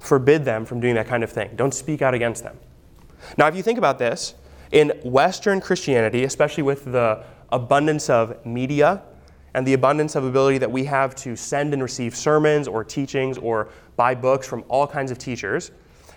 forbid 0.00 0.44
them 0.44 0.66
from 0.66 0.80
doing 0.80 0.96
that 0.96 1.06
kind 1.06 1.22
of 1.24 1.30
thing. 1.30 1.50
Don't 1.56 1.72
speak 1.72 2.02
out 2.02 2.14
against 2.14 2.42
them. 2.42 2.58
Now, 3.36 3.46
if 3.46 3.56
you 3.56 3.62
think 3.62 3.78
about 3.78 3.98
this, 3.98 4.34
in 4.72 4.90
Western 5.02 5.60
Christianity, 5.60 6.24
especially 6.24 6.62
with 6.62 6.84
the 6.84 7.24
abundance 7.50 8.08
of 8.08 8.44
media 8.46 9.02
and 9.54 9.66
the 9.66 9.74
abundance 9.74 10.14
of 10.14 10.24
ability 10.24 10.58
that 10.58 10.70
we 10.70 10.84
have 10.84 11.14
to 11.16 11.34
send 11.34 11.72
and 11.72 11.82
receive 11.82 12.14
sermons 12.14 12.68
or 12.68 12.84
teachings 12.84 13.36
or 13.38 13.68
buy 13.96 14.14
books 14.14 14.46
from 14.46 14.64
all 14.68 14.86
kinds 14.86 15.10
of 15.10 15.18
teachers, 15.18 15.72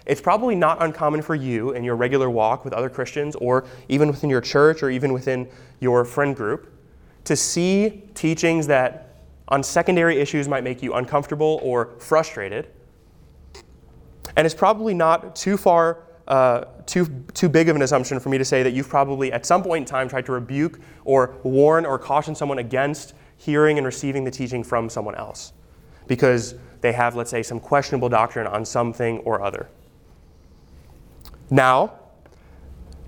it's 0.06 0.22
probably 0.22 0.54
not 0.54 0.84
uncommon 0.84 1.22
for 1.22 1.34
you 1.34 1.72
in 1.72 1.84
your 1.84 1.96
regular 1.96 2.30
walk 2.30 2.63
with 2.63 2.74
other 2.74 2.89
Christians 2.89 3.36
or 3.38 3.66
even 3.89 4.10
within 4.10 4.30
your 4.30 4.42
church 4.42 4.84
or 4.84 4.89
even 4.89 5.13
within 5.13 5.48
your 5.80 6.06
friend 6.06 6.36
group 6.36 6.72
to 7.24 7.36
see 7.36 8.04
teachings 8.13 8.68
that 8.68 9.16
on 9.48 9.63
secondary 9.63 10.20
issues 10.20 10.48
might 10.48 10.63
make 10.63 10.84
you 10.84 10.94
uncomfortable 10.94 11.60
or 11.63 11.92
frustrated. 12.00 12.68
And 14.36 14.46
it's 14.46 14.56
probably 14.56 14.94
not 14.94 15.36
too 15.36 15.58
far 15.58 16.00
uh, 16.27 16.65
too, 16.86 17.05
too 17.33 17.49
big 17.49 17.69
of 17.69 17.75
an 17.75 17.81
assumption 17.81 18.19
for 18.19 18.29
me 18.29 18.38
to 18.38 18.45
say 18.45 18.63
that 18.63 18.71
you've 18.73 18.89
probably 18.89 19.31
at 19.31 19.45
some 19.45 19.63
point 19.63 19.81
in 19.81 19.86
time 19.86 20.07
tried 20.07 20.25
to 20.25 20.31
rebuke 20.31 20.79
or 21.05 21.36
warn 21.43 21.86
or 21.86 21.99
caution 21.99 22.33
someone 22.33 22.59
against 22.59 23.13
hearing 23.38 23.77
and 23.77 23.86
receiving 23.86 24.23
the 24.23 24.31
teaching 24.31 24.63
from 24.63 24.89
someone 24.89 25.15
else 25.15 25.53
because 26.07 26.55
they 26.81 26.93
have, 26.93 27.15
let's 27.15 27.31
say, 27.31 27.43
some 27.43 27.59
questionable 27.59 28.09
doctrine 28.09 28.47
on 28.47 28.65
something 28.65 29.19
or 29.19 29.41
other. 29.41 29.69
Now, 31.49 31.93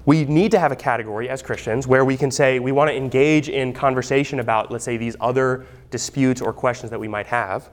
we 0.05 0.23
need 0.25 0.51
to 0.51 0.59
have 0.59 0.71
a 0.71 0.75
category 0.75 1.29
as 1.29 1.41
Christians 1.41 1.87
where 1.87 2.05
we 2.05 2.15
can 2.15 2.29
say 2.29 2.59
we 2.59 2.71
want 2.71 2.89
to 2.89 2.95
engage 2.95 3.49
in 3.49 3.73
conversation 3.73 4.39
about, 4.39 4.71
let's 4.71 4.85
say, 4.85 4.97
these 4.97 5.15
other 5.19 5.65
disputes 5.89 6.41
or 6.41 6.53
questions 6.53 6.91
that 6.91 6.99
we 6.99 7.07
might 7.07 7.25
have. 7.27 7.69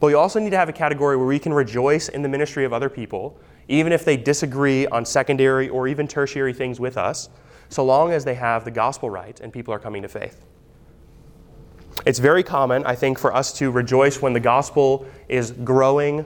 But 0.00 0.06
we 0.06 0.14
also 0.14 0.40
need 0.40 0.50
to 0.50 0.56
have 0.56 0.68
a 0.68 0.72
category 0.72 1.16
where 1.16 1.26
we 1.26 1.38
can 1.38 1.52
rejoice 1.52 2.08
in 2.08 2.22
the 2.22 2.28
ministry 2.28 2.64
of 2.64 2.72
other 2.72 2.88
people 2.88 3.38
even 3.68 3.92
if 3.92 4.04
they 4.04 4.16
disagree 4.16 4.86
on 4.86 5.04
secondary 5.04 5.68
or 5.68 5.86
even 5.86 6.08
tertiary 6.08 6.54
things 6.54 6.80
with 6.80 6.96
us, 6.96 7.28
so 7.68 7.84
long 7.84 8.12
as 8.12 8.24
they 8.24 8.34
have 8.34 8.64
the 8.64 8.70
gospel 8.70 9.10
right 9.10 9.38
and 9.40 9.52
people 9.52 9.72
are 9.72 9.78
coming 9.78 10.02
to 10.02 10.08
faith. 10.08 10.42
It's 12.06 12.18
very 12.18 12.42
common, 12.42 12.84
I 12.86 12.94
think, 12.94 13.18
for 13.18 13.34
us 13.34 13.52
to 13.58 13.70
rejoice 13.70 14.22
when 14.22 14.32
the 14.32 14.40
gospel 14.40 15.06
is 15.28 15.50
growing 15.50 16.24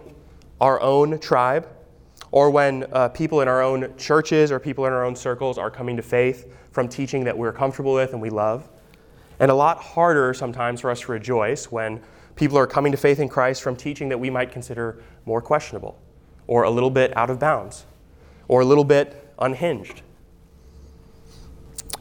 our 0.61 0.81
own 0.81 1.19
tribe 1.19 1.69
or 2.31 2.51
when 2.51 2.85
uh, 2.93 3.09
people 3.09 3.41
in 3.41 3.49
our 3.49 3.63
own 3.63 3.93
churches 3.97 4.53
or 4.53 4.61
people 4.61 4.87
in 4.87 4.93
our 4.93 5.05
own 5.05 5.17
circles 5.17 5.59
are 5.59 5.71
coming 5.71 5.97
to 5.97 6.03
faith 6.03 6.55
from 6.71 6.89
teaching 6.89 7.25
that 7.25 7.37
we're 7.37 7.53
comfortable 7.53 7.95
with 7.95 8.13
and 8.13 8.23
we 8.23 8.31
love. 8.31 8.69
And 9.41 9.51
a 9.51 9.55
lot 9.55 9.79
harder 9.79 10.33
sometimes 10.33 10.81
for 10.81 10.91
us 10.91 11.01
to 11.01 11.13
rejoice 11.13 11.73
when 11.73 12.01
people 12.37 12.57
are 12.57 12.67
coming 12.67 12.93
to 12.93 12.99
faith 12.99 13.19
in 13.19 13.29
Christ 13.29 13.63
from 13.63 13.75
teaching 13.75 14.09
that 14.11 14.19
we 14.19 14.31
might 14.31 14.53
consider 14.53 15.03
more 15.27 15.43
questionable 15.43 15.99
or 16.47 16.63
a 16.63 16.71
little 16.71 16.91
bit 16.91 17.17
out 17.17 17.31
of 17.31 17.39
bounds, 17.39 17.85
or 18.49 18.61
a 18.61 18.65
little 18.65 18.85
bit 18.85 19.33
unhinged. 19.39 20.03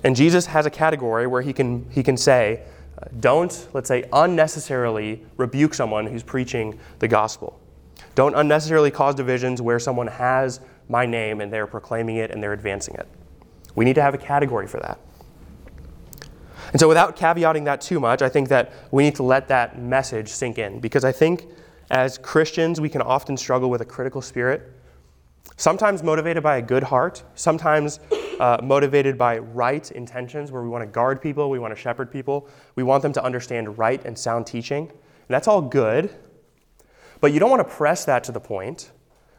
And 0.03 0.15
Jesus 0.15 0.47
has 0.47 0.65
a 0.65 0.69
category 0.69 1.27
where 1.27 1.41
he 1.41 1.53
can, 1.53 1.89
he 1.91 2.03
can 2.03 2.17
say, 2.17 2.63
don't, 3.19 3.67
let's 3.73 3.87
say, 3.87 4.03
unnecessarily 4.13 5.23
rebuke 5.37 5.73
someone 5.73 6.07
who's 6.07 6.23
preaching 6.23 6.79
the 6.99 7.07
gospel. 7.07 7.59
Don't 8.15 8.35
unnecessarily 8.35 8.91
cause 8.91 9.15
divisions 9.15 9.61
where 9.61 9.79
someone 9.79 10.07
has 10.07 10.59
my 10.89 11.05
name 11.05 11.41
and 11.41 11.51
they're 11.51 11.67
proclaiming 11.67 12.17
it 12.17 12.31
and 12.31 12.41
they're 12.43 12.53
advancing 12.53 12.95
it. 12.95 13.07
We 13.75 13.85
need 13.85 13.95
to 13.95 14.01
have 14.01 14.13
a 14.13 14.17
category 14.17 14.67
for 14.67 14.79
that. 14.79 14.99
And 16.71 16.79
so, 16.79 16.87
without 16.87 17.17
caveating 17.17 17.65
that 17.65 17.81
too 17.81 17.99
much, 17.99 18.21
I 18.21 18.29
think 18.29 18.49
that 18.49 18.71
we 18.91 19.03
need 19.03 19.15
to 19.15 19.23
let 19.23 19.47
that 19.49 19.79
message 19.79 20.29
sink 20.29 20.57
in 20.57 20.79
because 20.79 21.03
I 21.03 21.11
think 21.11 21.45
as 21.91 22.17
Christians, 22.17 22.79
we 22.79 22.87
can 22.87 23.01
often 23.01 23.35
struggle 23.35 23.69
with 23.69 23.81
a 23.81 23.85
critical 23.85 24.21
spirit, 24.21 24.71
sometimes 25.57 26.01
motivated 26.01 26.41
by 26.41 26.55
a 26.55 26.61
good 26.61 26.83
heart, 26.83 27.21
sometimes 27.35 27.99
uh, 28.39 28.57
motivated 28.63 29.17
by 29.17 29.39
right 29.39 29.91
intentions, 29.91 30.53
where 30.53 30.63
we 30.63 30.69
want 30.69 30.83
to 30.83 30.87
guard 30.87 31.21
people, 31.21 31.49
we 31.49 31.59
want 31.59 31.75
to 31.75 31.79
shepherd 31.79 32.09
people, 32.09 32.47
we 32.75 32.81
want 32.81 33.03
them 33.03 33.11
to 33.11 33.21
understand 33.21 33.77
right 33.77 34.03
and 34.05 34.17
sound 34.17 34.47
teaching. 34.47 34.87
And 34.87 35.27
that's 35.27 35.49
all 35.49 35.61
good, 35.61 36.09
but 37.19 37.33
you 37.33 37.41
don't 37.41 37.49
want 37.49 37.67
to 37.67 37.75
press 37.75 38.05
that 38.05 38.23
to 38.23 38.31
the 38.31 38.39
point 38.39 38.91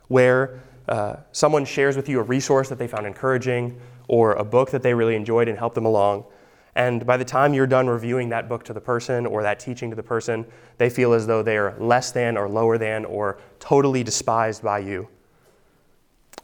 where 0.08 0.60
uh, 0.90 1.16
someone 1.32 1.64
shares 1.64 1.96
with 1.96 2.06
you 2.06 2.20
a 2.20 2.22
resource 2.22 2.68
that 2.68 2.78
they 2.78 2.86
found 2.86 3.06
encouraging 3.06 3.80
or 4.08 4.34
a 4.34 4.44
book 4.44 4.70
that 4.72 4.82
they 4.82 4.92
really 4.92 5.16
enjoyed 5.16 5.48
and 5.48 5.56
helped 5.56 5.74
them 5.74 5.86
along. 5.86 6.26
And 6.74 7.04
by 7.04 7.16
the 7.16 7.24
time 7.24 7.52
you're 7.52 7.66
done 7.66 7.86
reviewing 7.86 8.30
that 8.30 8.48
book 8.48 8.64
to 8.64 8.72
the 8.72 8.80
person 8.80 9.26
or 9.26 9.42
that 9.42 9.60
teaching 9.60 9.90
to 9.90 9.96
the 9.96 10.02
person, 10.02 10.46
they 10.78 10.88
feel 10.88 11.12
as 11.12 11.26
though 11.26 11.42
they 11.42 11.58
are 11.58 11.76
less 11.78 12.12
than 12.12 12.36
or 12.36 12.48
lower 12.48 12.78
than 12.78 13.04
or 13.04 13.38
totally 13.60 14.02
despised 14.02 14.62
by 14.62 14.78
you. 14.78 15.08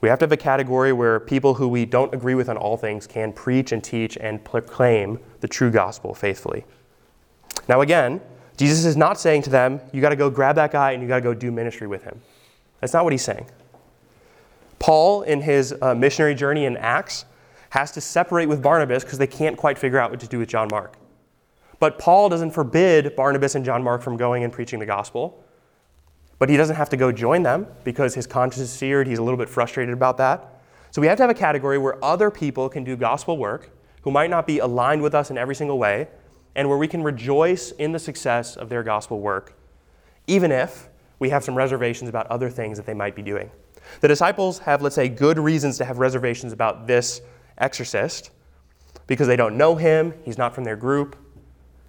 We 0.00 0.08
have 0.08 0.18
to 0.20 0.24
have 0.24 0.32
a 0.32 0.36
category 0.36 0.92
where 0.92 1.18
people 1.18 1.54
who 1.54 1.66
we 1.66 1.84
don't 1.84 2.14
agree 2.14 2.34
with 2.34 2.48
on 2.48 2.56
all 2.56 2.76
things 2.76 3.06
can 3.06 3.32
preach 3.32 3.72
and 3.72 3.82
teach 3.82 4.16
and 4.18 4.44
proclaim 4.44 5.18
the 5.40 5.48
true 5.48 5.70
gospel 5.70 6.14
faithfully. 6.14 6.64
Now, 7.68 7.80
again, 7.80 8.20
Jesus 8.56 8.84
is 8.84 8.96
not 8.96 9.18
saying 9.18 9.42
to 9.42 9.50
them, 9.50 9.80
you 9.92 10.00
got 10.00 10.10
to 10.10 10.16
go 10.16 10.30
grab 10.30 10.56
that 10.56 10.70
guy 10.70 10.92
and 10.92 11.02
you 11.02 11.08
got 11.08 11.16
to 11.16 11.22
go 11.22 11.34
do 11.34 11.50
ministry 11.50 11.86
with 11.86 12.04
him. 12.04 12.20
That's 12.80 12.92
not 12.92 13.02
what 13.04 13.12
he's 13.12 13.24
saying. 13.24 13.46
Paul, 14.78 15.22
in 15.22 15.40
his 15.40 15.74
uh, 15.82 15.94
missionary 15.94 16.34
journey 16.34 16.64
in 16.64 16.76
Acts, 16.76 17.24
has 17.70 17.92
to 17.92 18.00
separate 18.00 18.48
with 18.48 18.62
Barnabas 18.62 19.04
because 19.04 19.18
they 19.18 19.26
can't 19.26 19.56
quite 19.56 19.78
figure 19.78 19.98
out 19.98 20.10
what 20.10 20.20
to 20.20 20.26
do 20.26 20.38
with 20.38 20.48
John 20.48 20.68
Mark. 20.70 20.96
But 21.80 21.98
Paul 21.98 22.28
doesn't 22.28 22.50
forbid 22.50 23.14
Barnabas 23.14 23.54
and 23.54 23.64
John 23.64 23.82
Mark 23.82 24.02
from 24.02 24.16
going 24.16 24.44
and 24.44 24.52
preaching 24.52 24.78
the 24.78 24.86
gospel. 24.86 25.44
But 26.38 26.48
he 26.48 26.56
doesn't 26.56 26.76
have 26.76 26.88
to 26.90 26.96
go 26.96 27.12
join 27.12 27.42
them 27.42 27.66
because 27.84 28.14
his 28.14 28.26
conscience 28.26 28.62
is 28.62 28.72
seared. 28.72 29.06
He's 29.06 29.18
a 29.18 29.22
little 29.22 29.38
bit 29.38 29.48
frustrated 29.48 29.92
about 29.92 30.16
that. 30.18 30.60
So 30.90 31.00
we 31.00 31.06
have 31.08 31.16
to 31.18 31.22
have 31.22 31.30
a 31.30 31.34
category 31.34 31.78
where 31.78 32.02
other 32.04 32.30
people 32.30 32.68
can 32.68 32.84
do 32.84 32.96
gospel 32.96 33.36
work 33.36 33.70
who 34.02 34.10
might 34.10 34.30
not 34.30 34.46
be 34.46 34.58
aligned 34.58 35.02
with 35.02 35.14
us 35.14 35.30
in 35.30 35.36
every 35.36 35.54
single 35.54 35.78
way, 35.78 36.08
and 36.54 36.68
where 36.68 36.78
we 36.78 36.88
can 36.88 37.02
rejoice 37.02 37.72
in 37.72 37.92
the 37.92 37.98
success 37.98 38.56
of 38.56 38.68
their 38.68 38.82
gospel 38.82 39.20
work, 39.20 39.54
even 40.26 40.50
if 40.50 40.88
we 41.18 41.30
have 41.30 41.44
some 41.44 41.54
reservations 41.54 42.08
about 42.08 42.26
other 42.28 42.48
things 42.48 42.78
that 42.78 42.86
they 42.86 42.94
might 42.94 43.14
be 43.14 43.22
doing. 43.22 43.50
The 44.00 44.08
disciples 44.08 44.60
have, 44.60 44.82
let's 44.82 44.94
say, 44.94 45.08
good 45.08 45.38
reasons 45.38 45.78
to 45.78 45.84
have 45.84 45.98
reservations 45.98 46.52
about 46.52 46.86
this 46.86 47.20
exorcist 47.58 48.30
because 49.06 49.26
they 49.26 49.36
don't 49.36 49.56
know 49.56 49.76
him, 49.76 50.14
he's 50.24 50.38
not 50.38 50.54
from 50.54 50.64
their 50.64 50.76
group. 50.76 51.16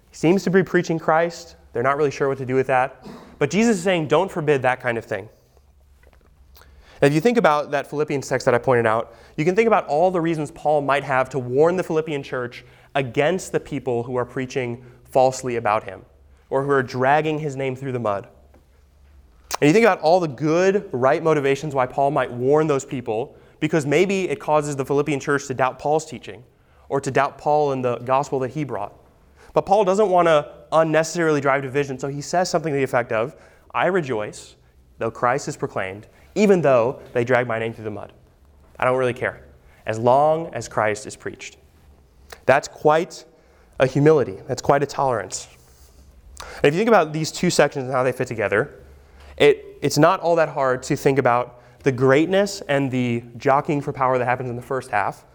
He 0.10 0.16
seems 0.16 0.44
to 0.44 0.50
be 0.50 0.64
preaching 0.64 1.00
Christ, 1.00 1.56
they're 1.74 1.84
not 1.84 1.98
really 1.98 2.12
sure 2.12 2.28
what 2.28 2.38
to 2.40 2.46
do 2.46 2.56
with 2.56 2.68
that. 2.68 3.06
But 3.38 3.50
Jesus 3.50 3.78
is 3.78 3.84
saying, 3.84 4.08
don't 4.08 4.32
forbid 4.32 4.62
that 4.64 4.82
kind 4.82 4.98
of 4.98 5.06
thing. 5.06 5.30
if 7.02 7.14
you 7.14 7.22
think 7.22 7.38
about 7.38 7.72
that 7.72 7.90
Philippians 7.90 8.28
text 8.28 8.46
that 8.46 8.54
I 8.54 8.58
pointed 8.58 8.86
out, 8.86 9.16
you 9.38 9.46
can 9.46 9.56
think 9.56 9.68
about 9.68 9.86
all 9.88 10.12
the 10.12 10.20
reasons 10.20 10.52
Paul 10.52 10.82
might 10.82 11.04
have 11.04 11.30
to 11.30 11.40
warn 11.40 11.78
the 11.78 11.84
Philippian 11.84 12.24
church 12.24 12.66
against 12.96 13.52
the 13.52 13.60
people 13.60 14.04
who 14.04 14.16
are 14.16 14.26
preaching 14.26 14.84
falsely 15.06 15.56
about 15.56 15.84
him 15.84 16.04
or 16.50 16.64
who 16.64 16.72
are 16.72 16.84
dragging 16.84 17.40
his 17.40 17.56
name 17.56 17.76
through 17.76 17.92
the 17.92 18.00
mud. 18.00 18.28
And 19.62 19.68
you 19.68 19.74
think 19.74 19.86
about 19.86 20.00
all 20.00 20.20
the 20.20 20.28
good, 20.28 20.90
right 20.92 21.22
motivations 21.22 21.76
why 21.76 21.86
Paul 21.86 22.12
might 22.12 22.32
warn 22.32 22.68
those 22.68 22.86
people, 22.86 23.38
because 23.60 23.86
maybe 23.86 24.30
it 24.30 24.40
causes 24.40 24.76
the 24.76 24.86
Philippian 24.86 25.20
church 25.20 25.48
to 25.48 25.54
doubt 25.54 25.80
Paul's 25.80 26.06
teaching 26.06 26.44
or 26.88 27.00
to 27.02 27.12
doubt 27.12 27.38
Paul 27.38 27.72
and 27.72 27.84
the 27.84 27.98
gospel 28.00 28.40
that 28.40 28.52
he 28.52 28.64
brought. 28.64 28.94
But 29.54 29.66
Paul 29.66 29.84
doesn't 29.84 30.10
want 30.10 30.28
to 30.28 30.52
unnecessarily 30.72 31.42
drive 31.42 31.62
division, 31.62 31.98
so 32.00 32.08
he 32.08 32.22
says 32.22 32.50
something 32.50 32.72
to 32.72 32.78
the 32.78 32.84
effect 32.84 33.12
of, 33.12 33.36
I 33.74 33.88
rejoice, 33.88 34.56
though 34.98 35.12
Christ 35.12 35.48
is 35.48 35.58
proclaimed, 35.58 36.08
even 36.36 36.62
though 36.62 37.02
they 37.14 37.24
drag 37.24 37.48
my 37.48 37.60
name 37.60 37.74
through 37.74 37.86
the 37.86 37.92
mud. 37.92 38.14
I 38.80 38.86
don't 38.86 38.98
really 38.98 39.14
care, 39.14 39.46
as 39.86 40.00
long 40.00 40.54
as 40.54 40.68
Christ 40.68 41.06
is 41.06 41.16
preached. 41.16 41.58
That's 42.46 42.68
quite 42.68 43.26
a 43.80 43.88
humility, 43.88 44.38
that's 44.48 44.62
quite 44.62 44.84
a 44.84 44.86
tolerance. 44.86 45.48
And 46.42 46.66
if 46.66 46.74
you 46.74 46.80
think 46.80 46.88
about 46.88 47.12
these 47.14 47.32
two 47.32 47.50
sections 47.50 47.86
and 47.86 47.94
how 47.94 48.04
they 48.04 48.12
fit 48.12 48.28
together, 48.28 48.84
it, 49.38 49.78
it's 49.82 49.98
not 49.98 50.20
all 50.20 50.36
that 50.36 50.50
hard 50.50 50.84
to 50.84 50.96
think 50.96 51.18
about 51.18 51.59
the 51.84 51.92
greatness 51.92 52.62
and 52.62 52.92
the 52.92 53.24
jockeying 53.38 53.82
for 53.82 53.94
power 53.94 54.18
that 54.18 54.26
happens 54.26 54.50
in 54.50 54.56
the 54.56 54.62
first 54.62 54.92
half 54.92 55.26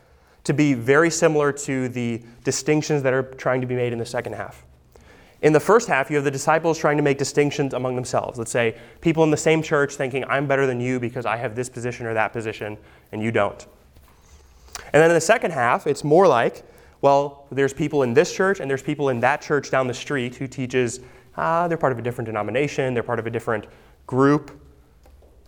to 0.45 0.53
be 0.53 0.75
very 0.75 1.11
similar 1.11 1.53
to 1.53 1.89
the 1.89 2.23
distinctions 2.45 3.03
that 3.03 3.15
are 3.15 3.23
trying 3.23 3.61
to 3.61 3.67
be 3.67 3.75
made 3.75 3.93
in 3.93 3.99
the 3.99 4.07
second 4.07 4.35
half. 4.35 4.65
In 5.41 5.53
the 5.53 5.61
first 5.61 5.89
half, 5.89 6.11
you 6.11 6.17
have 6.17 6.25
the 6.25 6.31
disciples 6.31 6.79
trying 6.79 6.97
to 6.97 7.03
make 7.03 7.19
distinctions 7.19 7.75
among 7.75 7.97
themselves. 7.97 8.39
Let's 8.39 8.51
say 8.51 8.77
people 9.01 9.25
in 9.25 9.31
the 9.31 9.37
same 9.37 9.63
church 9.63 9.95
thinking, 9.95 10.25
I'm 10.27 10.47
better 10.47 10.67
than 10.67 10.81
you 10.81 11.01
because 11.01 11.27
I 11.27 11.37
have 11.37 11.55
this 11.55 11.69
position 11.69 12.07
or 12.07 12.15
that 12.15 12.33
position, 12.33 12.79
and 13.13 13.23
you 13.23 13.31
don't. 13.31 13.67
And 14.93 15.03
then 15.03 15.11
in 15.11 15.15
the 15.15 15.21
second 15.21 15.51
half, 15.51 15.87
it's 15.87 16.05
more 16.05 16.27
like, 16.27 16.63
well, 17.01 17.47
there's 17.51 17.75
people 17.75 18.03
in 18.03 18.15
this 18.15 18.35
church 18.35 18.61
and 18.61 18.71
there's 18.71 18.83
people 18.83 19.11
in 19.11 19.21
that 19.21 19.43
church 19.43 19.71
down 19.71 19.87
the 19.87 19.95
street 19.95 20.35
who 20.35 20.47
teaches, 20.47 21.01
ah, 21.37 21.69
they're 21.69 21.77
part 21.77 21.93
of 21.93 21.99
a 21.99 22.03
different 22.03 22.27
denomination, 22.27 22.95
they're 22.95 23.03
part 23.03 23.19
of 23.19 23.27
a 23.27 23.31
different 23.31 23.67
group. 24.07 24.59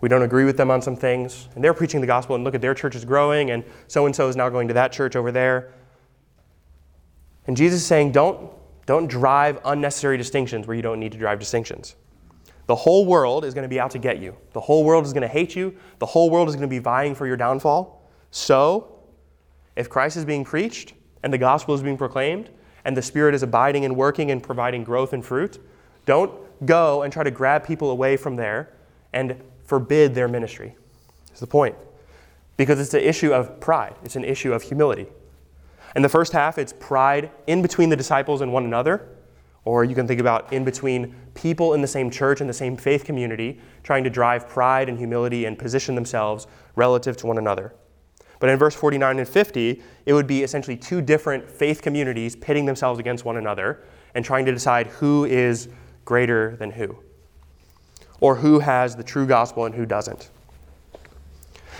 We 0.07 0.09
don't 0.09 0.23
agree 0.23 0.45
with 0.45 0.57
them 0.57 0.71
on 0.71 0.81
some 0.81 0.95
things. 0.95 1.49
And 1.57 1.65
they're 1.65 1.75
preaching 1.75 2.01
the 2.01 2.07
gospel, 2.07 2.37
and 2.37 2.45
look 2.45 2.55
at 2.55 2.61
their 2.61 2.75
church 2.75 2.95
is 2.95 3.05
growing, 3.05 3.51
and 3.51 3.65
so 3.89 4.07
and 4.07 4.15
so 4.15 4.29
is 4.29 4.37
now 4.37 4.49
going 4.49 4.69
to 4.69 4.75
that 4.75 4.93
church 4.93 5.17
over 5.17 5.33
there. 5.33 5.73
And 7.49 7.57
Jesus 7.57 7.81
is 7.81 7.87
saying, 7.89 8.13
don't, 8.13 8.53
don't 8.87 9.09
drive 9.09 9.59
unnecessary 9.65 10.17
distinctions 10.17 10.69
where 10.69 10.77
you 10.77 10.83
don't 10.83 11.01
need 11.01 11.11
to 11.11 11.19
drive 11.19 11.41
distinctions. 11.41 11.97
The 12.69 12.77
whole 12.77 13.05
world 13.05 13.45
is 13.45 13.53
going 13.53 13.65
to 13.65 13.69
be 13.69 13.81
out 13.81 13.91
to 13.91 13.99
get 13.99 14.19
you. 14.19 14.37
The 14.53 14.61
whole 14.61 14.85
world 14.85 15.07
is 15.07 15.13
going 15.13 15.23
to 15.23 15.29
hate 15.29 15.57
you. 15.57 15.75
The 15.99 16.07
whole 16.07 16.31
world 16.31 16.49
is 16.49 16.55
going 16.55 16.69
to 16.69 16.73
be 16.73 16.79
vying 16.79 17.17
for 17.17 17.27
your 17.27 17.37
downfall. 17.37 18.09
So, 18.31 19.01
if 19.75 19.91
Christ 19.91 20.17
is 20.17 20.25
being 20.25 20.45
preached 20.45 20.95
and 21.25 21.33
the 21.33 21.39
gospel 21.39 21.75
is 21.75 21.83
being 21.83 21.99
proclaimed 21.99 22.51
and 22.85 22.97
the 22.97 23.03
Spirit 23.03 23.35
is 23.35 23.43
abiding 23.43 23.85
and 23.85 23.97
working 23.97 24.31
and 24.31 24.41
providing 24.41 24.85
growth 24.85 25.13
and 25.13 25.25
fruit, 25.25 25.59
don't 26.05 26.33
go 26.65 27.03
and 27.03 27.13
try 27.13 27.25
to 27.25 27.33
grab 27.33 27.67
people 27.67 27.91
away 27.91 28.17
from 28.17 28.37
there 28.37 28.73
and 29.13 29.43
forbid 29.67 30.15
their 30.15 30.29
ministry. 30.29 30.77
Is 31.33 31.41
the 31.41 31.47
point. 31.47 31.77
Because 32.57 32.81
it's 32.81 32.95
an 32.95 33.03
issue 33.03 33.33
of 33.33 33.61
pride, 33.61 33.95
it's 34.03 34.17
an 34.17 34.25
issue 34.25 34.53
of 34.53 34.63
humility. 34.63 35.07
In 35.95 36.03
the 36.03 36.09
first 36.09 36.33
half, 36.33 36.59
it's 36.59 36.73
pride 36.73 37.31
in 37.47 37.63
between 37.63 37.91
the 37.91 37.97
disciples 37.97 38.41
and 38.41 38.53
one 38.53 38.65
another, 38.65 39.09
or 39.65 39.85
you 39.85 39.95
can 39.95 40.07
think 40.07 40.21
about 40.21 40.53
in 40.53 40.65
between 40.65 41.15
people 41.35 41.75
in 41.75 41.83
the 41.83 41.87
same 41.87 42.11
church 42.11 42.41
and 42.41 42.49
the 42.49 42.55
same 42.55 42.77
faith 42.77 43.05
community 43.05 43.61
trying 43.83 44.05
to 44.05 44.11
drive 44.11 44.49
pride 44.49 44.89
and 44.89 44.97
humility 44.97 45.45
and 45.45 45.59
position 45.59 45.95
themselves 45.95 46.47
relative 46.77 47.17
to 47.19 47.27
one 47.27 47.39
another. 47.39 47.75
But 48.39 48.51
in 48.51 48.59
verse 48.59 48.75
49 48.75 49.19
and 49.19 49.29
50, 49.29 49.83
it 50.05 50.13
would 50.13 50.27
be 50.27 50.43
essentially 50.43 50.77
two 50.77 51.01
different 51.01 51.51
faith 51.51 51.83
communities 51.83 52.37
pitting 52.37 52.67
themselves 52.67 53.01
against 53.01 53.25
one 53.25 53.37
another 53.37 53.83
and 54.15 54.25
trying 54.25 54.45
to 54.47 54.53
decide 54.53 54.87
who 54.87 55.25
is 55.25 55.69
greater 56.05 56.57
than 56.57 56.71
who, 56.71 56.97
or 58.21 58.37
who 58.37 58.61
has 58.61 58.97
the 58.97 59.03
true 59.03 59.27
gospel 59.27 59.65
and 59.65 59.75
who 59.75 59.87
doesn't. 59.87 60.31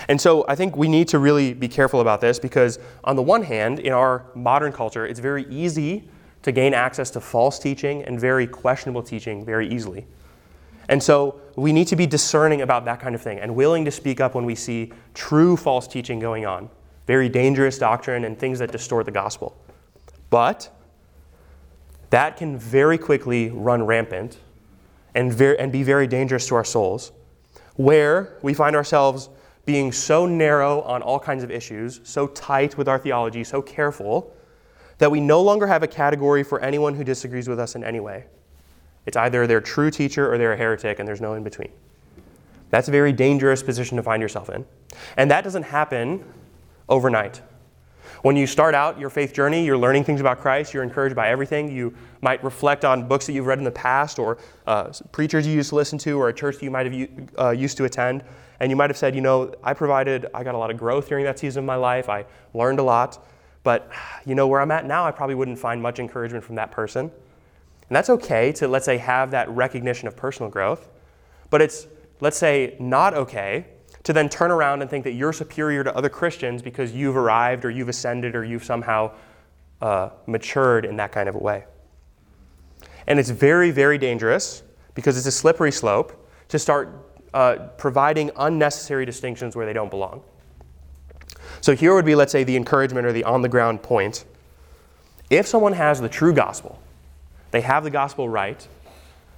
And 0.09 0.21
so 0.21 0.45
I 0.49 0.55
think 0.55 0.77
we 0.77 0.89
need 0.89 1.09
to 1.09 1.19
really 1.19 1.53
be 1.55 1.69
careful 1.69 2.01
about 2.01 2.21
this 2.21 2.39
because, 2.39 2.79
on 3.05 3.17
the 3.17 3.23
one 3.23 3.43
hand, 3.43 3.81
in 3.81 3.93
our 3.93 4.27
modern 4.35 4.73
culture, 4.73 5.07
it's 5.07 5.21
very 5.21 5.47
easy 5.49 6.09
to 6.43 6.53
gain 6.53 6.75
access 6.75 7.11
to 7.11 7.21
false 7.21 7.59
teaching 7.59 8.05
and 8.05 8.21
very 8.21 8.47
questionable 8.47 9.03
teaching 9.03 9.45
very 9.45 9.69
easily. 9.69 10.07
And 10.89 11.03
so 11.03 11.41
we 11.57 11.73
need 11.73 11.89
to 11.89 11.97
be 11.97 12.07
discerning 12.07 12.61
about 12.63 12.85
that 12.85 13.01
kind 13.01 13.15
of 13.15 13.23
thing 13.23 13.41
and 13.41 13.57
willing 13.57 13.85
to 13.85 13.91
speak 13.91 14.21
up 14.21 14.35
when 14.35 14.45
we 14.45 14.55
see 14.55 14.93
true 15.15 15.57
false 15.57 15.89
teaching 15.89 16.21
going 16.21 16.47
on, 16.47 16.71
very 17.07 17.29
dangerous 17.29 17.79
doctrine 17.79 18.25
and 18.25 18.39
things 18.39 18.61
that 18.61 18.71
distort 18.71 19.07
the 19.07 19.11
gospel. 19.11 19.57
But 20.31 20.71
that 22.11 22.37
can 22.37 22.57
very 22.57 22.99
quickly 22.99 23.51
run 23.51 23.85
rampant 23.85 24.39
and, 25.17 25.33
ver- 25.33 25.55
and 25.55 25.73
be 25.73 25.83
very 25.83 26.07
dangerous 26.07 26.47
to 26.47 26.55
our 26.55 26.65
souls, 26.65 27.11
where 27.75 28.39
we 28.43 28.55
find 28.55 28.77
ourselves 28.77 29.31
being 29.65 29.91
so 29.91 30.27
narrow 30.27 30.83
on 30.83 31.03
all 31.03 31.19
kinds 31.19 31.43
of 31.43 31.51
issues, 31.51 32.01
so 32.05 32.29
tight 32.29 32.79
with 32.79 32.87
our 32.87 32.99
theology, 32.99 33.43
so 33.43 33.61
careful, 33.61 34.33
that 34.99 35.11
we 35.11 35.21
no 35.21 35.43
longer 35.43 35.67
have 35.67 35.83
a 35.83 35.89
category 35.89 36.45
for 36.45 36.61
anyone 36.61 36.95
who 36.95 37.03
disagrees 37.03 37.49
with 37.49 37.59
us 37.59 37.75
in 37.75 37.83
any 37.83 37.99
way. 37.99 38.27
It's 39.07 39.17
either 39.17 39.47
they're 39.47 39.61
true 39.61 39.91
teacher 39.91 40.33
or 40.33 40.39
they're 40.39 40.53
a 40.53 40.57
heretic, 40.57 40.99
and 40.99 41.09
there's 41.09 41.21
no 41.21 41.35
in 41.35 41.43
between. 41.43 41.71
That's 42.71 42.89
a 42.89 42.91
very 42.91 43.13
dangerous 43.13 43.63
position 43.63 43.97
to 43.97 44.03
find 44.03 44.21
yourself 44.21 44.51
in. 44.51 44.65
And 45.17 45.31
that 45.31 45.45
doesn't 45.45 45.63
happen 45.63 46.25
overnight. 46.89 47.41
When 48.23 48.37
you 48.37 48.47
start 48.47 48.75
out 48.75 48.99
your 48.99 49.11
faith 49.11 49.33
journey, 49.33 49.65
you're 49.65 49.79
learning 49.79 50.05
things 50.05 50.21
about 50.21 50.41
Christ, 50.41 50.73
you're 50.73 50.83
encouraged 50.83 51.15
by 51.15 51.29
everything. 51.29 51.71
You 51.71 51.95
might 52.23 52.43
reflect 52.43 52.85
on 52.85 53.07
books 53.07 53.27
that 53.27 53.33
you've 53.33 53.47
read 53.47 53.59
in 53.59 53.65
the 53.65 53.71
past, 53.71 54.19
or 54.19 54.39
uh, 54.67 54.93
preachers 55.13 55.47
you 55.47 55.53
used 55.53 55.71
to 55.71 55.75
listen 55.75 55.99
to, 55.99 56.19
or 56.19 56.29
a 56.29 56.33
church 56.33 56.63
you 56.63 56.71
might 56.71 56.87
have 56.87 57.31
uh, 57.39 57.51
used 57.51 57.77
to 57.77 57.85
attend. 57.85 58.25
And 58.61 58.71
you 58.71 58.77
might 58.77 58.89
have 58.89 58.97
said, 58.97 59.15
you 59.15 59.21
know, 59.21 59.55
I 59.63 59.75
provided, 59.75 60.27
I 60.33 60.43
got 60.43 60.55
a 60.55 60.59
lot 60.59 60.71
of 60.71 60.79
growth 60.79 61.09
during 61.09 61.25
that 61.27 61.39
season 61.39 61.61
of 61.61 61.67
my 61.67 61.77
life. 61.77 62.09
I 62.09 62.25
learned 62.55 62.79
a 62.79 62.83
lot. 62.83 63.25
But, 63.63 63.91
you 64.25 64.35
know, 64.35 64.47
where 64.47 64.61
I'm 64.61 64.71
at 64.71 64.87
now, 64.87 65.05
I 65.05 65.11
probably 65.11 65.35
wouldn't 65.35 65.59
find 65.59 65.83
much 65.83 65.99
encouragement 65.99 66.45
from 66.45 66.55
that 66.55 66.71
person. 66.71 67.11
And 67.89 67.97
that's 67.97 68.09
okay 68.09 68.53
to, 68.53 68.67
let's 68.67 68.87
say, 68.87 68.97
have 68.97 69.31
that 69.33 69.49
recognition 69.51 70.09
of 70.09 70.17
personal 70.17 70.51
growth. 70.51 70.89
But 71.51 71.61
it's, 71.61 71.87
let's 72.21 72.39
say, 72.39 72.77
not 72.81 73.13
okay 73.15 73.67
to 74.07 74.13
then 74.13 74.29
turn 74.29 74.53
around 74.53 74.83
and 74.83 74.89
think 74.89 75.03
that 75.03 75.15
you're 75.15 75.33
superior 75.33 75.83
to 75.83 75.93
other 75.97 76.09
Christians 76.09 76.63
because 76.63 76.93
you've 76.93 77.17
arrived 77.17 77.65
or 77.65 77.71
you've 77.71 77.89
ascended 77.89 78.37
or 78.37 78.45
you've 78.45 78.63
somehow 78.63 79.11
uh, 79.83 80.11
matured 80.29 80.85
in 80.85 80.95
that 80.99 81.11
kind 81.11 81.29
of 81.29 81.35
a 81.35 81.39
way. 81.39 81.65
And 83.09 83.19
it's 83.19 83.31
very, 83.31 83.73
very 83.73 83.99
dangerous 83.99 84.63
because 84.95 85.19
it's 85.19 85.27
a 85.27 85.33
slippery 85.33 85.73
slope 85.73 86.25
to 86.51 86.57
start 86.57 86.89
uh, 87.35 87.57
providing 87.79 88.31
unnecessary 88.37 89.05
distinctions 89.05 89.57
where 89.57 89.67
they 89.67 89.73
don't 89.73 89.91
belong. 89.91 90.23
So 91.61 91.75
here 91.75 91.93
would 91.93 92.05
be, 92.05 92.15
let's 92.15 92.31
say, 92.31 92.45
the 92.45 92.55
encouragement 92.55 93.09
or 93.09 93.13
the 93.13 93.25
on 93.25 93.43
the 93.43 93.49
ground 93.49 93.83
point. 93.83 94.25
If 95.31 95.49
someone 95.49 95.73
has 95.73 96.01
the 96.01 96.09
true 96.09 96.33
gospel, 96.33 96.81
they 97.51 97.61
have 97.63 97.83
the 97.83 97.91
gospel 97.91 98.29
right, 98.29 98.69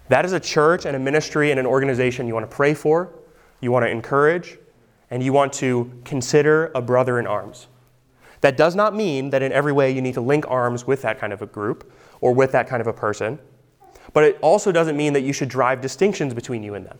that 0.09 0.27
is 0.27 0.35
a 0.35 0.41
church 0.41 0.85
and 0.85 0.95
a 0.95 0.99
ministry 0.99 1.53
and 1.53 1.59
an 1.59 1.65
organization 1.65 2.27
you 2.27 2.35
want 2.35 2.51
to 2.51 2.55
pray 2.55 2.75
for, 2.75 3.11
you 3.61 3.73
want 3.73 3.85
to 3.85 3.91
encourage, 3.91 4.59
and 5.11 5.23
you 5.23 5.33
want 5.33 5.53
to 5.55 5.91
consider 6.05 6.71
a 6.75 6.83
brother 6.83 7.19
in 7.19 7.27
arms. 7.27 7.67
That 8.41 8.57
does 8.57 8.77
not 8.77 8.95
mean 8.95 9.31
that 9.31 9.43
in 9.43 9.53
every 9.53 9.73
way 9.73 9.91
you 9.91 10.01
need 10.01 10.15
to 10.15 10.21
link 10.21 10.45
arms 10.49 10.87
with 10.87 11.03
that 11.03 11.19
kind 11.19 11.33
of 11.33 11.43
a 11.43 11.47
group 11.47 11.93
or 12.21 12.33
with 12.33 12.53
that 12.53 12.69
kind 12.69 12.81
of 12.81 12.87
a 12.87 12.93
person, 12.93 13.39
but 14.13 14.25
it 14.25 14.39
also 14.41 14.71
doesn't 14.73 14.97
mean 14.97 15.13
that 15.13 15.23
you 15.23 15.33
should 15.33 15.49
drive 15.49 15.81
distinctions 15.81 16.35
between 16.35 16.63
you 16.63 16.75
and 16.75 16.87
them. 16.87 16.99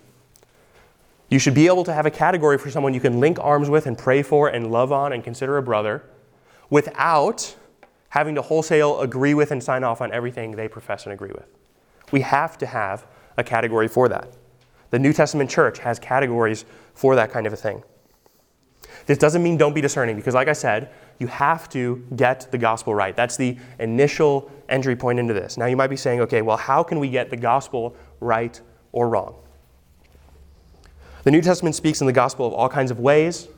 You 1.29 1.39
should 1.39 1.55
be 1.55 1.67
able 1.67 1.85
to 1.85 1.93
have 1.93 2.07
a 2.07 2.11
category 2.11 2.59
for 2.59 2.71
someone 2.71 2.95
you 2.95 3.01
can 3.01 3.21
link 3.21 3.39
arms 3.41 3.69
with 3.69 3.87
and 3.87 3.97
pray 3.97 4.23
for 4.23 4.49
and 4.49 4.71
love 4.71 4.93
on 4.93 5.13
and 5.13 5.23
consider 5.23 5.59
a 5.59 5.63
brother 5.63 6.03
without 6.71 7.55
having 8.11 8.35
to 8.35 8.43
wholesale 8.43 9.01
agree 9.01 9.35
with 9.35 9.51
and 9.51 9.63
sign 9.63 9.85
off 9.85 10.01
on 10.01 10.11
everything 10.13 10.53
they 10.53 10.69
profess 10.69 11.05
and 11.05 11.13
agree 11.13 11.31
with. 11.31 11.47
We 12.11 12.23
have 12.23 12.57
to 12.59 12.67
have 12.67 13.07
a 13.37 13.45
category 13.45 13.89
for 13.89 14.09
that. 14.09 14.33
The 14.91 14.99
New 14.99 15.13
Testament 15.13 15.51
church 15.51 15.79
has 15.81 15.99
categories 15.99 16.65
for 16.95 17.15
that 17.15 17.31
kind 17.31 17.47
of 17.47 17.53
a 17.53 17.57
thing. 17.57 17.83
This 19.07 19.19
doesn't 19.19 19.43
mean 19.43 19.57
don't 19.57 19.75
be 19.75 19.81
discerning, 19.81 20.17
because, 20.17 20.35
like 20.35 20.49
I 20.49 20.53
said, 20.53 20.91
you 21.19 21.27
have 21.27 21.69
to 21.71 22.05
get 22.17 22.51
the 22.51 22.59
gospel 22.59 22.95
right. 22.95 23.17
That's 23.17 23.37
the 23.37 23.57
initial 23.79 24.51
entry 24.69 24.97
point 24.97 25.19
into 25.19 25.35
this. 25.35 25.57
Now, 25.57 25.67
you 25.67 25.77
might 25.77 25.89
be 25.89 25.97
saying, 25.97 26.21
okay, 26.21 26.43
well, 26.43 26.57
how 26.57 26.83
can 26.83 26.99
we 26.99 27.09
get 27.09 27.31
the 27.31 27.37
gospel 27.37 27.97
right 28.21 28.61
or 28.93 29.09
wrong? 29.09 29.37
The 31.25 31.31
New 31.31 31.43
Testament 31.43 31.75
speaks 31.75 32.01
in 32.01 32.07
the 32.07 32.13
gospel 32.13 32.47
of 32.47 32.53
all 32.53 32.69
kinds 32.69 32.91
of 32.91 33.01
ways. 33.01 33.49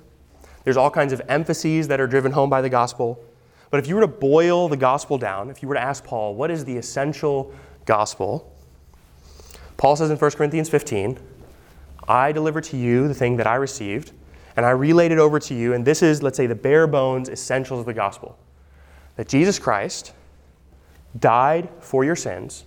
There's 0.65 0.77
all 0.77 0.91
kinds 0.91 1.13
of 1.13 1.23
emphases 1.29 1.89
that 1.89 2.01
are 2.01 2.07
driven 2.07 2.33
home 2.33 2.51
by 2.51 2.61
the 2.61 2.69
gospel. 2.69 3.23
But 3.71 3.79
if 3.79 3.87
you 3.87 3.95
were 3.95 4.01
to 4.01 4.09
boil 4.09 4.69
the 4.69 4.77
gospel 4.77 5.19
down, 5.19 5.51
if 5.51 5.63
you 5.63 5.69
were 5.69 5.75
to 5.75 5.81
ask 5.81 6.05
Paul, 6.05 6.35
what 6.35 6.51
is 6.51 6.65
the 6.65 6.77
essential 6.77 7.53
gospel? 7.87 8.53
Paul 9.81 9.97
says 9.97 10.11
in 10.11 10.19
1 10.19 10.31
Corinthians 10.33 10.69
15, 10.69 11.19
I 12.07 12.33
delivered 12.33 12.65
to 12.65 12.77
you 12.77 13.09
the 13.09 13.15
thing 13.15 13.39
that 13.39 13.47
I 13.47 13.55
received, 13.55 14.13
and 14.55 14.67
I 14.67 14.73
relayed 14.73 15.11
it 15.11 15.19
over 15.19 15.41
to 15.41 15.55
you, 15.55 15.73
and 15.73 15.87
this 15.87 16.03
is, 16.03 16.23
let's 16.23 16.37
say, 16.37 16.47
the 16.47 16.55
bare 16.55 16.87
bones 16.87 17.31
essentials 17.31 17.81
of 17.81 17.87
the 17.87 17.95
gospel 17.95 18.39
that 19.17 19.27
Jesus 19.27 19.59
Christ 19.59 20.13
died 21.19 21.71
for 21.81 22.05
your 22.05 22.15
sins, 22.15 22.65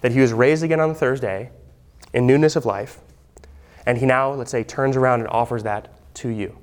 that 0.00 0.10
he 0.10 0.18
was 0.18 0.32
raised 0.32 0.64
again 0.64 0.80
on 0.80 0.88
the 0.88 0.96
third 0.96 1.20
day 1.20 1.50
in 2.12 2.26
newness 2.26 2.56
of 2.56 2.66
life, 2.66 2.98
and 3.86 3.96
he 3.96 4.04
now, 4.04 4.32
let's 4.32 4.50
say, 4.50 4.64
turns 4.64 4.96
around 4.96 5.20
and 5.20 5.28
offers 5.28 5.62
that 5.62 5.94
to 6.14 6.28
you. 6.28 6.58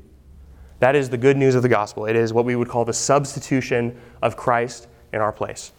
That 0.80 0.94
is 0.98 1.10
the 1.10 1.18
good 1.18 1.38
news 1.38 1.56
of 1.56 1.62
the 1.62 1.70
gospel. 1.70 2.06
It 2.06 2.18
is 2.18 2.34
what 2.34 2.44
we 2.44 2.58
would 2.58 2.68
call 2.68 2.84
the 2.84 2.92
substitution 2.92 3.98
of 4.22 4.36
Christ 4.36 4.90
in 5.14 5.22
our 5.22 5.32
place. 5.32 5.72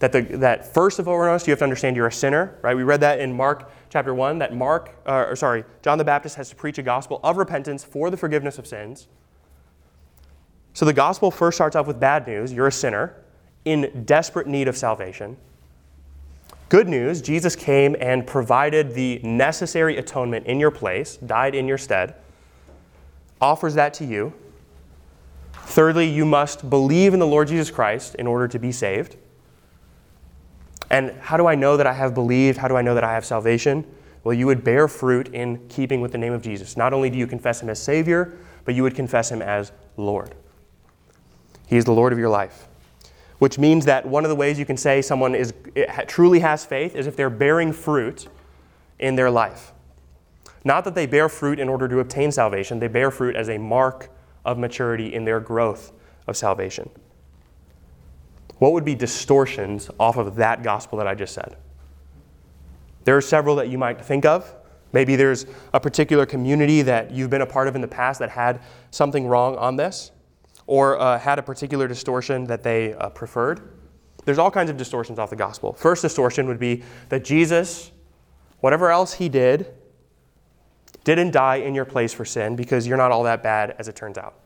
That, 0.00 0.12
the, 0.12 0.22
that 0.22 0.74
first 0.74 0.98
and 0.98 1.06
foremost, 1.06 1.46
you 1.46 1.52
have 1.52 1.58
to 1.60 1.64
understand 1.64 1.96
you're 1.96 2.06
a 2.06 2.12
sinner, 2.12 2.58
right? 2.62 2.76
We 2.76 2.82
read 2.82 3.00
that 3.00 3.20
in 3.20 3.34
Mark 3.34 3.70
chapter 3.90 4.12
1, 4.12 4.38
that 4.38 4.54
Mark, 4.54 4.96
uh, 5.06 5.26
or 5.28 5.36
sorry, 5.36 5.64
John 5.82 5.98
the 5.98 6.04
Baptist 6.04 6.36
has 6.36 6.50
to 6.50 6.56
preach 6.56 6.78
a 6.78 6.82
gospel 6.82 7.20
of 7.22 7.36
repentance 7.36 7.84
for 7.84 8.10
the 8.10 8.16
forgiveness 8.16 8.58
of 8.58 8.66
sins. 8.66 9.06
So 10.72 10.84
the 10.84 10.92
gospel 10.92 11.30
first 11.30 11.56
starts 11.56 11.76
off 11.76 11.86
with 11.86 12.00
bad 12.00 12.26
news. 12.26 12.52
You're 12.52 12.66
a 12.66 12.72
sinner 12.72 13.14
in 13.64 14.04
desperate 14.04 14.46
need 14.46 14.68
of 14.68 14.76
salvation. 14.76 15.36
Good 16.68 16.88
news, 16.88 17.22
Jesus 17.22 17.54
came 17.54 17.94
and 18.00 18.26
provided 18.26 18.94
the 18.94 19.20
necessary 19.22 19.96
atonement 19.96 20.46
in 20.46 20.58
your 20.58 20.72
place, 20.72 21.16
died 21.18 21.54
in 21.54 21.68
your 21.68 21.78
stead 21.78 22.16
offers 23.44 23.74
that 23.74 23.94
to 23.94 24.04
you. 24.04 24.32
Thirdly, 25.52 26.08
you 26.08 26.24
must 26.24 26.68
believe 26.68 27.14
in 27.14 27.20
the 27.20 27.26
Lord 27.26 27.48
Jesus 27.48 27.70
Christ 27.70 28.14
in 28.16 28.26
order 28.26 28.48
to 28.48 28.58
be 28.58 28.72
saved. 28.72 29.16
And 30.94 31.10
how 31.18 31.36
do 31.36 31.48
I 31.48 31.56
know 31.56 31.76
that 31.76 31.88
I 31.88 31.92
have 31.92 32.14
believed? 32.14 32.56
How 32.56 32.68
do 32.68 32.76
I 32.76 32.82
know 32.82 32.94
that 32.94 33.02
I 33.02 33.14
have 33.14 33.24
salvation? 33.24 33.84
Well, 34.22 34.32
you 34.32 34.46
would 34.46 34.62
bear 34.62 34.86
fruit 34.86 35.26
in 35.34 35.66
keeping 35.66 36.00
with 36.00 36.12
the 36.12 36.18
name 36.18 36.32
of 36.32 36.40
Jesus. 36.40 36.76
Not 36.76 36.92
only 36.92 37.10
do 37.10 37.18
you 37.18 37.26
confess 37.26 37.60
him 37.60 37.68
as 37.68 37.82
Savior, 37.82 38.38
but 38.64 38.76
you 38.76 38.84
would 38.84 38.94
confess 38.94 39.28
him 39.28 39.42
as 39.42 39.72
Lord. 39.96 40.36
He 41.66 41.76
is 41.76 41.84
the 41.84 41.90
Lord 41.90 42.12
of 42.12 42.20
your 42.20 42.28
life. 42.28 42.68
Which 43.40 43.58
means 43.58 43.86
that 43.86 44.06
one 44.06 44.24
of 44.24 44.28
the 44.28 44.36
ways 44.36 44.56
you 44.56 44.64
can 44.64 44.76
say 44.76 45.02
someone 45.02 45.34
is, 45.34 45.52
truly 46.06 46.38
has 46.38 46.64
faith 46.64 46.94
is 46.94 47.08
if 47.08 47.16
they're 47.16 47.28
bearing 47.28 47.72
fruit 47.72 48.28
in 49.00 49.16
their 49.16 49.32
life. 49.32 49.72
Not 50.62 50.84
that 50.84 50.94
they 50.94 51.06
bear 51.06 51.28
fruit 51.28 51.58
in 51.58 51.68
order 51.68 51.88
to 51.88 51.98
obtain 51.98 52.30
salvation, 52.30 52.78
they 52.78 52.86
bear 52.86 53.10
fruit 53.10 53.34
as 53.34 53.48
a 53.48 53.58
mark 53.58 54.10
of 54.44 54.58
maturity 54.58 55.12
in 55.12 55.24
their 55.24 55.40
growth 55.40 55.90
of 56.28 56.36
salvation. 56.36 56.88
What 58.58 58.72
would 58.72 58.84
be 58.84 58.94
distortions 58.94 59.90
off 59.98 60.16
of 60.16 60.36
that 60.36 60.62
gospel 60.62 60.98
that 60.98 61.06
I 61.06 61.14
just 61.14 61.34
said? 61.34 61.56
There 63.04 63.16
are 63.16 63.20
several 63.20 63.56
that 63.56 63.68
you 63.68 63.78
might 63.78 64.02
think 64.02 64.24
of. 64.24 64.54
Maybe 64.92 65.16
there's 65.16 65.46
a 65.72 65.80
particular 65.80 66.24
community 66.24 66.82
that 66.82 67.10
you've 67.10 67.30
been 67.30 67.42
a 67.42 67.46
part 67.46 67.68
of 67.68 67.74
in 67.74 67.80
the 67.80 67.88
past 67.88 68.20
that 68.20 68.30
had 68.30 68.60
something 68.90 69.26
wrong 69.26 69.56
on 69.56 69.76
this, 69.76 70.12
or 70.66 70.98
uh, 70.98 71.18
had 71.18 71.38
a 71.38 71.42
particular 71.42 71.88
distortion 71.88 72.44
that 72.44 72.62
they 72.62 72.94
uh, 72.94 73.10
preferred. 73.10 73.72
There's 74.24 74.38
all 74.38 74.50
kinds 74.50 74.70
of 74.70 74.76
distortions 74.76 75.18
off 75.18 75.30
the 75.30 75.36
gospel. 75.36 75.72
First 75.72 76.02
distortion 76.02 76.46
would 76.46 76.60
be 76.60 76.82
that 77.08 77.24
Jesus, 77.24 77.90
whatever 78.60 78.90
else 78.90 79.12
he 79.14 79.28
did, 79.28 79.74
didn't 81.02 81.32
die 81.32 81.56
in 81.56 81.74
your 81.74 81.84
place 81.84 82.14
for 82.14 82.24
sin 82.24 82.56
because 82.56 82.86
you're 82.86 82.96
not 82.96 83.10
all 83.10 83.24
that 83.24 83.42
bad 83.42 83.74
as 83.78 83.88
it 83.88 83.96
turns 83.96 84.16
out. 84.16 84.38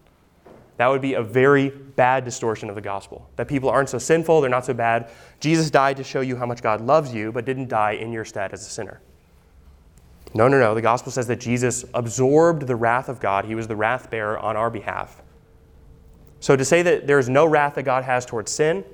That 0.79 0.87
would 0.87 1.03
be 1.03 1.15
a 1.15 1.23
very 1.23 1.71
bad 1.71 2.25
distortion 2.25 2.69
of 2.69 2.77
the 2.77 2.81
gospel. 2.81 3.29
That 3.35 3.49
people 3.49 3.69
aren't 3.69 3.89
so 3.89 3.99
sinful, 3.99 4.41
they're 4.41 4.49
not 4.49 4.65
so 4.65 4.75
bad. 4.75 5.11
Jesus 5.41 5.71
died 5.71 5.97
to 5.99 6.05
show 6.05 6.21
you 6.21 6.37
how 6.37 6.47
much 6.47 6.63
God 6.63 6.81
loves 6.81 7.13
you, 7.13 7.33
but 7.33 7.45
didn't 7.45 7.69
die 7.69 7.93
in 7.93 8.13
your 8.13 8.25
stead 8.25 8.53
as 8.53 8.65
a 8.65 8.71
sinner. 8.71 9.01
No, 10.35 10.47
no, 10.47 10.59
no. 10.61 10.75
The 10.75 10.83
gospel 10.83 11.11
says 11.11 11.27
that 11.27 11.41
Jesus 11.41 11.85
absorbed 11.95 12.69
the 12.69 12.77
wrath 12.77 13.09
of 13.09 13.19
God. 13.19 13.45
He 13.45 13.57
was 13.57 13.67
the 13.67 13.75
wrath 13.75 14.09
bearer 14.09 14.39
on 14.39 14.57
our 14.57 14.71
behalf. 14.71 15.21
So 16.39 16.55
to 16.55 16.65
say 16.65 16.83
that 16.83 17.09
there 17.09 17.19
is 17.19 17.29
no 17.29 17.45
wrath 17.45 17.75
that 17.75 17.83
God 17.83 18.05
has 18.05 18.25
towards 18.25 18.53
sin, 18.53 18.85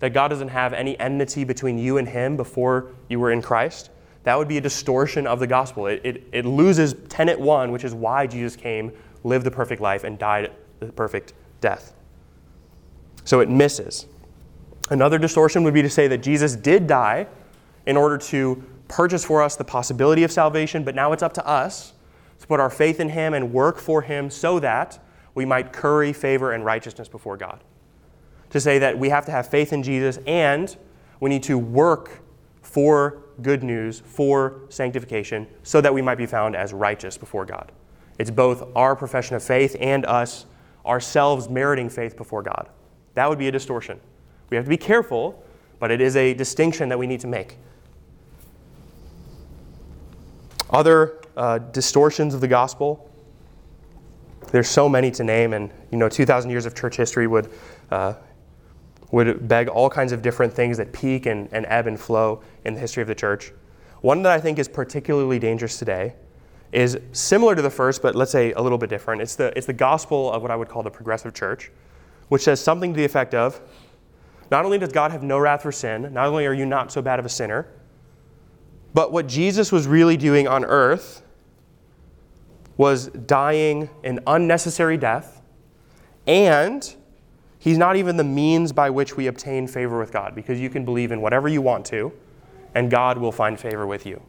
that 0.00 0.12
God 0.12 0.28
doesn't 0.28 0.48
have 0.48 0.74
any 0.74 1.00
enmity 1.00 1.44
between 1.44 1.78
you 1.78 1.96
and 1.96 2.06
Him 2.06 2.36
before 2.36 2.90
you 3.08 3.18
were 3.18 3.32
in 3.32 3.40
Christ, 3.40 3.88
that 4.24 4.36
would 4.36 4.48
be 4.48 4.58
a 4.58 4.60
distortion 4.60 5.26
of 5.26 5.40
the 5.40 5.46
gospel. 5.46 5.86
It, 5.86 6.02
it, 6.04 6.24
it 6.32 6.44
loses 6.44 6.94
tenet 7.08 7.40
one, 7.40 7.72
which 7.72 7.84
is 7.84 7.94
why 7.94 8.26
Jesus 8.26 8.54
came, 8.54 8.92
lived 9.24 9.46
the 9.46 9.50
perfect 9.50 9.80
life, 9.80 10.04
and 10.04 10.18
died 10.18 10.50
the 10.86 10.92
perfect 10.92 11.32
death. 11.60 11.94
So 13.24 13.40
it 13.40 13.48
misses. 13.48 14.06
Another 14.90 15.18
distortion 15.18 15.62
would 15.64 15.74
be 15.74 15.82
to 15.82 15.90
say 15.90 16.08
that 16.08 16.18
Jesus 16.18 16.56
did 16.56 16.86
die 16.86 17.26
in 17.86 17.96
order 17.96 18.18
to 18.18 18.62
purchase 18.88 19.24
for 19.24 19.42
us 19.42 19.56
the 19.56 19.64
possibility 19.64 20.22
of 20.22 20.30
salvation, 20.30 20.84
but 20.84 20.94
now 20.94 21.12
it's 21.12 21.22
up 21.22 21.32
to 21.34 21.46
us 21.46 21.94
to 22.40 22.46
put 22.46 22.60
our 22.60 22.70
faith 22.70 23.00
in 23.00 23.08
Him 23.08 23.34
and 23.34 23.52
work 23.52 23.78
for 23.78 24.02
Him 24.02 24.28
so 24.28 24.58
that 24.60 25.02
we 25.34 25.44
might 25.44 25.72
curry 25.72 26.12
favor 26.12 26.52
and 26.52 26.64
righteousness 26.64 27.08
before 27.08 27.36
God. 27.36 27.62
To 28.50 28.60
say 28.60 28.78
that 28.80 28.98
we 28.98 29.08
have 29.08 29.24
to 29.26 29.32
have 29.32 29.48
faith 29.48 29.72
in 29.72 29.82
Jesus 29.82 30.18
and 30.26 30.76
we 31.20 31.30
need 31.30 31.42
to 31.44 31.56
work 31.56 32.20
for 32.60 33.22
good 33.40 33.62
news 33.62 34.00
for 34.04 34.60
sanctification 34.68 35.46
so 35.62 35.80
that 35.80 35.94
we 35.94 36.02
might 36.02 36.18
be 36.18 36.26
found 36.26 36.54
as 36.54 36.72
righteous 36.72 37.16
before 37.16 37.46
God. 37.46 37.72
It's 38.18 38.30
both 38.30 38.64
our 38.76 38.94
profession 38.94 39.36
of 39.36 39.42
faith 39.42 39.76
and 39.80 40.04
us 40.04 40.46
ourselves 40.86 41.48
meriting 41.48 41.88
faith 41.88 42.16
before 42.16 42.42
God. 42.42 42.68
That 43.14 43.28
would 43.28 43.38
be 43.38 43.48
a 43.48 43.52
distortion. 43.52 44.00
We 44.50 44.56
have 44.56 44.64
to 44.64 44.70
be 44.70 44.76
careful, 44.76 45.42
but 45.78 45.90
it 45.90 46.00
is 46.00 46.16
a 46.16 46.34
distinction 46.34 46.88
that 46.88 46.98
we 46.98 47.06
need 47.06 47.20
to 47.20 47.26
make. 47.26 47.56
Other 50.70 51.20
uh, 51.36 51.58
distortions 51.58 52.34
of 52.34 52.40
the 52.40 52.48
gospel, 52.48 53.10
there's 54.50 54.68
so 54.68 54.88
many 54.88 55.10
to 55.12 55.24
name, 55.24 55.52
and 55.52 55.70
you 55.90 55.98
know, 55.98 56.08
2,000 56.08 56.50
years 56.50 56.66
of 56.66 56.74
church 56.74 56.96
history 56.96 57.26
would 57.26 57.50
uh, 57.90 58.14
would 59.12 59.46
beg 59.46 59.68
all 59.68 59.88
kinds 59.88 60.10
of 60.10 60.22
different 60.22 60.52
things 60.52 60.78
that 60.78 60.92
peak 60.92 61.26
and, 61.26 61.48
and 61.52 61.66
ebb 61.68 61.86
and 61.86 62.00
flow 62.00 62.42
in 62.64 62.74
the 62.74 62.80
history 62.80 63.02
of 63.02 63.06
the 63.06 63.14
church. 63.14 63.52
One 64.00 64.22
that 64.22 64.32
I 64.32 64.40
think 64.40 64.58
is 64.58 64.68
particularly 64.68 65.38
dangerous 65.38 65.78
today 65.78 66.14
is 66.72 66.98
similar 67.12 67.54
to 67.54 67.62
the 67.62 67.70
first, 67.70 68.02
but 68.02 68.14
let's 68.14 68.32
say 68.32 68.52
a 68.52 68.60
little 68.60 68.78
bit 68.78 68.90
different. 68.90 69.22
It's 69.22 69.36
the, 69.36 69.56
it's 69.56 69.66
the 69.66 69.72
gospel 69.72 70.32
of 70.32 70.42
what 70.42 70.50
I 70.50 70.56
would 70.56 70.68
call 70.68 70.82
the 70.82 70.90
progressive 70.90 71.34
church, 71.34 71.70
which 72.28 72.42
says 72.42 72.60
something 72.60 72.92
to 72.92 72.96
the 72.96 73.04
effect 73.04 73.34
of 73.34 73.60
not 74.50 74.64
only 74.64 74.78
does 74.78 74.92
God 74.92 75.10
have 75.10 75.22
no 75.22 75.38
wrath 75.38 75.62
for 75.62 75.72
sin, 75.72 76.12
not 76.12 76.26
only 76.26 76.46
are 76.46 76.52
you 76.52 76.66
not 76.66 76.92
so 76.92 77.02
bad 77.02 77.18
of 77.18 77.26
a 77.26 77.28
sinner, 77.28 77.68
but 78.94 79.12
what 79.12 79.26
Jesus 79.26 79.72
was 79.72 79.86
really 79.86 80.16
doing 80.16 80.46
on 80.46 80.64
earth 80.64 81.22
was 82.76 83.08
dying 83.08 83.88
an 84.04 84.20
unnecessary 84.26 84.96
death 84.96 85.42
and 86.26 86.94
He's 87.62 87.78
not 87.78 87.94
even 87.94 88.16
the 88.16 88.24
means 88.24 88.72
by 88.72 88.90
which 88.90 89.16
we 89.16 89.28
obtain 89.28 89.68
favor 89.68 89.96
with 89.96 90.10
God, 90.10 90.34
because 90.34 90.58
you 90.58 90.68
can 90.68 90.84
believe 90.84 91.12
in 91.12 91.20
whatever 91.20 91.48
you 91.48 91.62
want 91.62 91.86
to, 91.86 92.12
and 92.74 92.90
God 92.90 93.18
will 93.18 93.30
find 93.30 93.58
favor 93.58 93.86
with 93.86 94.04
you. 94.04 94.20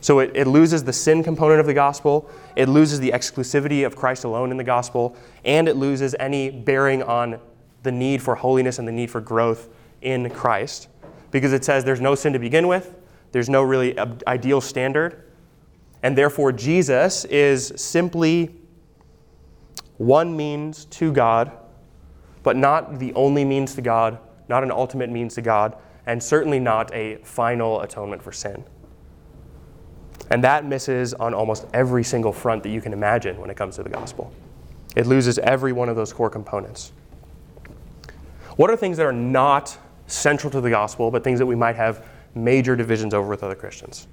So 0.00 0.20
it, 0.20 0.30
it, 0.34 0.46
loses 0.46 0.84
the 0.84 0.92
sin 0.92 1.22
component 1.22 1.60
of 1.60 1.66
the 1.66 1.74
gospel, 1.74 2.30
it 2.56 2.68
loses 2.68 3.00
the 3.00 3.10
exclusivity 3.10 3.84
of 3.84 3.96
Christ 3.96 4.24
alone 4.24 4.50
in 4.50 4.56
the 4.56 4.64
gospel, 4.64 5.16
and 5.44 5.68
it 5.68 5.76
loses 5.76 6.14
any 6.20 6.50
bearing 6.50 7.02
on 7.02 7.40
the 7.82 7.92
need 7.92 8.22
for 8.22 8.34
holiness 8.34 8.78
and 8.78 8.86
the 8.86 8.92
need 8.92 9.10
for 9.10 9.20
growth 9.20 9.68
in 10.02 10.30
Christ. 10.30 10.88
Because 11.30 11.52
it 11.52 11.64
says 11.64 11.84
there's 11.84 12.00
no 12.00 12.14
sin 12.14 12.32
to 12.32 12.38
begin 12.38 12.68
with, 12.68 12.94
there's 13.32 13.48
no 13.48 13.62
really 13.62 13.98
ideal 14.26 14.60
standard, 14.60 15.24
and 16.02 16.16
therefore 16.16 16.52
Jesus 16.52 17.24
is 17.26 17.72
simply 17.76 18.54
one 19.98 20.36
means 20.36 20.84
to 20.86 21.12
God, 21.12 21.52
but 22.42 22.56
not 22.56 22.98
the 22.98 23.12
only 23.14 23.44
means 23.44 23.74
to 23.74 23.82
God, 23.82 24.18
not 24.48 24.62
an 24.62 24.70
ultimate 24.70 25.10
means 25.10 25.34
to 25.34 25.42
God, 25.42 25.76
and 26.06 26.22
certainly 26.22 26.58
not 26.58 26.92
a 26.94 27.16
final 27.16 27.82
atonement 27.82 28.22
for 28.22 28.32
sin. 28.32 28.64
And 30.30 30.44
that 30.44 30.64
misses 30.64 31.14
on 31.14 31.34
almost 31.34 31.66
every 31.72 32.04
single 32.04 32.32
front 32.32 32.62
that 32.62 32.68
you 32.70 32.80
can 32.80 32.92
imagine 32.92 33.40
when 33.40 33.50
it 33.50 33.56
comes 33.56 33.76
to 33.76 33.82
the 33.82 33.88
gospel. 33.88 34.32
It 34.96 35.06
loses 35.06 35.38
every 35.38 35.72
one 35.72 35.88
of 35.88 35.96
those 35.96 36.12
core 36.12 36.30
components. 36.30 36.92
What 38.56 38.70
are 38.70 38.76
things 38.76 38.96
that 38.96 39.06
are 39.06 39.12
not 39.12 39.78
central 40.06 40.50
to 40.50 40.60
the 40.60 40.70
gospel, 40.70 41.10
but 41.10 41.22
things 41.22 41.38
that 41.38 41.46
we 41.46 41.54
might 41.54 41.76
have 41.76 42.04
major 42.34 42.76
divisions 42.76 43.14
over 43.14 43.28
with 43.28 43.42
other 43.42 43.54
Christians? 43.54 44.08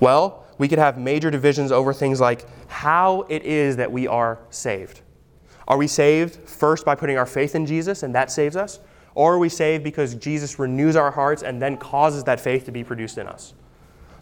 Well, 0.00 0.44
we 0.58 0.68
could 0.68 0.78
have 0.78 0.98
major 0.98 1.30
divisions 1.30 1.70
over 1.70 1.92
things 1.92 2.20
like 2.20 2.46
how 2.68 3.22
it 3.28 3.42
is 3.44 3.76
that 3.76 3.90
we 3.90 4.06
are 4.06 4.38
saved. 4.50 5.02
Are 5.66 5.76
we 5.76 5.86
saved 5.86 6.36
first 6.36 6.84
by 6.84 6.94
putting 6.94 7.18
our 7.18 7.26
faith 7.26 7.54
in 7.54 7.66
Jesus 7.66 8.02
and 8.02 8.14
that 8.14 8.30
saves 8.30 8.56
us? 8.56 8.80
Or 9.14 9.34
are 9.34 9.38
we 9.38 9.48
saved 9.48 9.84
because 9.84 10.14
Jesus 10.14 10.58
renews 10.58 10.96
our 10.96 11.10
hearts 11.10 11.42
and 11.42 11.60
then 11.60 11.76
causes 11.76 12.24
that 12.24 12.40
faith 12.40 12.64
to 12.66 12.72
be 12.72 12.82
produced 12.82 13.18
in 13.18 13.26
us? 13.26 13.54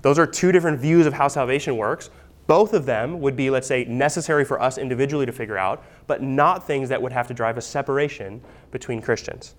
Those 0.06 0.20
are 0.20 0.26
two 0.26 0.52
different 0.52 0.78
views 0.78 1.04
of 1.06 1.14
how 1.14 1.26
salvation 1.26 1.76
works. 1.76 2.10
Both 2.46 2.74
of 2.74 2.86
them 2.86 3.20
would 3.22 3.34
be, 3.34 3.50
let's 3.50 3.66
say, 3.66 3.86
necessary 3.86 4.44
for 4.44 4.62
us 4.62 4.78
individually 4.78 5.26
to 5.26 5.32
figure 5.32 5.58
out, 5.58 5.82
but 6.06 6.22
not 6.22 6.64
things 6.64 6.88
that 6.90 7.02
would 7.02 7.10
have 7.10 7.26
to 7.26 7.34
drive 7.34 7.58
a 7.58 7.60
separation 7.60 8.40
between 8.70 9.02
Christians. 9.02 9.56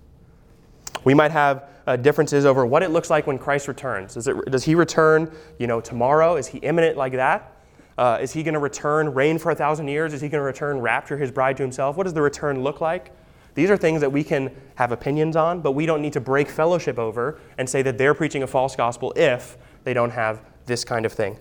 We 1.04 1.12
might 1.12 1.32
have 1.32 1.68
uh, 1.86 1.96
differences 1.96 2.46
over 2.46 2.64
what 2.64 2.82
it 2.82 2.92
looks 2.92 3.10
like 3.10 3.26
when 3.26 3.36
Christ 3.36 3.68
returns. 3.68 4.14
Does, 4.14 4.26
it, 4.26 4.50
does 4.50 4.64
he 4.64 4.74
return, 4.74 5.30
you 5.58 5.66
know, 5.66 5.82
tomorrow? 5.82 6.36
Is 6.36 6.46
he 6.46 6.56
imminent 6.60 6.96
like 6.96 7.12
that? 7.12 7.54
Uh, 7.98 8.16
is 8.18 8.32
he 8.32 8.42
going 8.42 8.54
to 8.54 8.58
return, 8.58 9.12
reign 9.12 9.36
for 9.36 9.52
a 9.52 9.54
thousand 9.54 9.88
years? 9.88 10.14
Is 10.14 10.22
he 10.22 10.30
going 10.30 10.40
to 10.40 10.46
return, 10.46 10.78
rapture 10.78 11.18
his 11.18 11.30
bride 11.30 11.58
to 11.58 11.62
himself? 11.62 11.98
What 11.98 12.04
does 12.04 12.14
the 12.14 12.22
return 12.22 12.62
look 12.62 12.80
like? 12.80 13.12
These 13.54 13.68
are 13.68 13.76
things 13.76 14.00
that 14.00 14.10
we 14.10 14.24
can 14.24 14.50
have 14.76 14.92
opinions 14.92 15.36
on, 15.36 15.60
but 15.60 15.72
we 15.72 15.84
don't 15.84 16.00
need 16.00 16.14
to 16.14 16.20
break 16.20 16.48
fellowship 16.48 16.98
over 16.98 17.38
and 17.58 17.68
say 17.68 17.82
that 17.82 17.98
they're 17.98 18.14
preaching 18.14 18.44
a 18.44 18.46
false 18.46 18.74
gospel 18.74 19.12
if 19.14 19.58
they 19.88 19.94
don't 19.94 20.10
have 20.10 20.42
this 20.66 20.84
kind 20.84 21.06
of 21.06 21.14
thing. 21.14 21.38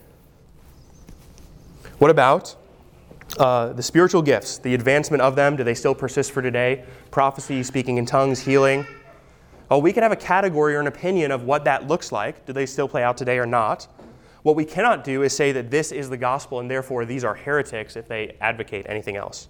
What 1.97 2.09
about 2.09 2.55
uh, 3.37 3.73
the 3.73 3.83
spiritual 3.83 4.21
gifts, 4.21 4.57
the 4.57 4.73
advancement 4.73 5.21
of 5.21 5.35
them? 5.35 5.57
Do 5.57 5.65
they 5.65 5.73
still 5.73 5.93
persist 5.93 6.31
for 6.31 6.41
today? 6.41 6.85
Prophecy, 7.11 7.61
speaking 7.61 7.97
in 7.97 8.05
tongues, 8.05 8.39
healing. 8.39 8.87
Oh, 9.69 9.79
we 9.79 9.91
can 9.91 10.01
have 10.01 10.13
a 10.13 10.15
category 10.15 10.75
or 10.75 10.79
an 10.79 10.87
opinion 10.87 11.31
of 11.31 11.43
what 11.43 11.65
that 11.65 11.89
looks 11.89 12.13
like. 12.13 12.45
Do 12.45 12.53
they 12.53 12.65
still 12.65 12.87
play 12.87 13.03
out 13.03 13.17
today 13.17 13.37
or 13.37 13.45
not? 13.45 13.89
What 14.43 14.55
we 14.55 14.63
cannot 14.63 15.03
do 15.03 15.23
is 15.23 15.35
say 15.35 15.51
that 15.51 15.69
this 15.69 15.91
is 15.91 16.09
the 16.09 16.15
gospel 16.15 16.61
and 16.61 16.71
therefore 16.71 17.03
these 17.03 17.25
are 17.25 17.35
heretics 17.35 17.97
if 17.97 18.07
they 18.07 18.37
advocate 18.39 18.85
anything 18.87 19.17
else. 19.17 19.49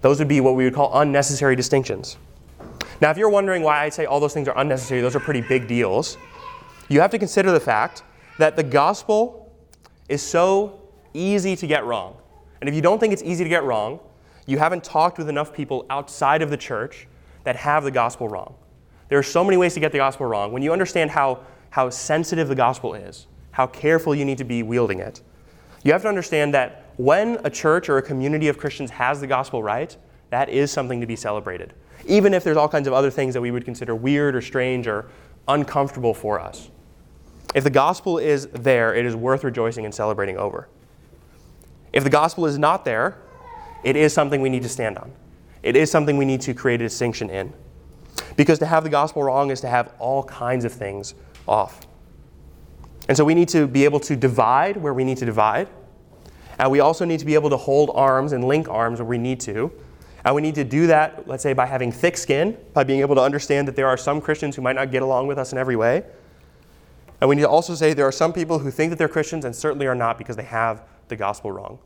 Those 0.00 0.18
would 0.20 0.28
be 0.28 0.40
what 0.40 0.54
we 0.54 0.64
would 0.64 0.74
call 0.74 0.98
unnecessary 1.00 1.54
distinctions. 1.54 2.16
Now, 3.02 3.10
if 3.10 3.18
you're 3.18 3.28
wondering 3.28 3.62
why 3.62 3.84
I 3.84 3.90
say 3.90 4.06
all 4.06 4.20
those 4.20 4.32
things 4.32 4.48
are 4.48 4.56
unnecessary, 4.56 5.02
those 5.02 5.14
are 5.14 5.20
pretty 5.20 5.42
big 5.42 5.68
deals, 5.68 6.16
you 6.88 7.00
have 7.00 7.10
to 7.10 7.18
consider 7.18 7.52
the 7.52 7.60
fact 7.60 8.02
that 8.38 8.56
the 8.56 8.62
gospel 8.62 9.52
is 10.08 10.22
so 10.22 10.80
easy 11.14 11.54
to 11.56 11.66
get 11.66 11.84
wrong. 11.84 12.16
And 12.60 12.68
if 12.68 12.74
you 12.74 12.80
don't 12.80 12.98
think 12.98 13.12
it's 13.12 13.22
easy 13.22 13.44
to 13.44 13.50
get 13.50 13.62
wrong, 13.64 14.00
you 14.46 14.58
haven't 14.58 14.82
talked 14.82 15.18
with 15.18 15.28
enough 15.28 15.52
people 15.52 15.84
outside 15.90 16.40
of 16.42 16.50
the 16.50 16.56
church 16.56 17.06
that 17.44 17.56
have 17.56 17.84
the 17.84 17.90
gospel 17.90 18.28
wrong. 18.28 18.54
There 19.08 19.18
are 19.18 19.22
so 19.22 19.44
many 19.44 19.56
ways 19.56 19.74
to 19.74 19.80
get 19.80 19.92
the 19.92 19.98
gospel 19.98 20.26
wrong. 20.26 20.52
When 20.52 20.62
you 20.62 20.72
understand 20.72 21.10
how, 21.10 21.40
how 21.70 21.90
sensitive 21.90 22.48
the 22.48 22.54
gospel 22.54 22.94
is, 22.94 23.26
how 23.50 23.66
careful 23.66 24.14
you 24.14 24.24
need 24.24 24.38
to 24.38 24.44
be 24.44 24.62
wielding 24.62 25.00
it, 25.00 25.20
you 25.84 25.92
have 25.92 26.02
to 26.02 26.08
understand 26.08 26.54
that 26.54 26.92
when 26.96 27.38
a 27.44 27.50
church 27.50 27.88
or 27.88 27.98
a 27.98 28.02
community 28.02 28.48
of 28.48 28.58
Christians 28.58 28.90
has 28.90 29.20
the 29.20 29.26
gospel 29.26 29.62
right, 29.62 29.96
that 30.30 30.48
is 30.48 30.70
something 30.70 31.00
to 31.00 31.06
be 31.06 31.16
celebrated. 31.16 31.74
Even 32.06 32.34
if 32.34 32.44
there's 32.44 32.56
all 32.56 32.68
kinds 32.68 32.88
of 32.88 32.94
other 32.94 33.10
things 33.10 33.34
that 33.34 33.40
we 33.40 33.50
would 33.50 33.64
consider 33.64 33.94
weird 33.94 34.34
or 34.34 34.40
strange 34.40 34.86
or 34.86 35.08
uncomfortable 35.46 36.12
for 36.12 36.40
us. 36.40 36.70
If 37.54 37.64
the 37.64 37.70
gospel 37.70 38.18
is 38.18 38.46
there, 38.48 38.94
it 38.94 39.06
is 39.06 39.16
worth 39.16 39.44
rejoicing 39.44 39.84
and 39.84 39.94
celebrating 39.94 40.36
over. 40.36 40.68
If 41.92 42.04
the 42.04 42.10
gospel 42.10 42.46
is 42.46 42.58
not 42.58 42.84
there, 42.84 43.18
it 43.84 43.96
is 43.96 44.12
something 44.12 44.40
we 44.40 44.50
need 44.50 44.62
to 44.62 44.68
stand 44.68 44.98
on. 44.98 45.12
It 45.62 45.76
is 45.76 45.90
something 45.90 46.16
we 46.16 46.24
need 46.24 46.40
to 46.42 46.54
create 46.54 46.80
a 46.80 46.84
distinction 46.84 47.30
in. 47.30 47.52
Because 48.36 48.58
to 48.58 48.66
have 48.66 48.84
the 48.84 48.90
gospel 48.90 49.22
wrong 49.22 49.50
is 49.50 49.60
to 49.62 49.68
have 49.68 49.94
all 49.98 50.22
kinds 50.24 50.64
of 50.64 50.72
things 50.72 51.14
off. 51.46 51.86
And 53.08 53.16
so 53.16 53.24
we 53.24 53.34
need 53.34 53.48
to 53.50 53.66
be 53.66 53.84
able 53.84 54.00
to 54.00 54.16
divide 54.16 54.76
where 54.76 54.92
we 54.92 55.02
need 55.02 55.16
to 55.18 55.24
divide. 55.24 55.68
And 56.58 56.70
we 56.70 56.80
also 56.80 57.04
need 57.04 57.20
to 57.20 57.26
be 57.26 57.34
able 57.34 57.50
to 57.50 57.56
hold 57.56 57.90
arms 57.94 58.32
and 58.32 58.44
link 58.44 58.68
arms 58.68 58.98
where 58.98 59.06
we 59.06 59.18
need 59.18 59.40
to. 59.40 59.72
And 60.24 60.34
we 60.34 60.42
need 60.42 60.56
to 60.56 60.64
do 60.64 60.88
that, 60.88 61.26
let's 61.26 61.42
say, 61.42 61.52
by 61.52 61.64
having 61.64 61.90
thick 61.90 62.16
skin, 62.16 62.58
by 62.74 62.84
being 62.84 63.00
able 63.00 63.14
to 63.14 63.22
understand 63.22 63.66
that 63.68 63.76
there 63.76 63.86
are 63.86 63.96
some 63.96 64.20
Christians 64.20 64.56
who 64.56 64.62
might 64.62 64.76
not 64.76 64.90
get 64.90 65.02
along 65.02 65.26
with 65.28 65.38
us 65.38 65.52
in 65.52 65.58
every 65.58 65.76
way. 65.76 66.04
And 67.20 67.28
we 67.28 67.36
need 67.36 67.42
to 67.42 67.48
also 67.48 67.74
say 67.74 67.94
there 67.94 68.06
are 68.06 68.12
some 68.12 68.32
people 68.32 68.58
who 68.60 68.70
think 68.70 68.90
that 68.90 68.96
they're 68.96 69.08
Christians 69.08 69.44
and 69.44 69.54
certainly 69.54 69.86
are 69.86 69.94
not 69.94 70.18
because 70.18 70.36
they 70.36 70.44
have 70.44 70.82
the 71.08 71.16
gospel 71.16 71.50
wrong. 71.50 71.78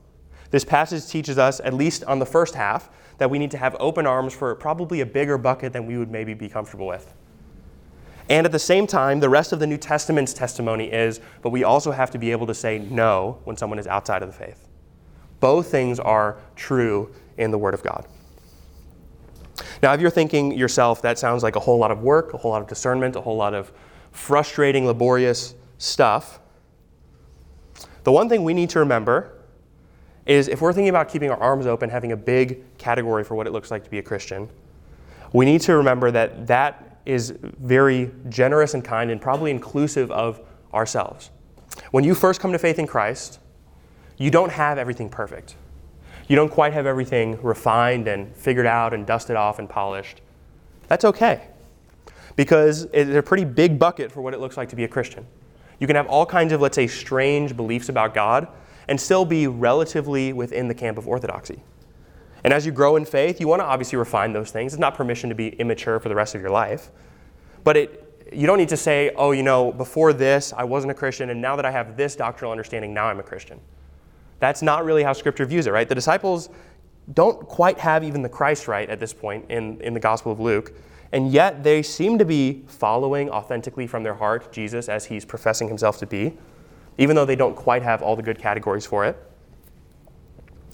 This 0.50 0.64
passage 0.64 1.06
teaches 1.06 1.38
us, 1.38 1.60
at 1.60 1.72
least 1.72 2.04
on 2.04 2.18
the 2.18 2.26
first 2.26 2.54
half, 2.54 2.90
that 3.18 3.30
we 3.30 3.38
need 3.38 3.50
to 3.52 3.58
have 3.58 3.74
open 3.80 4.06
arms 4.06 4.34
for 4.34 4.54
probably 4.54 5.00
a 5.00 5.06
bigger 5.06 5.38
bucket 5.38 5.72
than 5.72 5.86
we 5.86 5.96
would 5.96 6.10
maybe 6.10 6.34
be 6.34 6.48
comfortable 6.48 6.86
with. 6.86 7.14
And 8.28 8.46
at 8.46 8.52
the 8.52 8.58
same 8.58 8.86
time, 8.86 9.20
the 9.20 9.28
rest 9.28 9.52
of 9.52 9.58
the 9.58 9.66
New 9.66 9.78
Testament's 9.78 10.32
testimony 10.32 10.86
is, 10.86 11.20
but 11.40 11.50
we 11.50 11.64
also 11.64 11.90
have 11.90 12.10
to 12.10 12.18
be 12.18 12.30
able 12.30 12.46
to 12.46 12.54
say 12.54 12.78
no 12.78 13.38
when 13.44 13.56
someone 13.56 13.78
is 13.78 13.86
outside 13.86 14.22
of 14.22 14.28
the 14.28 14.34
faith. 14.34 14.68
Both 15.40 15.70
things 15.70 15.98
are 15.98 16.38
true 16.54 17.12
in 17.38 17.50
the 17.50 17.58
Word 17.58 17.74
of 17.74 17.82
God. 17.82 18.06
Now, 19.82 19.92
if 19.92 20.00
you're 20.00 20.10
thinking 20.10 20.52
yourself, 20.52 21.02
that 21.02 21.18
sounds 21.18 21.42
like 21.42 21.56
a 21.56 21.60
whole 21.60 21.78
lot 21.78 21.90
of 21.90 22.02
work, 22.02 22.34
a 22.34 22.36
whole 22.36 22.52
lot 22.52 22.62
of 22.62 22.68
discernment, 22.68 23.16
a 23.16 23.20
whole 23.20 23.36
lot 23.36 23.54
of 23.54 23.72
frustrating, 24.12 24.86
laborious 24.86 25.54
stuff, 25.78 26.38
the 28.04 28.12
one 28.12 28.28
thing 28.28 28.44
we 28.44 28.54
need 28.54 28.70
to 28.70 28.78
remember 28.78 29.38
is 30.26 30.48
if 30.48 30.60
we're 30.60 30.72
thinking 30.72 30.88
about 30.88 31.08
keeping 31.08 31.30
our 31.30 31.40
arms 31.40 31.66
open, 31.66 31.90
having 31.90 32.12
a 32.12 32.16
big 32.16 32.62
category 32.78 33.24
for 33.24 33.34
what 33.34 33.46
it 33.46 33.52
looks 33.52 33.70
like 33.70 33.82
to 33.84 33.90
be 33.90 33.98
a 33.98 34.02
Christian, 34.02 34.48
we 35.32 35.44
need 35.44 35.60
to 35.62 35.76
remember 35.76 36.10
that 36.10 36.46
that 36.46 37.00
is 37.04 37.34
very 37.40 38.10
generous 38.28 38.74
and 38.74 38.84
kind 38.84 39.10
and 39.10 39.20
probably 39.20 39.50
inclusive 39.50 40.10
of 40.12 40.40
ourselves. 40.72 41.30
When 41.90 42.04
you 42.04 42.14
first 42.14 42.40
come 42.40 42.52
to 42.52 42.58
faith 42.58 42.78
in 42.78 42.86
Christ, 42.86 43.40
you 44.18 44.30
don't 44.30 44.52
have 44.52 44.78
everything 44.78 45.08
perfect. 45.08 45.56
You 46.28 46.36
don't 46.36 46.50
quite 46.50 46.72
have 46.72 46.86
everything 46.86 47.40
refined 47.42 48.06
and 48.06 48.34
figured 48.36 48.66
out 48.66 48.94
and 48.94 49.04
dusted 49.04 49.36
off 49.36 49.58
and 49.58 49.68
polished. 49.68 50.20
That's 50.86 51.04
okay 51.04 51.48
because 52.42 52.88
it's 52.92 53.14
a 53.14 53.22
pretty 53.22 53.44
big 53.44 53.78
bucket 53.78 54.10
for 54.10 54.20
what 54.20 54.34
it 54.34 54.40
looks 54.40 54.56
like 54.56 54.68
to 54.68 54.74
be 54.74 54.82
a 54.82 54.88
Christian. 54.88 55.24
You 55.78 55.86
can 55.86 55.94
have 55.94 56.08
all 56.08 56.26
kinds 56.26 56.52
of, 56.52 56.60
let's 56.60 56.74
say, 56.74 56.88
strange 56.88 57.56
beliefs 57.56 57.88
about 57.88 58.14
God 58.14 58.48
and 58.88 59.00
still 59.00 59.24
be 59.24 59.46
relatively 59.46 60.32
within 60.32 60.66
the 60.66 60.74
camp 60.74 60.98
of 60.98 61.06
orthodoxy. 61.06 61.62
And 62.42 62.52
as 62.52 62.66
you 62.66 62.72
grow 62.72 62.96
in 62.96 63.04
faith, 63.04 63.38
you 63.38 63.46
want 63.46 63.60
to 63.60 63.64
obviously 63.64 63.96
refine 63.96 64.32
those 64.32 64.50
things. 64.50 64.72
It's 64.72 64.80
not 64.80 64.96
permission 64.96 65.28
to 65.28 65.36
be 65.36 65.50
immature 65.50 66.00
for 66.00 66.08
the 66.08 66.16
rest 66.16 66.34
of 66.34 66.40
your 66.40 66.50
life. 66.50 66.90
But 67.62 67.76
it, 67.76 68.28
you 68.32 68.48
don't 68.48 68.58
need 68.58 68.70
to 68.70 68.76
say, 68.76 69.12
oh, 69.14 69.30
you 69.30 69.44
know, 69.44 69.70
before 69.70 70.12
this, 70.12 70.52
I 70.52 70.64
wasn't 70.64 70.90
a 70.90 70.94
Christian, 70.94 71.30
and 71.30 71.40
now 71.40 71.54
that 71.54 71.64
I 71.64 71.70
have 71.70 71.96
this 71.96 72.16
doctrinal 72.16 72.50
understanding, 72.50 72.92
now 72.92 73.06
I'm 73.06 73.20
a 73.20 73.22
Christian. 73.22 73.60
That's 74.40 74.62
not 74.62 74.84
really 74.84 75.04
how 75.04 75.12
Scripture 75.12 75.46
views 75.46 75.68
it, 75.68 75.70
right? 75.70 75.88
The 75.88 75.94
disciples 75.94 76.48
don't 77.14 77.46
quite 77.46 77.78
have 77.78 78.02
even 78.02 78.20
the 78.20 78.28
Christ 78.28 78.66
right 78.66 78.90
at 78.90 78.98
this 78.98 79.12
point 79.12 79.48
in, 79.48 79.80
in 79.80 79.94
the 79.94 80.00
Gospel 80.00 80.32
of 80.32 80.40
Luke, 80.40 80.72
and 81.12 81.30
yet 81.30 81.62
they 81.62 81.82
seem 81.82 82.18
to 82.18 82.24
be 82.24 82.64
following 82.66 83.30
authentically 83.30 83.86
from 83.86 84.02
their 84.02 84.14
heart 84.14 84.52
Jesus 84.52 84.88
as 84.88 85.06
he's 85.06 85.24
professing 85.24 85.68
himself 85.68 85.98
to 85.98 86.06
be 86.06 86.36
even 86.98 87.16
though 87.16 87.24
they 87.24 87.36
don't 87.36 87.56
quite 87.56 87.82
have 87.82 88.02
all 88.02 88.16
the 88.16 88.22
good 88.22 88.38
categories 88.38 88.86
for 88.86 89.04
it. 89.04 89.16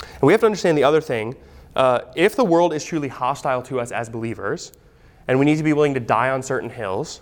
And 0.00 0.22
we 0.22 0.32
have 0.32 0.40
to 0.40 0.46
understand 0.46 0.76
the 0.76 0.84
other 0.84 1.00
thing. 1.00 1.36
Uh, 1.76 2.00
if 2.16 2.34
the 2.34 2.44
world 2.44 2.72
is 2.72 2.84
truly 2.84 3.08
hostile 3.08 3.62
to 3.62 3.80
us 3.80 3.92
as 3.92 4.08
believers, 4.08 4.72
and 5.28 5.38
we 5.38 5.44
need 5.44 5.58
to 5.58 5.62
be 5.62 5.72
willing 5.72 5.94
to 5.94 6.00
die 6.00 6.30
on 6.30 6.42
certain 6.42 6.70
hills, 6.70 7.20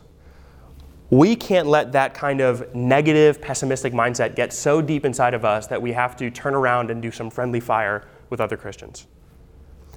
we 1.10 1.36
can't 1.36 1.68
let 1.68 1.92
that 1.92 2.14
kind 2.14 2.40
of 2.40 2.74
negative, 2.74 3.40
pessimistic 3.40 3.92
mindset 3.92 4.34
get 4.34 4.52
so 4.52 4.80
deep 4.80 5.04
inside 5.04 5.34
of 5.34 5.44
us 5.44 5.66
that 5.66 5.80
we 5.80 5.92
have 5.92 6.16
to 6.16 6.30
turn 6.30 6.54
around 6.54 6.90
and 6.90 7.00
do 7.02 7.10
some 7.10 7.30
friendly 7.30 7.60
fire 7.60 8.08
with 8.30 8.40
other 8.40 8.56
Christians. 8.56 9.06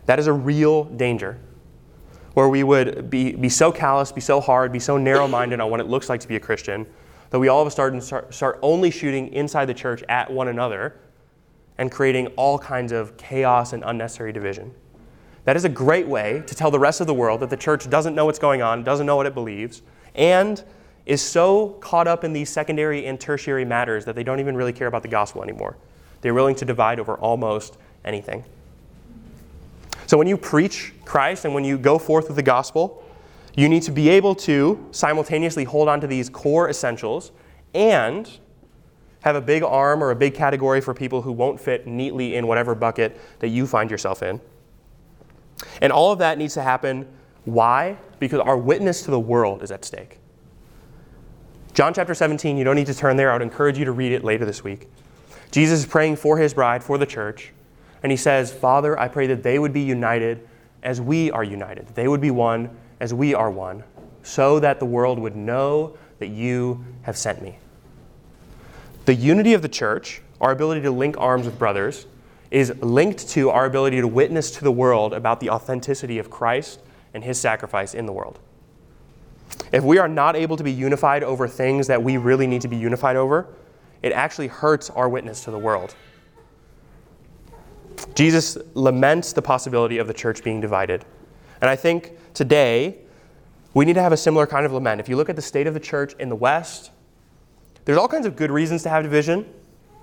That 0.05 0.19
is 0.19 0.27
a 0.27 0.33
real 0.33 0.83
danger, 0.83 1.39
where 2.33 2.49
we 2.49 2.63
would 2.63 3.09
be, 3.09 3.33
be 3.33 3.49
so 3.49 3.71
callous, 3.71 4.11
be 4.11 4.21
so 4.21 4.39
hard, 4.39 4.71
be 4.71 4.79
so 4.79 4.97
narrow 4.97 5.27
minded 5.27 5.59
on 5.59 5.69
what 5.69 5.79
it 5.79 5.87
looks 5.87 6.09
like 6.09 6.19
to 6.21 6.27
be 6.27 6.35
a 6.35 6.39
Christian 6.39 6.85
that 7.29 7.39
we 7.39 7.47
all 7.47 7.61
of 7.61 7.67
a 7.67 7.71
sudden 7.71 8.01
start, 8.01 8.33
start 8.33 8.59
only 8.61 8.91
shooting 8.91 9.31
inside 9.33 9.65
the 9.65 9.73
church 9.73 10.03
at 10.09 10.31
one 10.31 10.47
another 10.47 10.95
and 11.77 11.91
creating 11.91 12.27
all 12.35 12.57
kinds 12.57 12.91
of 12.91 13.15
chaos 13.17 13.73
and 13.73 13.83
unnecessary 13.85 14.33
division. 14.33 14.73
That 15.45 15.55
is 15.55 15.65
a 15.65 15.69
great 15.69 16.07
way 16.07 16.43
to 16.45 16.55
tell 16.55 16.71
the 16.71 16.79
rest 16.79 17.01
of 17.01 17.07
the 17.07 17.13
world 17.13 17.39
that 17.39 17.49
the 17.49 17.57
church 17.57 17.89
doesn't 17.89 18.15
know 18.15 18.25
what's 18.25 18.39
going 18.39 18.61
on, 18.61 18.83
doesn't 18.83 19.05
know 19.05 19.15
what 19.15 19.25
it 19.25 19.33
believes, 19.33 19.81
and 20.15 20.63
is 21.05 21.21
so 21.21 21.69
caught 21.79 22.07
up 22.07 22.23
in 22.23 22.33
these 22.33 22.49
secondary 22.49 23.05
and 23.05 23.19
tertiary 23.19 23.65
matters 23.65 24.05
that 24.05 24.15
they 24.15 24.23
don't 24.23 24.39
even 24.39 24.55
really 24.55 24.73
care 24.73 24.87
about 24.87 25.01
the 25.01 25.07
gospel 25.07 25.41
anymore. 25.41 25.77
They're 26.21 26.33
willing 26.33 26.55
to 26.55 26.65
divide 26.65 26.99
over 26.99 27.15
almost 27.15 27.77
anything. 28.03 28.43
So 30.09 30.17
when 30.17 30.25
you 30.25 30.37
preach 30.37 30.91
Christ 31.05 31.45
and 31.45 31.53
when 31.53 31.63
you 31.63 31.77
go 31.77 31.99
forth 31.99 32.29
with 32.29 32.35
the 32.35 32.41
gospel, 32.41 33.05
you 33.55 33.69
need 33.69 33.83
to 33.83 33.91
be 33.91 34.09
able 34.09 34.33
to 34.37 34.83
simultaneously 34.89 35.65
hold 35.65 35.87
on 35.87 36.01
to 36.01 36.07
these 36.07 36.31
core 36.31 36.67
essentials 36.67 37.31
and 37.75 38.27
have 39.19 39.35
a 39.35 39.41
big 39.41 39.61
arm 39.61 40.03
or 40.03 40.09
a 40.09 40.15
big 40.15 40.33
category 40.33 40.81
for 40.81 40.95
people 40.95 41.21
who 41.21 41.31
won't 41.31 41.59
fit 41.59 41.85
neatly 41.85 42.33
in 42.33 42.47
whatever 42.47 42.73
bucket 42.73 43.21
that 43.37 43.49
you 43.49 43.67
find 43.67 43.91
yourself 43.91 44.23
in. 44.23 44.41
And 45.79 45.93
all 45.93 46.11
of 46.11 46.17
that 46.17 46.39
needs 46.39 46.55
to 46.55 46.63
happen. 46.63 47.07
Why? 47.45 47.95
Because 48.17 48.39
our 48.39 48.57
witness 48.57 49.03
to 49.03 49.11
the 49.11 49.19
world 49.19 49.61
is 49.61 49.69
at 49.69 49.85
stake. 49.85 50.17
John 51.75 51.93
chapter 51.93 52.15
17, 52.15 52.57
you 52.57 52.63
don't 52.63 52.75
need 52.75 52.87
to 52.87 52.95
turn 52.95 53.15
there. 53.15 53.29
I 53.29 53.33
would 53.33 53.43
encourage 53.43 53.77
you 53.77 53.85
to 53.85 53.91
read 53.91 54.13
it 54.13 54.23
later 54.23 54.43
this 54.43 54.63
week. 54.63 54.87
Jesus 55.51 55.81
is 55.81 55.85
praying 55.85 56.15
for 56.15 56.39
his 56.39 56.55
bride, 56.55 56.83
for 56.83 56.97
the 56.97 57.05
church, 57.05 57.53
and 58.03 58.11
he 58.11 58.17
says, 58.17 58.51
Father, 58.51 58.97
I 58.99 59.07
pray 59.07 59.27
that 59.27 59.43
they 59.43 59.59
would 59.59 59.73
be 59.73 59.81
united 59.81 60.47
as 60.83 61.01
we 61.01 61.31
are 61.31 61.43
united. 61.43 61.87
They 61.95 62.07
would 62.07 62.21
be 62.21 62.31
one 62.31 62.69
as 62.99 63.13
we 63.13 63.33
are 63.33 63.49
one, 63.51 63.83
so 64.23 64.59
that 64.59 64.79
the 64.79 64.85
world 64.85 65.19
would 65.19 65.35
know 65.35 65.97
that 66.19 66.27
you 66.27 66.83
have 67.03 67.17
sent 67.17 67.41
me. 67.41 67.57
The 69.05 69.15
unity 69.15 69.53
of 69.53 69.61
the 69.61 69.69
church, 69.69 70.21
our 70.39 70.51
ability 70.51 70.81
to 70.81 70.91
link 70.91 71.15
arms 71.17 71.45
with 71.45 71.57
brothers, 71.57 72.05
is 72.51 72.73
linked 72.81 73.29
to 73.29 73.49
our 73.49 73.65
ability 73.65 74.01
to 74.01 74.07
witness 74.07 74.51
to 74.51 74.63
the 74.63 74.71
world 74.71 75.13
about 75.13 75.39
the 75.39 75.49
authenticity 75.49 76.17
of 76.17 76.29
Christ 76.29 76.79
and 77.13 77.23
his 77.23 77.39
sacrifice 77.39 77.93
in 77.93 78.05
the 78.05 78.11
world. 78.11 78.39
If 79.71 79.83
we 79.83 79.97
are 79.97 80.07
not 80.07 80.35
able 80.35 80.57
to 80.57 80.63
be 80.63 80.71
unified 80.71 81.23
over 81.23 81.47
things 81.47 81.87
that 81.87 82.01
we 82.01 82.17
really 82.17 82.47
need 82.47 82.61
to 82.61 82.67
be 82.67 82.77
unified 82.77 83.15
over, 83.15 83.47
it 84.01 84.11
actually 84.11 84.47
hurts 84.47 84.89
our 84.89 85.09
witness 85.09 85.43
to 85.43 85.51
the 85.51 85.59
world. 85.59 85.95
Jesus 88.15 88.57
laments 88.73 89.33
the 89.33 89.41
possibility 89.41 89.97
of 89.97 90.07
the 90.07 90.13
church 90.13 90.43
being 90.43 90.59
divided. 90.59 91.05
And 91.61 91.69
I 91.69 91.75
think 91.75 92.11
today 92.33 92.97
we 93.73 93.85
need 93.85 93.93
to 93.93 94.01
have 94.01 94.11
a 94.11 94.17
similar 94.17 94.47
kind 94.47 94.65
of 94.65 94.71
lament. 94.71 94.99
If 94.99 95.09
you 95.09 95.15
look 95.15 95.29
at 95.29 95.35
the 95.35 95.41
state 95.41 95.67
of 95.67 95.73
the 95.73 95.79
church 95.79 96.13
in 96.19 96.29
the 96.29 96.35
West, 96.35 96.91
there's 97.85 97.97
all 97.97 98.07
kinds 98.07 98.25
of 98.25 98.35
good 98.35 98.51
reasons 98.51 98.83
to 98.83 98.89
have 98.89 99.03
division. 99.03 99.45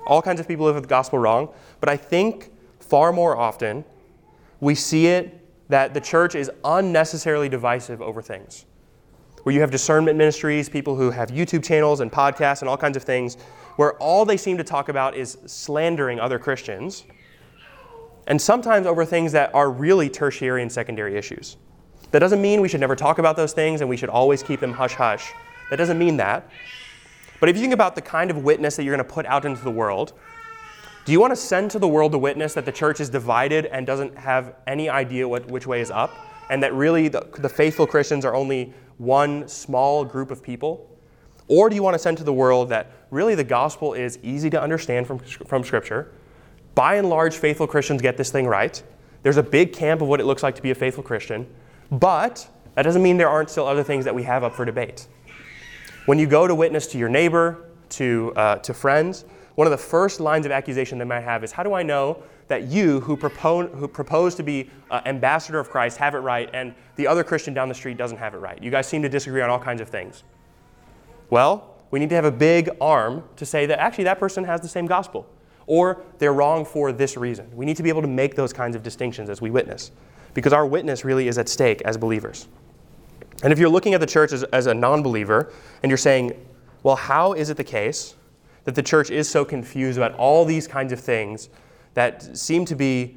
All 0.07 0.23
kinds 0.23 0.41
of 0.41 0.49
people 0.49 0.67
live 0.67 0.81
the 0.81 0.89
gospel 0.89 1.19
wrong. 1.19 1.49
But 1.81 1.89
I 1.89 1.97
think 1.97 2.51
far 2.81 3.13
more 3.13 3.37
often 3.37 3.85
we 4.61 4.75
see 4.75 5.07
it 5.09 5.41
that 5.69 5.95
the 5.95 6.01
church 6.01 6.35
is 6.35 6.51
unnecessarily 6.65 7.49
divisive 7.49 8.01
over 8.01 8.23
things. 8.23 8.65
Where 9.43 9.55
you 9.55 9.61
have 9.61 9.71
discernment 9.71 10.17
ministries, 10.17 10.69
people 10.69 10.97
who 10.97 11.11
have 11.11 11.31
YouTube 11.31 11.65
channels 11.65 12.01
and 12.01 12.11
podcasts 12.11 12.61
and 12.63 12.69
all 12.69 12.77
kinds 12.77 12.97
of 12.97 13.03
things, 13.03 13.37
where 13.77 13.95
all 13.95 14.25
they 14.25 14.37
seem 14.37 14.57
to 14.59 14.65
talk 14.65 14.89
about 14.89 15.17
is 15.17 15.39
slandering 15.47 16.19
other 16.19 16.39
Christians 16.39 17.05
and 18.27 18.41
sometimes 18.41 18.87
over 18.87 19.05
things 19.05 19.33
that 19.33 19.55
are 19.55 19.71
really 19.71 20.09
tertiary 20.09 20.63
and 20.63 20.71
secondary 20.71 21.17
issues. 21.17 21.57
That 22.11 22.21
doesn't 22.21 22.41
mean 22.41 22.61
we 22.61 22.69
should 22.69 22.81
never 22.81 22.97
talk 22.97 23.19
about 23.19 23.37
those 23.37 23.53
things 23.53 23.81
and 23.81 23.91
we 23.91 23.97
should 23.97 24.09
always 24.09 24.43
keep 24.43 24.61
them 24.61 24.73
hush 24.73 24.95
hush. 24.95 25.33
That 25.71 25.77
doesn't 25.77 25.99
mean 25.99 26.17
that. 26.19 26.49
But 27.41 27.49
if 27.49 27.57
you 27.57 27.63
think 27.63 27.75
about 27.75 27.95
the 27.95 28.03
kind 28.03 28.31
of 28.31 28.39
witness 28.39 28.77
that 28.77 28.85
you're 28.85 28.95
going 28.95 29.07
to 29.07 29.13
put 29.13 29.27
out 29.27 29.45
into 29.45 29.63
the 29.63 29.71
world, 29.71 30.13
do 31.05 31.13
you 31.13 31.21
want 31.21 31.33
to 31.33 31.37
send 31.37 31.71
to 31.73 31.79
the 31.79 31.89
world 31.89 32.13
the 32.13 32.19
witness 32.19 32.55
that 32.55 32.65
the 32.65 32.73
church 32.73 33.01
is 33.01 33.09
divided 33.09 33.67
and 33.67 33.87
doesn't 33.87 34.17
have 34.17 34.57
any 34.67 34.89
idea 34.89 35.29
what, 35.29 35.47
which 35.47 35.67
way 35.67 35.81
is 35.81 35.91
up? 35.91 36.17
And 36.51 36.63
that 36.63 36.75
really 36.75 37.09
the, 37.09 37.29
the 37.39 37.49
faithful 37.49 37.87
Christians 37.87 38.25
are 38.25 38.35
only 38.35 38.73
one 38.99 39.47
small 39.47 40.05
group 40.05 40.31
of 40.31 40.43
people? 40.43 40.91
Or 41.49 41.69
do 41.69 41.77
you 41.77 41.83
want 41.83 41.95
to 41.95 41.99
send 41.99 42.19
to 42.19 42.25
the 42.25 42.33
world 42.33 42.71
that 42.71 42.91
really 43.11 43.35
the 43.35 43.45
gospel 43.45 43.95
is 43.95 44.19
easy 44.23 44.51
to 44.51 44.61
understand 44.61 45.07
from, 45.07 45.19
from 45.19 45.63
Scripture? 45.63 46.13
By 46.77 46.97
and 46.97 47.09
large, 47.09 47.39
faithful 47.39 47.67
Christians 47.67 48.03
get 48.03 48.19
this 48.19 48.31
thing 48.31 48.47
right. 48.47 48.81
There's 49.23 49.39
a 49.39 49.43
big 49.43 49.73
camp 49.73 50.03
of 50.03 50.09
what 50.09 50.21
it 50.21 50.27
looks 50.27 50.43
like 50.43 50.55
to 50.57 50.63
be 50.63 50.71
a 50.71 50.75
faithful 50.75 51.03
Christian, 51.03 51.47
but 51.91 52.47
that 52.75 52.83
doesn't 52.83 53.03
mean 53.03 53.17
there 53.17 53.31
aren't 53.31 53.49
still 53.49 53.67
other 53.67 53.83
things 53.83 54.05
that 54.05 54.15
we 54.15 54.23
have 54.25 54.45
up 54.45 54.55
for 54.55 54.67
debate. 54.67 55.09
When 56.05 56.19
you 56.19 56.27
go 56.27 56.47
to 56.47 56.55
witness 56.55 56.87
to 56.89 56.99
your 56.99 57.09
neighbor, 57.09 57.65
to, 57.89 58.31
uh, 58.37 58.57
to 58.57 58.75
friends, 58.75 59.25
one 59.55 59.67
of 59.67 59.71
the 59.71 59.79
first 59.79 60.21
lines 60.21 60.45
of 60.45 60.53
accusation 60.53 60.99
they 60.99 61.07
might 61.07 61.23
have 61.23 61.43
is 61.43 61.51
How 61.51 61.63
do 61.63 61.73
I 61.73 61.83
know 61.83 62.23
that 62.49 62.65
you, 62.65 63.01
who, 63.01 63.17
propose, 63.17 63.71
who 63.73 63.89
propose 63.89 64.35
to 64.35 64.43
be 64.43 64.71
uh, 64.91 65.01
ambassador 65.07 65.59
of 65.59 65.71
Christ, 65.71 65.97
have 65.97 66.15
it 66.15 66.19
right, 66.19 66.51
and 66.53 66.75
the 66.97 67.07
other 67.07 67.25
Christian 67.25 67.55
down 67.55 67.71
the 67.71 67.75
street 67.75 67.97
doesn't 67.97 68.19
have 68.19 68.35
it 68.35 68.39
right? 68.39 68.63
You 68.63 68.71
guys 68.71 68.87
seem 68.87 69.01
to 69.01 69.09
disagree 69.09 69.41
on 69.41 69.49
all 69.49 69.59
kinds 69.59 69.81
of 69.81 69.89
things. 69.89 70.25
Well, 71.31 71.75
we 71.91 72.01
need 72.01 72.11
to 72.11 72.15
have 72.17 72.27
a 72.27 72.31
big 72.31 72.69
arm 72.83 73.25
to 73.37 73.47
say 73.47 73.65
that 73.65 73.79
actually 73.79 74.05
that 74.05 74.19
person 74.19 74.45
has 74.45 74.61
the 74.61 74.69
same 74.69 74.85
gospel 74.85 75.27
or 75.67 76.03
they're 76.19 76.33
wrong 76.33 76.65
for 76.65 76.93
this 76.93 77.17
reason. 77.17 77.49
We 77.55 77.67
need 77.67 77.77
to 77.77 77.83
be 77.83 77.89
able 77.89 78.03
to 78.03 78.09
make 78.09 78.35
those 78.35 78.53
kinds 78.53 78.77
of 78.77 78.83
distinctions 78.83 79.29
as 79.29 79.41
we 79.41 79.51
witness, 79.51 79.91
because 80.35 80.53
our 80.53 80.67
witness 80.67 81.05
really 81.05 81.29
is 81.29 81.39
at 81.39 81.49
stake 81.49 81.83
as 81.83 81.97
believers. 81.97 82.49
And 83.43 83.53
if 83.53 83.59
you're 83.59 83.69
looking 83.69 83.95
at 83.95 84.01
the 84.01 84.07
church 84.07 84.33
as, 84.33 84.45
as 84.45 84.67
a 84.67 84.75
non 84.75 85.03
believer 85.03 85.53
and 85.83 85.91
you're 85.91 85.99
saying, 85.99 86.33
well, 86.83 86.97
how 86.97 87.33
is 87.33 87.51
it 87.51 87.57
the 87.57 87.65
case 87.65 88.15
that 88.65 88.75
the 88.75 88.83
church 88.83 89.11
is 89.11 89.29
so 89.29 89.45
confused 89.45 89.99
about 89.99 90.15
all 90.15 90.45
these 90.45 90.67
kinds 90.67 90.93
of 90.93 91.01
things 91.01 91.49
that 91.95 92.37
seem 92.37 92.65
to 92.65 92.75
be 92.75 93.17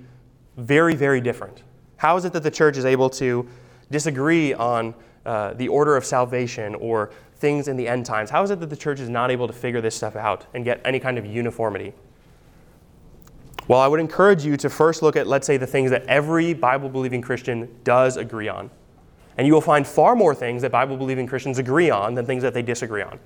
very, 0.57 0.95
very 0.95 1.21
different? 1.21 1.63
How 1.97 2.17
is 2.17 2.25
it 2.25 2.33
that 2.33 2.43
the 2.43 2.51
church 2.51 2.77
is 2.77 2.85
able 2.85 3.09
to 3.11 3.47
disagree 3.91 4.53
on 4.53 4.93
uh, 5.25 5.53
the 5.53 5.67
order 5.67 5.95
of 5.95 6.05
salvation 6.05 6.75
or 6.75 7.11
things 7.35 7.67
in 7.67 7.77
the 7.77 7.87
end 7.87 8.05
times? 8.05 8.29
How 8.29 8.43
is 8.43 8.51
it 8.51 8.59
that 8.59 8.69
the 8.69 8.75
church 8.75 8.99
is 8.99 9.09
not 9.09 9.31
able 9.31 9.47
to 9.47 9.53
figure 9.53 9.81
this 9.81 9.95
stuff 9.95 10.15
out 10.15 10.45
and 10.53 10.65
get 10.65 10.81
any 10.85 10.99
kind 10.99 11.17
of 11.17 11.25
uniformity? 11.25 11.93
Well, 13.69 13.79
I 13.79 13.87
would 13.87 13.99
encourage 13.99 14.43
you 14.43 14.57
to 14.57 14.69
first 14.69 15.03
look 15.03 15.15
at, 15.15 15.27
let's 15.27 15.45
say, 15.45 15.55
the 15.57 15.67
things 15.67 15.91
that 15.91 16.03
every 16.07 16.55
Bible 16.55 16.89
believing 16.89 17.21
Christian 17.21 17.69
does 17.83 18.17
agree 18.17 18.47
on. 18.47 18.71
And 19.37 19.45
you 19.45 19.53
will 19.53 19.61
find 19.61 19.85
far 19.85 20.15
more 20.15 20.33
things 20.33 20.63
that 20.63 20.71
Bible 20.71 20.97
believing 20.97 21.27
Christians 21.27 21.59
agree 21.59 21.91
on 21.91 22.15
than 22.15 22.25
things 22.25 22.41
that 22.41 22.55
they 22.55 22.63
disagree 22.63 23.03
on. 23.03 23.19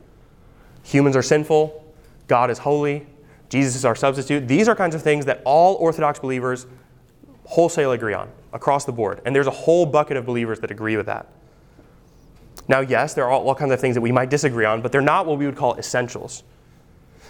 Humans 0.83 1.15
are 1.15 1.21
sinful, 1.21 1.81
God 2.27 2.51
is 2.51 2.57
holy, 2.57 3.07
Jesus 3.47 3.73
is 3.73 3.85
our 3.85 3.95
substitute. 3.95 4.45
These 4.45 4.67
are 4.67 4.75
kinds 4.75 4.95
of 4.95 5.01
things 5.01 5.25
that 5.27 5.41
all 5.45 5.75
Orthodox 5.75 6.19
believers 6.19 6.67
wholesale 7.45 7.93
agree 7.93 8.13
on 8.13 8.29
across 8.51 8.83
the 8.83 8.91
board. 8.91 9.21
And 9.25 9.33
there's 9.33 9.47
a 9.47 9.51
whole 9.51 9.85
bucket 9.85 10.17
of 10.17 10.25
believers 10.25 10.59
that 10.59 10.71
agree 10.71 10.97
with 10.97 11.05
that. 11.05 11.29
Now, 12.67 12.81
yes, 12.81 13.13
there 13.13 13.23
are 13.23 13.31
all, 13.31 13.55
kinds 13.55 13.71
of 13.71 13.79
things 13.79 13.95
that 13.95 14.01
we 14.01 14.11
might 14.11 14.29
disagree 14.29 14.65
on, 14.65 14.81
but 14.81 14.91
they're 14.91 14.99
not 14.99 15.25
what 15.25 15.37
we 15.37 15.45
would 15.45 15.55
call 15.55 15.77
essentials. 15.77 16.43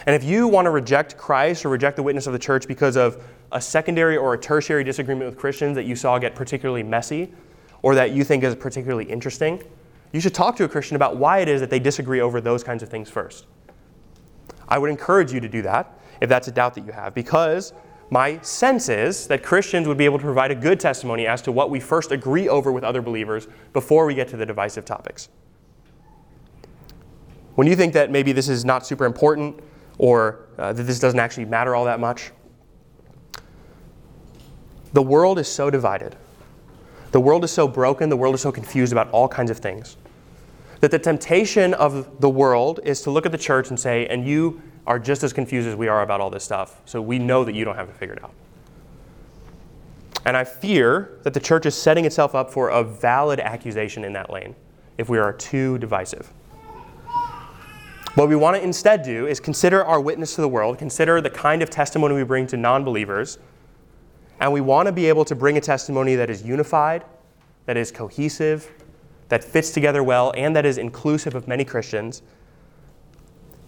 And 0.06 0.16
if 0.16 0.24
you 0.24 0.48
want 0.48 0.66
to 0.66 0.72
reject 0.72 1.18
Christ 1.18 1.66
or 1.66 1.70
reject 1.70 1.96
the 1.96 2.04
witness 2.04 2.28
of 2.28 2.34
the 2.34 2.40
church 2.40 2.68
because 2.68 2.98
of 2.98 3.24
a 3.52 3.62
secondary 3.62 4.18
or 4.18 4.34
a 4.34 4.38
tertiary 4.38 4.84
disagreement 4.84 5.30
with 5.30 5.38
Christians 5.38 5.76
that 5.76 5.86
you 5.86 5.96
saw 5.96 6.18
get 6.18 6.36
particularly 6.36 6.84
messy 6.84 7.32
or 7.82 7.96
that 7.96 8.12
you 8.12 8.24
think 8.24 8.44
is 8.44 8.56
particularly 8.56 9.06
interesting, 9.06 9.62
you 10.12 10.20
should 10.20 10.34
talk 10.34 10.56
to 10.58 10.64
a 10.64 10.70
Christian 10.70 10.96
about 10.96 11.18
why 11.18 11.40
it 11.40 11.48
is 11.48 11.62
that 11.62 11.70
they 11.70 11.80
disagree 11.80 12.22
over 12.22 12.42
those 12.42 12.64
kinds 12.64 12.84
of 12.84 12.90
things 12.90 13.10
first. 13.10 13.46
I 14.68 14.78
would 14.78 14.90
encourage 14.90 15.32
you 15.32 15.40
to 15.40 15.50
do 15.50 15.62
that 15.64 16.00
if 16.22 16.30
that's 16.30 16.48
a 16.48 16.52
doubt 16.52 16.74
that 16.76 16.86
you 16.86 16.92
have, 16.92 17.14
because 17.14 17.74
my 18.10 18.40
sense 18.42 18.90
is 18.90 19.28
that 19.28 19.44
Christians 19.44 19.88
would 19.88 19.98
be 19.98 20.06
able 20.06 20.20
to 20.20 20.24
provide 20.24 20.52
a 20.52 20.56
good 20.56 20.80
testimony 20.80 21.26
as 21.26 21.42
to 21.44 21.52
what 21.52 21.70
we 21.70 21.80
first 21.80 22.12
agree 22.12 22.48
over 22.48 22.72
with 22.72 22.84
other 22.84 23.02
believers 23.02 23.48
before 23.74 24.06
we 24.06 24.14
get 24.14 24.28
to 24.30 24.38
the 24.38 24.46
divisive 24.46 24.86
topics. 24.86 25.30
When 27.56 27.68
you 27.68 27.76
think 27.76 27.94
that 27.94 28.12
maybe 28.12 28.32
this 28.32 28.50
is 28.50 28.66
not 28.66 28.86
super 28.86 29.06
important, 29.06 29.60
or 29.98 30.48
uh, 30.58 30.74
that 30.74 30.84
this 30.84 31.00
doesn't 31.00 31.20
actually 31.20 31.46
matter 31.46 31.76
all 31.76 31.86
that 31.86 32.00
much. 32.00 32.32
The 34.94 35.02
world 35.02 35.40
is 35.40 35.48
so 35.48 35.70
divided. 35.70 36.16
The 37.12 37.20
world 37.20 37.44
is 37.44 37.52
so 37.52 37.68
broken, 37.68 38.10
the 38.10 38.18
world 38.18 38.36
is 38.36 38.42
so 38.42 38.52
confused 38.52 38.92
about 38.92 39.10
all 39.12 39.28
kinds 39.28 39.52
of 39.52 39.58
things. 39.58 39.98
That 40.80 40.92
the 40.92 41.00
temptation 41.00 41.74
of 41.74 42.20
the 42.20 42.30
world 42.30 42.80
is 42.84 43.02
to 43.04 43.12
look 43.12 43.26
at 43.26 43.32
the 43.32 43.38
church 43.38 43.70
and 43.70 43.80
say, 43.80 44.08
and 44.08 44.28
you 44.28 44.62
are 44.86 45.00
just 45.00 45.24
as 45.24 45.32
confused 45.32 45.68
as 45.68 45.76
we 45.76 45.88
are 45.88 46.02
about 46.02 46.22
all 46.22 46.30
this 46.30 46.44
stuff, 46.44 46.82
so 46.86 47.02
we 47.02 47.20
know 47.20 47.44
that 47.44 47.54
you 47.54 47.66
don't 47.66 47.76
have 47.76 47.90
it 47.90 47.96
figured 47.96 48.20
out. 48.24 48.34
And 50.26 50.38
I 50.38 50.44
fear 50.44 51.20
that 51.24 51.34
the 51.34 51.40
church 51.40 51.66
is 51.66 51.76
setting 51.76 52.06
itself 52.06 52.34
up 52.36 52.52
for 52.52 52.70
a 52.70 52.84
valid 52.84 53.40
accusation 53.40 54.04
in 54.04 54.14
that 54.14 54.30
lane 54.30 54.56
if 54.98 55.10
we 55.10 55.18
are 55.18 55.34
too 55.34 55.78
divisive. 55.80 56.32
What 58.16 58.30
we 58.30 58.36
want 58.36 58.56
to 58.56 58.64
instead 58.64 59.02
do 59.02 59.26
is 59.26 59.40
consider 59.40 59.84
our 59.84 60.00
witness 60.00 60.36
to 60.36 60.42
the 60.42 60.48
world, 60.48 60.78
consider 60.78 61.20
the 61.20 61.32
kind 61.32 61.64
of 61.64 61.72
testimony 61.72 62.14
we 62.14 62.24
bring 62.24 62.46
to 62.48 62.58
non 62.58 62.84
believers, 62.84 63.40
and 64.40 64.54
we 64.54 64.62
want 64.62 64.86
to 64.86 64.92
be 64.92 65.08
able 65.08 65.26
to 65.26 65.34
bring 65.34 65.58
a 65.58 65.62
testimony 65.62 66.14
that 66.16 66.30
is 66.30 66.44
unified, 66.44 67.04
that 67.66 67.76
is 67.76 67.92
cohesive, 67.92 68.70
that 69.30 69.44
fits 69.44 69.72
together 69.72 70.04
well, 70.04 70.32
and 70.38 70.56
that 70.56 70.64
is 70.64 70.78
inclusive 70.78 71.34
of 71.34 71.48
many 71.48 71.66
Christians. 71.66 72.22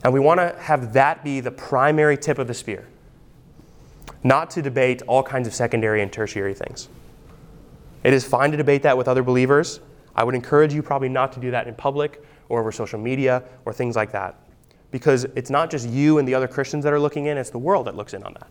And 0.03 0.13
we 0.13 0.19
want 0.19 0.39
to 0.39 0.55
have 0.59 0.93
that 0.93 1.23
be 1.23 1.39
the 1.39 1.49
primary 1.49 2.15
tip 2.15 2.37
of 2.37 2.45
the 2.45 2.53
spear, 2.53 2.87
not 4.23 4.51
to 4.51 4.61
debate 4.61 5.01
all 5.07 5.23
kinds 5.23 5.47
of 5.47 5.55
secondary 5.55 6.03
and 6.03 6.13
tertiary 6.13 6.53
things. 6.53 6.87
It 8.03 8.13
is 8.13 8.23
fine 8.23 8.51
to 8.51 8.57
debate 8.57 8.83
that 8.83 8.95
with 8.95 9.07
other 9.07 9.23
believers. 9.23 9.79
I 10.15 10.23
would 10.23 10.35
encourage 10.35 10.71
you 10.71 10.83
probably 10.83 11.09
not 11.09 11.31
to 11.31 11.39
do 11.39 11.49
that 11.49 11.67
in 11.67 11.73
public 11.73 12.23
or 12.49 12.59
over 12.59 12.71
social 12.71 12.99
media 12.99 13.43
or 13.65 13.73
things 13.73 13.95
like 13.95 14.11
that. 14.11 14.39
Because 14.91 15.25
it's 15.35 15.49
not 15.49 15.69
just 15.69 15.89
you 15.89 16.19
and 16.19 16.27
the 16.27 16.33
other 16.33 16.47
Christians 16.47 16.83
that 16.83 16.93
are 16.93 16.99
looking 16.99 17.25
in, 17.25 17.37
it's 17.37 17.49
the 17.49 17.57
world 17.57 17.87
that 17.87 17.95
looks 17.95 18.13
in 18.13 18.23
on 18.23 18.33
that. 18.33 18.47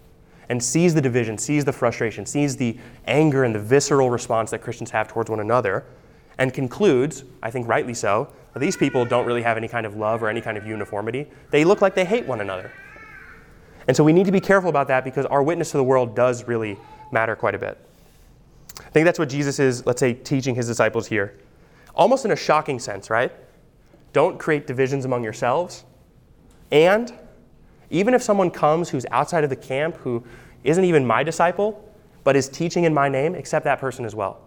and 0.48 0.62
sees 0.62 0.94
the 0.94 1.00
division, 1.00 1.38
sees 1.38 1.64
the 1.64 1.72
frustration, 1.72 2.26
sees 2.26 2.56
the 2.56 2.76
anger 3.06 3.44
and 3.44 3.54
the 3.54 3.58
visceral 3.58 4.10
response 4.10 4.50
that 4.50 4.60
Christians 4.60 4.90
have 4.90 5.08
towards 5.08 5.30
one 5.30 5.40
another, 5.40 5.84
and 6.38 6.52
concludes, 6.52 7.24
I 7.42 7.50
think 7.50 7.68
rightly 7.68 7.94
so, 7.94 8.28
that 8.52 8.60
these 8.60 8.76
people 8.76 9.04
don't 9.04 9.26
really 9.26 9.42
have 9.42 9.56
any 9.56 9.68
kind 9.68 9.86
of 9.86 9.96
love 9.96 10.22
or 10.22 10.28
any 10.28 10.40
kind 10.40 10.56
of 10.56 10.66
uniformity. 10.66 11.26
They 11.50 11.64
look 11.64 11.80
like 11.80 11.94
they 11.94 12.04
hate 12.04 12.26
one 12.26 12.40
another. 12.40 12.72
And 13.86 13.96
so 13.96 14.02
we 14.02 14.12
need 14.12 14.26
to 14.26 14.32
be 14.32 14.40
careful 14.40 14.70
about 14.70 14.88
that 14.88 15.04
because 15.04 15.26
our 15.26 15.42
witness 15.42 15.70
to 15.72 15.76
the 15.76 15.84
world 15.84 16.16
does 16.16 16.44
really 16.44 16.78
matter 17.12 17.36
quite 17.36 17.54
a 17.54 17.58
bit. 17.58 17.78
I 18.80 18.90
think 18.90 19.04
that's 19.04 19.18
what 19.18 19.28
Jesus 19.28 19.58
is, 19.58 19.86
let's 19.86 20.00
say, 20.00 20.14
teaching 20.14 20.54
his 20.54 20.66
disciples 20.66 21.06
here. 21.06 21.38
Almost 21.94 22.24
in 22.24 22.32
a 22.32 22.36
shocking 22.36 22.78
sense, 22.78 23.10
right? 23.10 23.32
Don't 24.14 24.38
create 24.38 24.66
divisions 24.66 25.04
among 25.04 25.24
yourselves. 25.24 25.84
And 26.70 27.12
even 27.90 28.14
if 28.14 28.22
someone 28.22 28.50
comes 28.50 28.88
who's 28.88 29.04
outside 29.10 29.44
of 29.44 29.50
the 29.50 29.56
camp, 29.56 29.96
who 29.98 30.24
isn't 30.62 30.84
even 30.84 31.04
my 31.04 31.22
disciple, 31.22 31.92
but 32.22 32.36
is 32.36 32.48
teaching 32.48 32.84
in 32.84 32.94
my 32.94 33.08
name, 33.08 33.34
accept 33.34 33.64
that 33.64 33.80
person 33.80 34.04
as 34.04 34.14
well. 34.14 34.40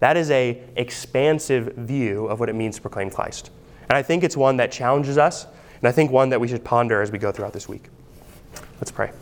That 0.00 0.16
is 0.16 0.30
a 0.30 0.62
expansive 0.76 1.74
view 1.76 2.26
of 2.26 2.40
what 2.40 2.48
it 2.48 2.54
means 2.54 2.76
to 2.76 2.82
proclaim 2.82 3.08
Christ. 3.08 3.50
And 3.88 3.96
I 3.96 4.02
think 4.02 4.24
it's 4.24 4.36
one 4.36 4.56
that 4.58 4.70
challenges 4.70 5.16
us, 5.16 5.46
and 5.80 5.88
I 5.88 5.92
think 5.92 6.10
one 6.10 6.28
that 6.30 6.40
we 6.40 6.48
should 6.48 6.64
ponder 6.64 7.00
as 7.00 7.10
we 7.10 7.18
go 7.18 7.32
throughout 7.32 7.52
this 7.52 7.68
week. 7.68 7.88
Let's 8.80 8.90
pray. 8.90 9.12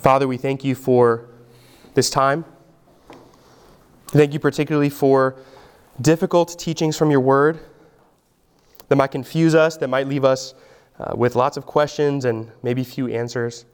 Father, 0.00 0.26
we 0.26 0.38
thank 0.38 0.64
you 0.64 0.74
for 0.74 1.28
this 1.92 2.08
time. 2.08 2.46
Thank 4.08 4.32
you 4.32 4.40
particularly 4.40 4.88
for 4.88 5.36
difficult 6.00 6.58
teachings 6.58 6.96
from 6.96 7.10
your 7.10 7.20
word 7.20 7.60
that 8.88 8.96
might 8.96 9.10
confuse 9.10 9.54
us, 9.54 9.76
that 9.78 9.88
might 9.88 10.06
leave 10.06 10.24
us 10.24 10.54
uh, 10.98 11.14
with 11.16 11.36
lots 11.36 11.56
of 11.56 11.66
questions 11.66 12.24
and 12.24 12.50
maybe 12.62 12.84
few 12.84 13.08
answers. 13.08 13.64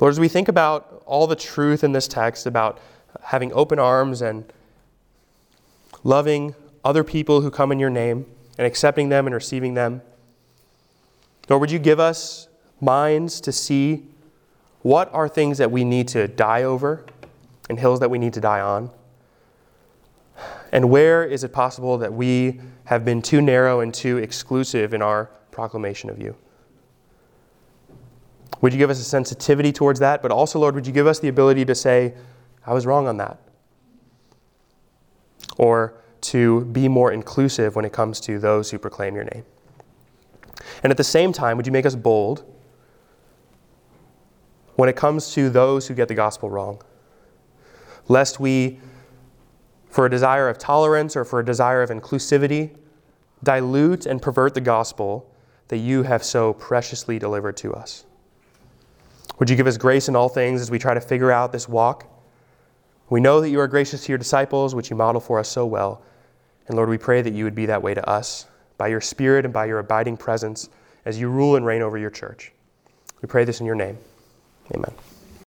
Lord, 0.00 0.12
as 0.12 0.20
we 0.20 0.28
think 0.28 0.48
about 0.48 1.02
all 1.06 1.26
the 1.26 1.36
truth 1.36 1.84
in 1.84 1.92
this 1.92 2.08
text 2.08 2.46
about 2.46 2.78
having 3.22 3.52
open 3.52 3.78
arms 3.78 4.22
and 4.22 4.50
loving 6.04 6.54
other 6.84 7.04
people 7.04 7.40
who 7.42 7.50
come 7.50 7.70
in 7.72 7.78
your 7.78 7.90
name 7.90 8.26
and 8.56 8.66
accepting 8.66 9.08
them 9.08 9.26
and 9.26 9.34
receiving 9.34 9.74
them, 9.74 10.02
Lord, 11.48 11.60
would 11.60 11.70
you 11.70 11.78
give 11.78 12.00
us 12.00 12.48
minds 12.80 13.40
to 13.42 13.52
see 13.52 14.04
what 14.82 15.12
are 15.12 15.28
things 15.28 15.58
that 15.58 15.70
we 15.70 15.84
need 15.84 16.08
to 16.08 16.28
die 16.28 16.62
over 16.62 17.04
and 17.68 17.78
hills 17.78 18.00
that 18.00 18.10
we 18.10 18.18
need 18.18 18.32
to 18.34 18.40
die 18.40 18.60
on? 18.60 18.90
And 20.72 20.90
where 20.90 21.24
is 21.24 21.44
it 21.44 21.52
possible 21.52 21.98
that 21.98 22.12
we 22.12 22.60
have 22.84 23.04
been 23.04 23.22
too 23.22 23.40
narrow 23.40 23.80
and 23.80 23.92
too 23.92 24.18
exclusive 24.18 24.94
in 24.94 25.02
our 25.02 25.26
proclamation 25.50 26.10
of 26.10 26.20
you? 26.20 26.36
Would 28.60 28.72
you 28.72 28.78
give 28.78 28.90
us 28.90 29.00
a 29.00 29.04
sensitivity 29.04 29.72
towards 29.72 30.00
that? 30.00 30.22
But 30.22 30.30
also, 30.30 30.58
Lord, 30.58 30.74
would 30.74 30.86
you 30.86 30.92
give 30.92 31.06
us 31.06 31.18
the 31.18 31.28
ability 31.28 31.64
to 31.64 31.74
say, 31.74 32.14
I 32.66 32.74
was 32.74 32.86
wrong 32.86 33.08
on 33.08 33.16
that? 33.16 33.38
Or 35.56 35.94
to 36.22 36.64
be 36.66 36.88
more 36.88 37.12
inclusive 37.12 37.74
when 37.74 37.84
it 37.84 37.92
comes 37.92 38.20
to 38.20 38.38
those 38.38 38.70
who 38.70 38.78
proclaim 38.78 39.14
your 39.14 39.24
name? 39.24 39.44
And 40.82 40.90
at 40.90 40.96
the 40.96 41.04
same 41.04 41.32
time, 41.32 41.56
would 41.56 41.66
you 41.66 41.72
make 41.72 41.86
us 41.86 41.94
bold 41.94 42.44
when 44.76 44.88
it 44.88 44.96
comes 44.96 45.32
to 45.34 45.50
those 45.50 45.86
who 45.86 45.94
get 45.94 46.08
the 46.08 46.14
gospel 46.14 46.50
wrong? 46.50 46.82
Lest 48.08 48.40
we 48.40 48.78
for 49.90 50.06
a 50.06 50.10
desire 50.10 50.48
of 50.48 50.56
tolerance 50.56 51.16
or 51.16 51.24
for 51.24 51.40
a 51.40 51.44
desire 51.44 51.82
of 51.82 51.90
inclusivity, 51.90 52.74
dilute 53.42 54.06
and 54.06 54.22
pervert 54.22 54.54
the 54.54 54.60
gospel 54.60 55.30
that 55.68 55.78
you 55.78 56.02
have 56.02 56.24
so 56.24 56.54
preciously 56.54 57.18
delivered 57.18 57.56
to 57.56 57.74
us. 57.74 58.04
Would 59.38 59.50
you 59.50 59.56
give 59.56 59.66
us 59.66 59.76
grace 59.76 60.08
in 60.08 60.16
all 60.16 60.28
things 60.28 60.60
as 60.60 60.70
we 60.70 60.78
try 60.78 60.94
to 60.94 61.00
figure 61.00 61.32
out 61.32 61.52
this 61.52 61.68
walk? 61.68 62.06
We 63.08 63.20
know 63.20 63.40
that 63.40 63.50
you 63.50 63.58
are 63.60 63.66
gracious 63.66 64.04
to 64.04 64.12
your 64.12 64.18
disciples, 64.18 64.74
which 64.74 64.90
you 64.90 64.96
model 64.96 65.20
for 65.20 65.38
us 65.38 65.48
so 65.48 65.66
well. 65.66 66.02
And 66.68 66.76
Lord, 66.76 66.88
we 66.88 66.98
pray 66.98 67.22
that 67.22 67.32
you 67.32 67.44
would 67.44 67.54
be 67.54 67.66
that 67.66 67.82
way 67.82 67.94
to 67.94 68.08
us 68.08 68.46
by 68.78 68.88
your 68.88 69.00
Spirit 69.00 69.44
and 69.44 69.52
by 69.52 69.66
your 69.66 69.80
abiding 69.80 70.16
presence 70.16 70.68
as 71.04 71.18
you 71.18 71.28
rule 71.28 71.56
and 71.56 71.66
reign 71.66 71.82
over 71.82 71.98
your 71.98 72.10
church. 72.10 72.52
We 73.22 73.26
pray 73.26 73.44
this 73.44 73.60
in 73.60 73.66
your 73.66 73.74
name. 73.74 73.98
Amen. 74.74 74.92